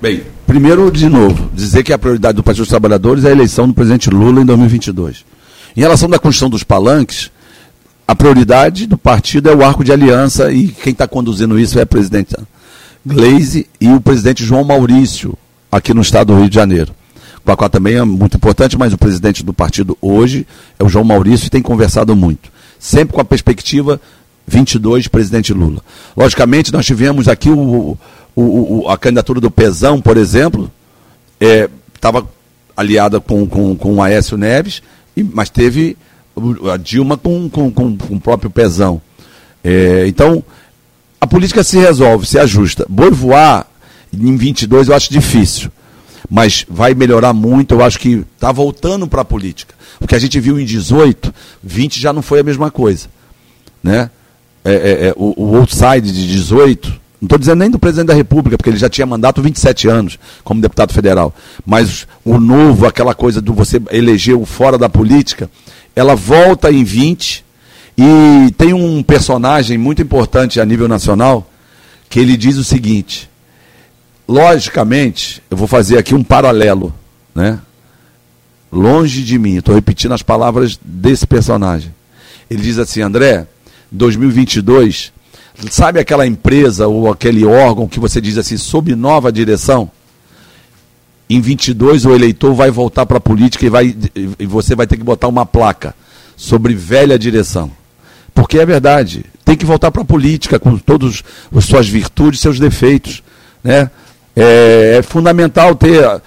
[0.00, 3.68] Bem, primeiro, de novo, dizer que a prioridade do Partido dos Trabalhadores é a eleição
[3.68, 5.24] do presidente Lula em 2022.
[5.76, 7.30] Em relação à construção dos palanques,
[8.06, 11.82] a prioridade do partido é o arco de aliança e quem está conduzindo isso é
[11.82, 12.34] a presidente
[13.04, 15.36] Gleise e o presidente João Maurício,
[15.70, 16.94] aqui no estado do Rio de Janeiro.
[17.44, 20.46] O qual também é muito importante, mas o presidente do partido hoje
[20.78, 22.50] é o João Maurício e tem conversado muito.
[22.78, 24.00] Sempre com a perspectiva
[24.46, 25.80] 22, presidente Lula.
[26.16, 27.98] Logicamente, nós tivemos aqui o,
[28.36, 28.42] o,
[28.84, 30.70] o a candidatura do Pezão, por exemplo,
[31.94, 32.22] estava é,
[32.76, 34.82] aliada com, com, com o Aécio Neves,
[35.16, 35.96] e, mas teve
[36.72, 39.00] a Dilma com, com, com, com o próprio pezão.
[39.62, 40.42] É, então,
[41.20, 42.86] a política se resolve, se ajusta.
[42.88, 43.66] Boi voar
[44.12, 45.70] em 22 eu acho difícil.
[46.30, 49.74] Mas vai melhorar muito, eu acho que está voltando para a política.
[50.00, 51.32] O que a gente viu em 18,
[51.62, 53.08] 20 já não foi a mesma coisa.
[53.82, 54.10] Né?
[54.64, 56.88] É, é, é, o, o outside de 18,
[57.20, 60.18] não estou dizendo nem do presidente da República, porque ele já tinha mandato 27 anos
[60.42, 61.34] como deputado federal.
[61.64, 65.50] Mas o novo, aquela coisa do você eleger o fora da política,
[65.94, 67.44] ela volta em 20
[67.96, 71.48] e tem um personagem muito importante a nível nacional
[72.08, 73.30] que ele diz o seguinte:
[74.26, 76.94] logicamente, eu vou fazer aqui um paralelo,
[77.34, 77.58] né?
[78.70, 81.94] Longe de mim, estou repetindo as palavras desse personagem.
[82.50, 83.46] Ele diz assim, André,
[83.90, 85.12] 2022,
[85.70, 89.90] sabe aquela empresa ou aquele órgão que você diz assim, sob nova direção?
[91.34, 93.96] Em 22 o eleitor vai voltar para a política e, vai,
[94.38, 95.94] e você vai ter que botar uma placa
[96.36, 97.70] sobre velha direção.
[98.34, 101.22] Porque é verdade, tem que voltar para a política com todas
[101.54, 103.22] as suas virtudes seus defeitos.
[103.62, 103.90] Né?
[104.34, 106.22] É, é fundamental ter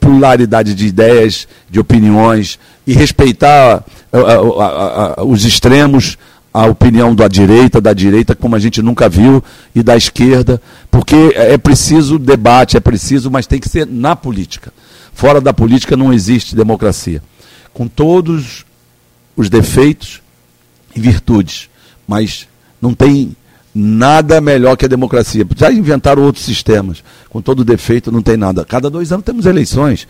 [0.00, 6.16] pluralidade de ideias, de opiniões e respeitar uh, uh, uh, os extremos,
[6.52, 9.42] a opinião da direita, da direita, como a gente nunca viu,
[9.74, 10.60] e da esquerda,
[10.90, 14.72] porque é preciso debate, é preciso, mas tem que ser na política.
[15.12, 17.22] Fora da política não existe democracia.
[17.72, 18.64] Com todos
[19.36, 20.22] os defeitos
[20.94, 21.68] e virtudes,
[22.06, 22.48] mas
[22.80, 23.36] não tem
[23.80, 25.46] nada melhor que a democracia.
[25.56, 27.02] Já inventaram outros sistemas.
[27.30, 28.64] Com todo defeito, não tem nada.
[28.64, 30.08] Cada dois anos temos eleições.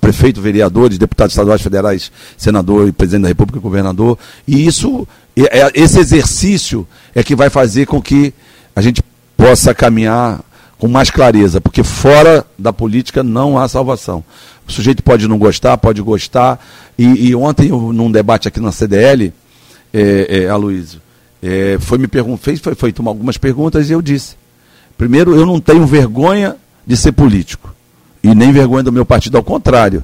[0.00, 4.18] Prefeito, vereadores, deputados estaduais, federais, senador, presidente da República, governador.
[4.48, 5.06] E isso,
[5.36, 8.34] é, esse exercício é que vai fazer com que
[8.74, 9.02] a gente
[9.36, 10.40] possa caminhar
[10.76, 14.24] com mais clareza, porque fora da política não há salvação.
[14.66, 16.58] O sujeito pode não gostar, pode gostar.
[16.98, 19.32] E, e ontem, num debate aqui na CDL,
[19.94, 21.00] é, é, Aloysio,
[21.42, 22.08] é, foi me
[22.38, 24.36] fez, foi feito algumas perguntas e eu disse.
[24.96, 26.56] Primeiro, eu não tenho vergonha
[26.86, 27.74] de ser político.
[28.22, 30.02] E nem vergonha do meu partido, ao contrário.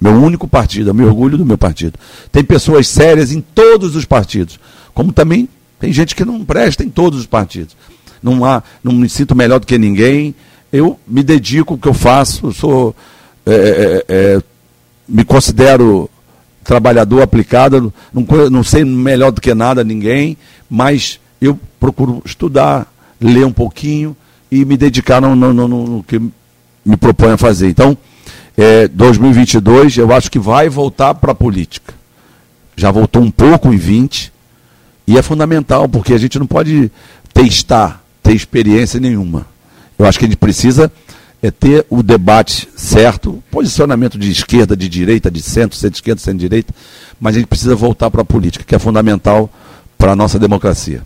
[0.00, 1.98] Meu único partido, eu me orgulho do meu partido.
[2.32, 4.58] Tem pessoas sérias em todos os partidos.
[4.94, 5.48] Como também
[5.78, 7.76] tem gente que não presta em todos os partidos.
[8.22, 10.34] Não, há, não me sinto melhor do que ninguém.
[10.72, 12.94] Eu me dedico ao que eu faço, sou,
[13.44, 14.42] é, é, é,
[15.08, 16.08] me considero
[16.64, 20.36] trabalhador aplicado, não, não sei melhor do que nada ninguém,
[20.68, 22.86] mas eu procuro estudar,
[23.20, 24.16] ler um pouquinho
[24.50, 27.68] e me dedicar no, no, no, no que me proponho a fazer.
[27.68, 27.96] Então,
[28.56, 31.94] é, 2022 eu acho que vai voltar para a política.
[32.76, 34.32] Já voltou um pouco em 20
[35.06, 36.90] e é fundamental porque a gente não pode
[37.32, 39.46] testar, ter experiência nenhuma.
[39.98, 40.90] Eu acho que a gente precisa
[41.42, 46.74] é ter o debate certo, posicionamento de esquerda, de direita, de centro, centro-esquerda, centro-direita,
[47.18, 49.50] mas a gente precisa voltar para a política, que é fundamental
[49.96, 51.02] para a nossa democracia.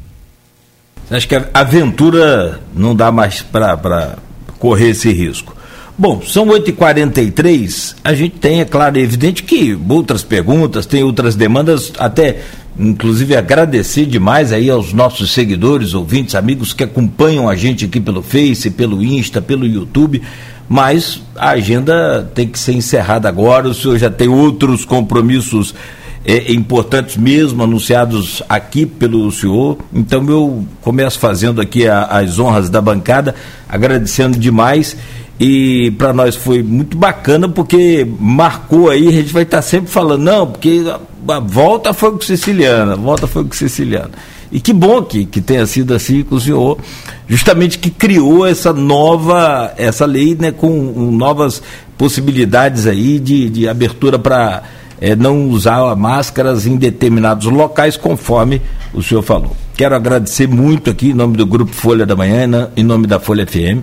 [1.11, 4.19] Acho que a aventura não dá mais para
[4.59, 5.54] correr esse risco.
[5.97, 11.37] Bom, são 8h43, a gente tem, é claro, é evidente que outras perguntas, tem outras
[11.37, 12.41] demandas, até
[12.77, 18.23] inclusive agradecer demais aí aos nossos seguidores, ouvintes, amigos que acompanham a gente aqui pelo
[18.23, 20.21] Face, pelo Insta, pelo YouTube,
[20.69, 25.77] mas a agenda tem que ser encerrada agora, o senhor já tem outros compromissos
[26.25, 32.71] é, importantes mesmo anunciados aqui pelo senhor, então eu começo fazendo aqui a, as honras
[32.71, 33.35] da bancada,
[33.69, 34.97] agradecendo demais
[35.39, 39.91] e para nós foi muito bacana porque marcou aí, a gente vai estar tá sempre
[39.91, 40.85] falando, não, porque
[41.29, 44.13] a volta foi com Siciliana, volta foi com Siciliana.
[44.53, 46.79] E que bom que, que tenha sido assim com o senhor,
[47.27, 51.61] justamente que criou essa nova, essa lei né, com um, novas
[51.99, 54.63] possibilidades aí de, de abertura para
[55.01, 58.61] é, não usar máscaras em determinados locais, conforme
[58.93, 59.57] o senhor falou.
[59.77, 63.47] Quero agradecer muito aqui em nome do Grupo Folha da Manhã, em nome da Folha
[63.47, 63.83] FM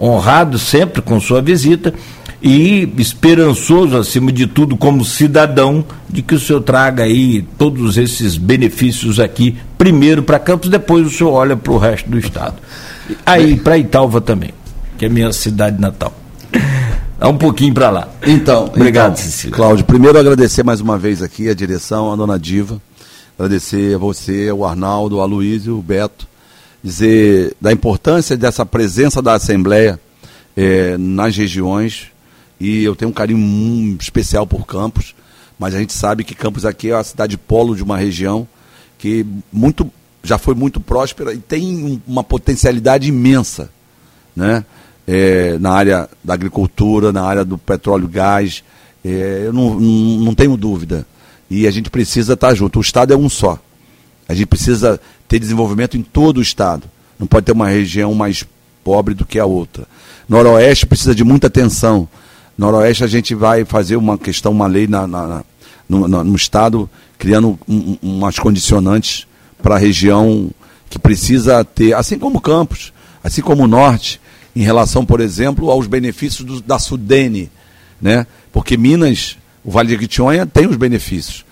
[0.00, 1.92] honrado sempre com sua visita
[2.42, 8.38] e esperançoso, acima de tudo, como cidadão, de que o senhor traga aí todos esses
[8.38, 12.56] benefícios aqui, primeiro para Campos, depois o senhor olha para o resto do estado.
[13.26, 14.52] Aí para Italva também,
[14.96, 16.14] que é minha cidade natal.
[17.20, 18.08] Dá um pouquinho para lá.
[18.26, 19.54] Então, obrigado, então, Cecília.
[19.54, 22.80] Cláudio, primeiro agradecer mais uma vez aqui a direção, a dona Diva,
[23.38, 26.26] agradecer a você, ao Arnaldo, ao Aloysio, o Beto,
[26.82, 30.00] dizer da importância dessa presença da Assembleia
[30.56, 32.06] é, nas regiões.
[32.58, 35.14] E eu tenho um carinho especial por Campos,
[35.58, 38.48] mas a gente sabe que Campos aqui é a cidade polo de uma região
[38.96, 39.92] que muito,
[40.24, 43.68] já foi muito próspera e tem uma potencialidade imensa
[44.34, 44.64] né?
[45.12, 48.62] É, na área da agricultura, na área do petróleo e gás.
[49.04, 51.04] É, eu não, não, não tenho dúvida.
[51.50, 52.78] E a gente precisa estar junto.
[52.78, 53.58] O Estado é um só.
[54.28, 56.84] A gente precisa ter desenvolvimento em todo o estado.
[57.18, 58.44] Não pode ter uma região mais
[58.84, 59.84] pobre do que a outra.
[60.28, 62.08] Noroeste precisa de muita atenção.
[62.56, 65.44] Noroeste a gente vai fazer uma questão, uma lei na, na,
[65.88, 66.88] no, no, estado,
[67.18, 69.26] criando um, umas condicionantes
[69.60, 70.50] para a região
[70.88, 72.92] que precisa ter, assim como Campos,
[73.24, 74.19] assim como o Norte,
[74.54, 77.50] em relação, por exemplo, aos benefícios do, da Sudene,
[78.00, 78.26] né?
[78.52, 81.44] Porque Minas, o Vale de Quitionha tem os benefícios.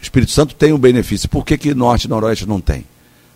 [0.00, 1.28] O Espírito Santo tem o benefício.
[1.28, 2.84] Por que, que Norte e Noroeste não tem?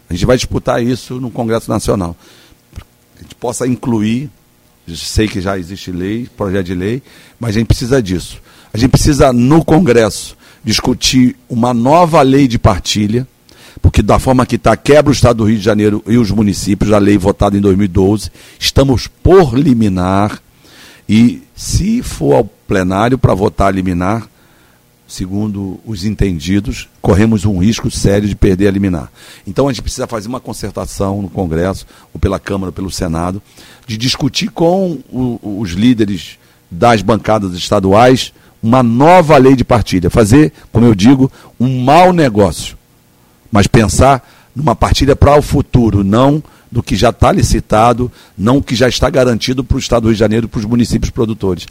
[0.08, 2.16] A gente vai disputar isso no Congresso Nacional.
[3.18, 4.30] A gente possa incluir,
[4.88, 7.02] sei que já existe lei, projeto de lei,
[7.38, 8.40] mas a gente precisa disso.
[8.72, 13.26] A gente precisa, no Congresso, discutir uma nova lei de partilha,
[13.90, 16.92] porque da forma que está, quebra o Estado do Rio de Janeiro e os municípios,
[16.92, 20.40] a lei votada em 2012, estamos por liminar,
[21.08, 24.28] e se for ao plenário para votar liminar,
[25.08, 29.10] segundo os entendidos, corremos um risco sério de perder a liminar.
[29.44, 31.84] Então a gente precisa fazer uma concertação no Congresso,
[32.14, 33.42] ou pela Câmara, ou pelo Senado,
[33.88, 36.38] de discutir com o, os líderes
[36.70, 40.08] das bancadas estaduais uma nova lei de partilha.
[40.08, 42.78] Fazer, como eu digo, um mau negócio.
[43.50, 48.62] Mas pensar numa partilha para o futuro, não do que já está licitado, não o
[48.62, 51.66] que já está garantido para o Estado do Rio de Janeiro para os municípios produtores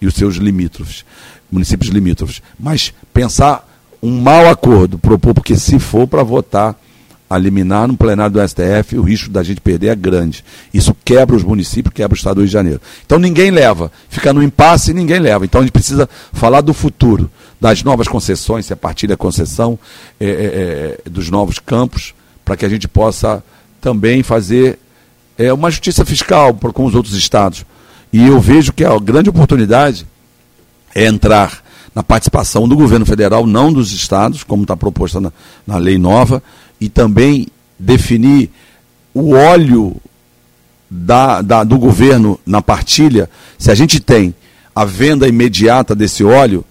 [0.00, 1.04] e os seus limítrofes,
[1.50, 2.42] municípios limítrofes.
[2.58, 3.66] Mas pensar
[4.02, 6.76] um mau acordo, propor, porque se for para votar
[7.30, 10.44] a liminar no plenário do STF, o risco da gente perder é grande.
[10.74, 12.80] Isso quebra os municípios, quebra o Estado do Rio de Janeiro.
[13.06, 13.90] Então ninguém leva.
[14.10, 15.46] Fica no impasse e ninguém leva.
[15.46, 17.30] Então a gente precisa falar do futuro,
[17.62, 19.78] das novas concessões, se a partir da concessão
[20.18, 20.30] é, é,
[21.06, 22.12] é, dos novos campos,
[22.44, 23.40] para que a gente possa
[23.80, 24.80] também fazer
[25.38, 27.64] é, uma justiça fiscal com os outros estados.
[28.12, 30.04] E eu vejo que a grande oportunidade
[30.92, 31.62] é entrar
[31.94, 35.32] na participação do governo federal, não dos estados, como está proposta na,
[35.64, 36.42] na lei nova,
[36.80, 37.46] e também
[37.78, 38.50] definir
[39.14, 39.94] o óleo
[40.90, 44.34] da, da, do governo na partilha, se a gente tem
[44.74, 46.64] a venda imediata desse óleo,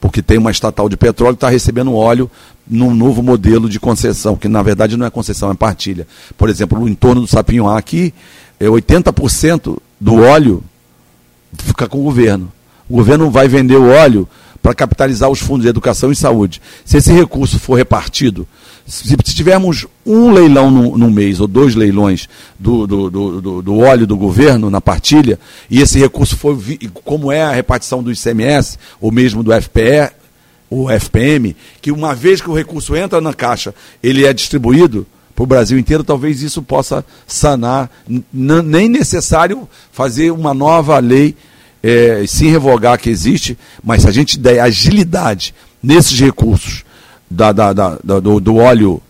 [0.00, 2.30] porque tem uma estatal de petróleo que está recebendo óleo
[2.66, 6.06] num novo modelo de concessão, que na verdade não é concessão, é partilha.
[6.38, 8.14] Por exemplo, no entorno do Sapinhoá aqui,
[8.58, 10.62] é 80% do óleo
[11.58, 12.50] fica com o governo.
[12.88, 14.28] O governo vai vender o óleo
[14.62, 16.60] para capitalizar os fundos de educação e saúde.
[16.84, 18.46] Se esse recurso for repartido
[18.90, 22.28] se, tivermos um leilão no, no, mês, ou dois leilões
[22.58, 25.38] do, do, do, do, óleo do governo na partilha,
[25.70, 26.58] e esse recurso for,
[27.04, 30.10] como é a repartição do ICMS, ou mesmo do FPE,
[30.68, 35.44] o FPM, que uma vez que o recurso entra na caixa, ele é distribuído para
[35.44, 37.90] o Brasil inteiro, talvez isso possa sanar.
[38.32, 41.36] nem necessário fazer uma nova lei,
[41.82, 46.84] é, se revogar que existe, mas se a gente der agilidade nesses recursos,
[47.30, 49.00] da, da, da, do, do, óleo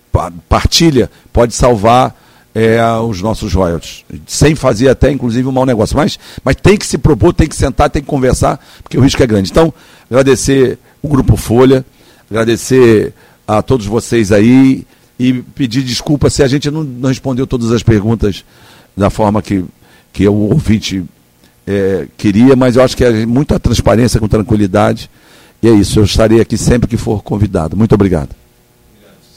[0.48, 2.14] partilha pode salvar
[2.54, 5.96] é, os nossos royalties, sem fazer até inclusive um mau negócio.
[5.96, 9.22] Mas, mas tem que se propor, tem que sentar, tem que conversar, porque o risco
[9.22, 9.50] é grande.
[9.50, 9.72] Então,
[10.10, 11.84] agradecer o Grupo Folha,
[12.30, 13.14] agradecer
[13.48, 14.86] a todos vocês aí
[15.18, 18.44] e pedir desculpa se a gente não, não respondeu todas as perguntas
[18.96, 19.64] da forma que,
[20.12, 21.04] que o ouvinte
[21.70, 25.08] é, queria, mas eu acho que é muita transparência com tranquilidade
[25.62, 27.76] e é isso, eu estarei aqui sempre que for convidado.
[27.76, 28.30] Muito obrigado.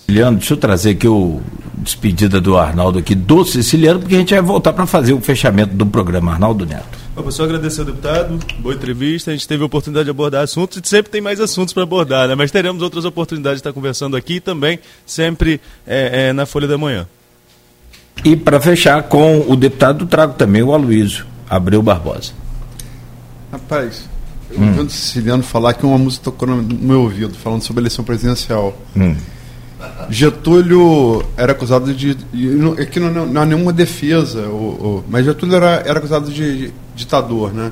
[0.01, 1.41] Siciliano, deixa eu trazer aqui o
[1.77, 5.75] despedida do Arnaldo aqui do Siciliano, porque a gente vai voltar para fazer o fechamento
[5.75, 7.03] do programa Arnaldo Neto.
[7.15, 10.81] Eu só agradecer ao deputado, boa entrevista, a gente teve a oportunidade de abordar assuntos
[10.83, 12.35] e sempre tem mais assuntos para abordar, né?
[12.35, 16.77] mas teremos outras oportunidades de estar conversando aqui também, sempre é, é, na Folha da
[16.77, 17.07] Manhã.
[18.25, 22.31] E para fechar com o deputado, trago também o Aloysio Abreu Barbosa.
[23.51, 24.09] Rapaz,
[24.49, 24.73] eu hum.
[24.73, 28.03] vendo o Siciliano falar que uma música tocou no meu ouvido, falando sobre a eleição
[28.03, 28.75] presidencial.
[28.95, 29.15] Hum.
[30.09, 32.17] Getúlio era acusado de.
[32.81, 34.43] Aqui não, não, não há nenhuma defesa,
[35.07, 37.71] mas Getúlio era, era acusado de, de ditador, né?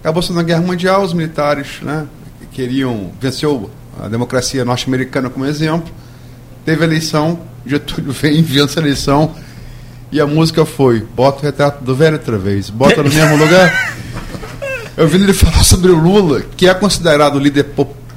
[0.00, 2.06] Acabou sendo a Guerra Mundial, os militares né,
[2.50, 3.12] queriam.
[3.20, 3.70] venceu
[4.02, 5.92] a democracia norte-americana como exemplo.
[6.64, 9.34] Teve a eleição, Getúlio vem, vence a eleição,
[10.10, 13.96] e a música foi: bota o retrato do velho outra vez, bota no mesmo lugar.
[14.96, 17.66] Eu vi ele falar sobre o Lula, que é considerado o líder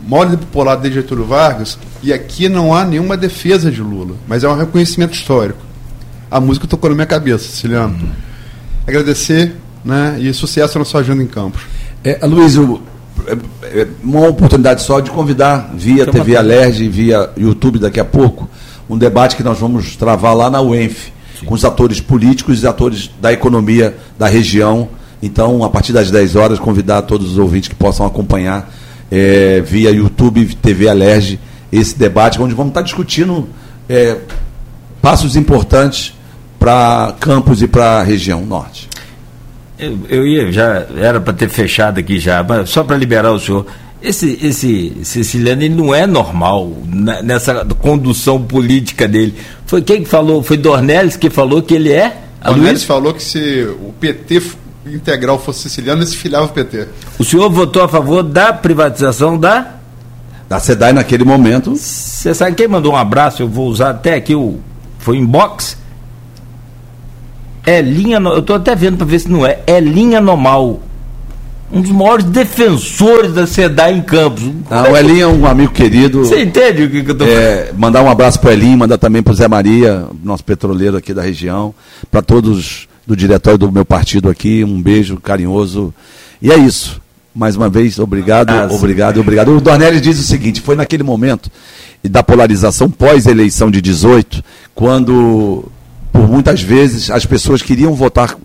[0.07, 4.43] maior líder popular de Getúlio Vargas, e aqui não há nenhuma defesa de Lula, mas
[4.43, 5.59] é um reconhecimento histórico.
[6.29, 7.93] A música tocou na minha cabeça, Siciliano.
[7.93, 8.09] Uhum.
[8.87, 9.55] Agradecer
[9.85, 11.61] né, e sucesso na sua agenda em Campos.
[12.03, 17.79] É, Luiz, é, é, uma oportunidade só de convidar via Toma TV Alerj, via YouTube
[17.79, 18.49] daqui a pouco,
[18.89, 21.11] um debate que nós vamos travar lá na UENF,
[21.41, 21.45] Sim.
[21.45, 24.87] com os atores políticos e atores da economia da região
[25.21, 28.71] então, a partir das 10 horas, convidar todos os ouvintes que possam acompanhar
[29.11, 31.39] é, via YouTube, TV Alerge,
[31.71, 33.47] esse debate, onde vamos estar discutindo
[33.87, 34.17] é,
[35.01, 36.13] passos importantes
[36.57, 38.89] para Campos e para a região norte.
[39.77, 43.39] Eu, eu ia, já era para ter fechado aqui já, mas só para liberar o
[43.39, 43.65] senhor.
[44.01, 46.71] Esse, esse siciliano ele não é normal
[47.23, 49.35] nessa condução política dele.
[49.71, 50.43] Foi quem que falou?
[50.43, 52.17] Foi Dornelles que falou que ele é?
[52.43, 54.41] Dornelles falou que se o PT
[54.85, 56.89] integral fosse siciliano, ele se filiava ao PT.
[57.17, 59.75] O senhor votou a favor da privatização da?
[60.49, 61.73] Da SEDAI naquele momento.
[61.77, 63.43] Você sabe quem mandou um abraço?
[63.43, 64.59] Eu vou usar até aqui o.
[64.99, 65.77] Foi inbox?
[67.65, 68.17] É linha.
[68.17, 69.61] Eu estou até vendo para ver se não é.
[69.65, 70.81] É linha normal.
[71.73, 74.43] Um dos maiores defensores da SEDAI em Campos.
[74.69, 76.19] Ah, o Elinho é um amigo querido.
[76.19, 77.79] Você entende o que, que eu estou é, falando?
[77.79, 81.13] Mandar um abraço para o Elinho, mandar também para o Zé Maria, nosso petroleiro aqui
[81.13, 81.73] da região,
[82.11, 84.65] para todos do diretório do meu partido aqui.
[84.65, 85.93] Um beijo carinhoso.
[86.41, 87.01] E é isso.
[87.33, 89.55] mais uma vez, obrigado, ah, obrigado, obrigado.
[89.55, 91.49] O Dornelles diz o seguinte: foi naquele momento
[92.03, 94.43] da polarização pós-eleição de 18,
[94.75, 95.71] quando,
[96.11, 98.35] por muitas vezes, as pessoas queriam votar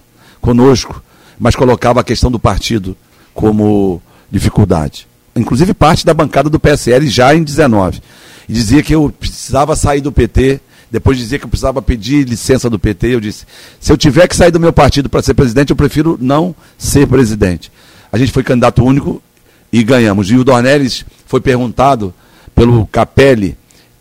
[0.40, 1.03] conosco,
[1.40, 2.97] mas colocava a questão do partido
[3.37, 5.07] como dificuldade.
[5.37, 8.01] Inclusive parte da bancada do PSL já em 19.
[8.49, 10.59] E dizia que eu precisava sair do PT,
[10.91, 13.15] depois dizia que eu precisava pedir licença do PT.
[13.15, 13.45] Eu disse:
[13.79, 17.07] se eu tiver que sair do meu partido para ser presidente, eu prefiro não ser
[17.07, 17.71] presidente.
[18.11, 19.23] A gente foi candidato único
[19.71, 20.31] e ganhamos.
[20.31, 22.15] E o Dornelles foi perguntado
[22.55, 23.55] pelo Capelli,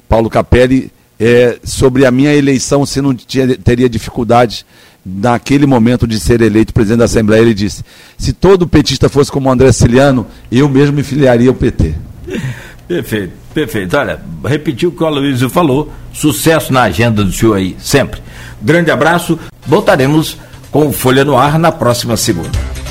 [0.08, 0.90] Paulo Capelli,
[1.20, 4.66] é, sobre a minha eleição, se não tinha, teria dificuldades
[5.06, 7.42] naquele momento de ser eleito presidente da Assembleia.
[7.42, 7.84] Ele disse:
[8.18, 11.94] se todo petista fosse como o André Ciliano, eu mesmo me filiaria ao PT.
[12.88, 13.98] Perfeito, perfeito.
[13.98, 15.92] Olha, repetiu o que o Aloysio falou.
[16.14, 18.22] Sucesso na agenda do senhor aí, sempre.
[18.62, 19.38] Grande abraço.
[19.66, 20.38] Voltaremos
[20.72, 22.85] com Folha no Ar na próxima segunda.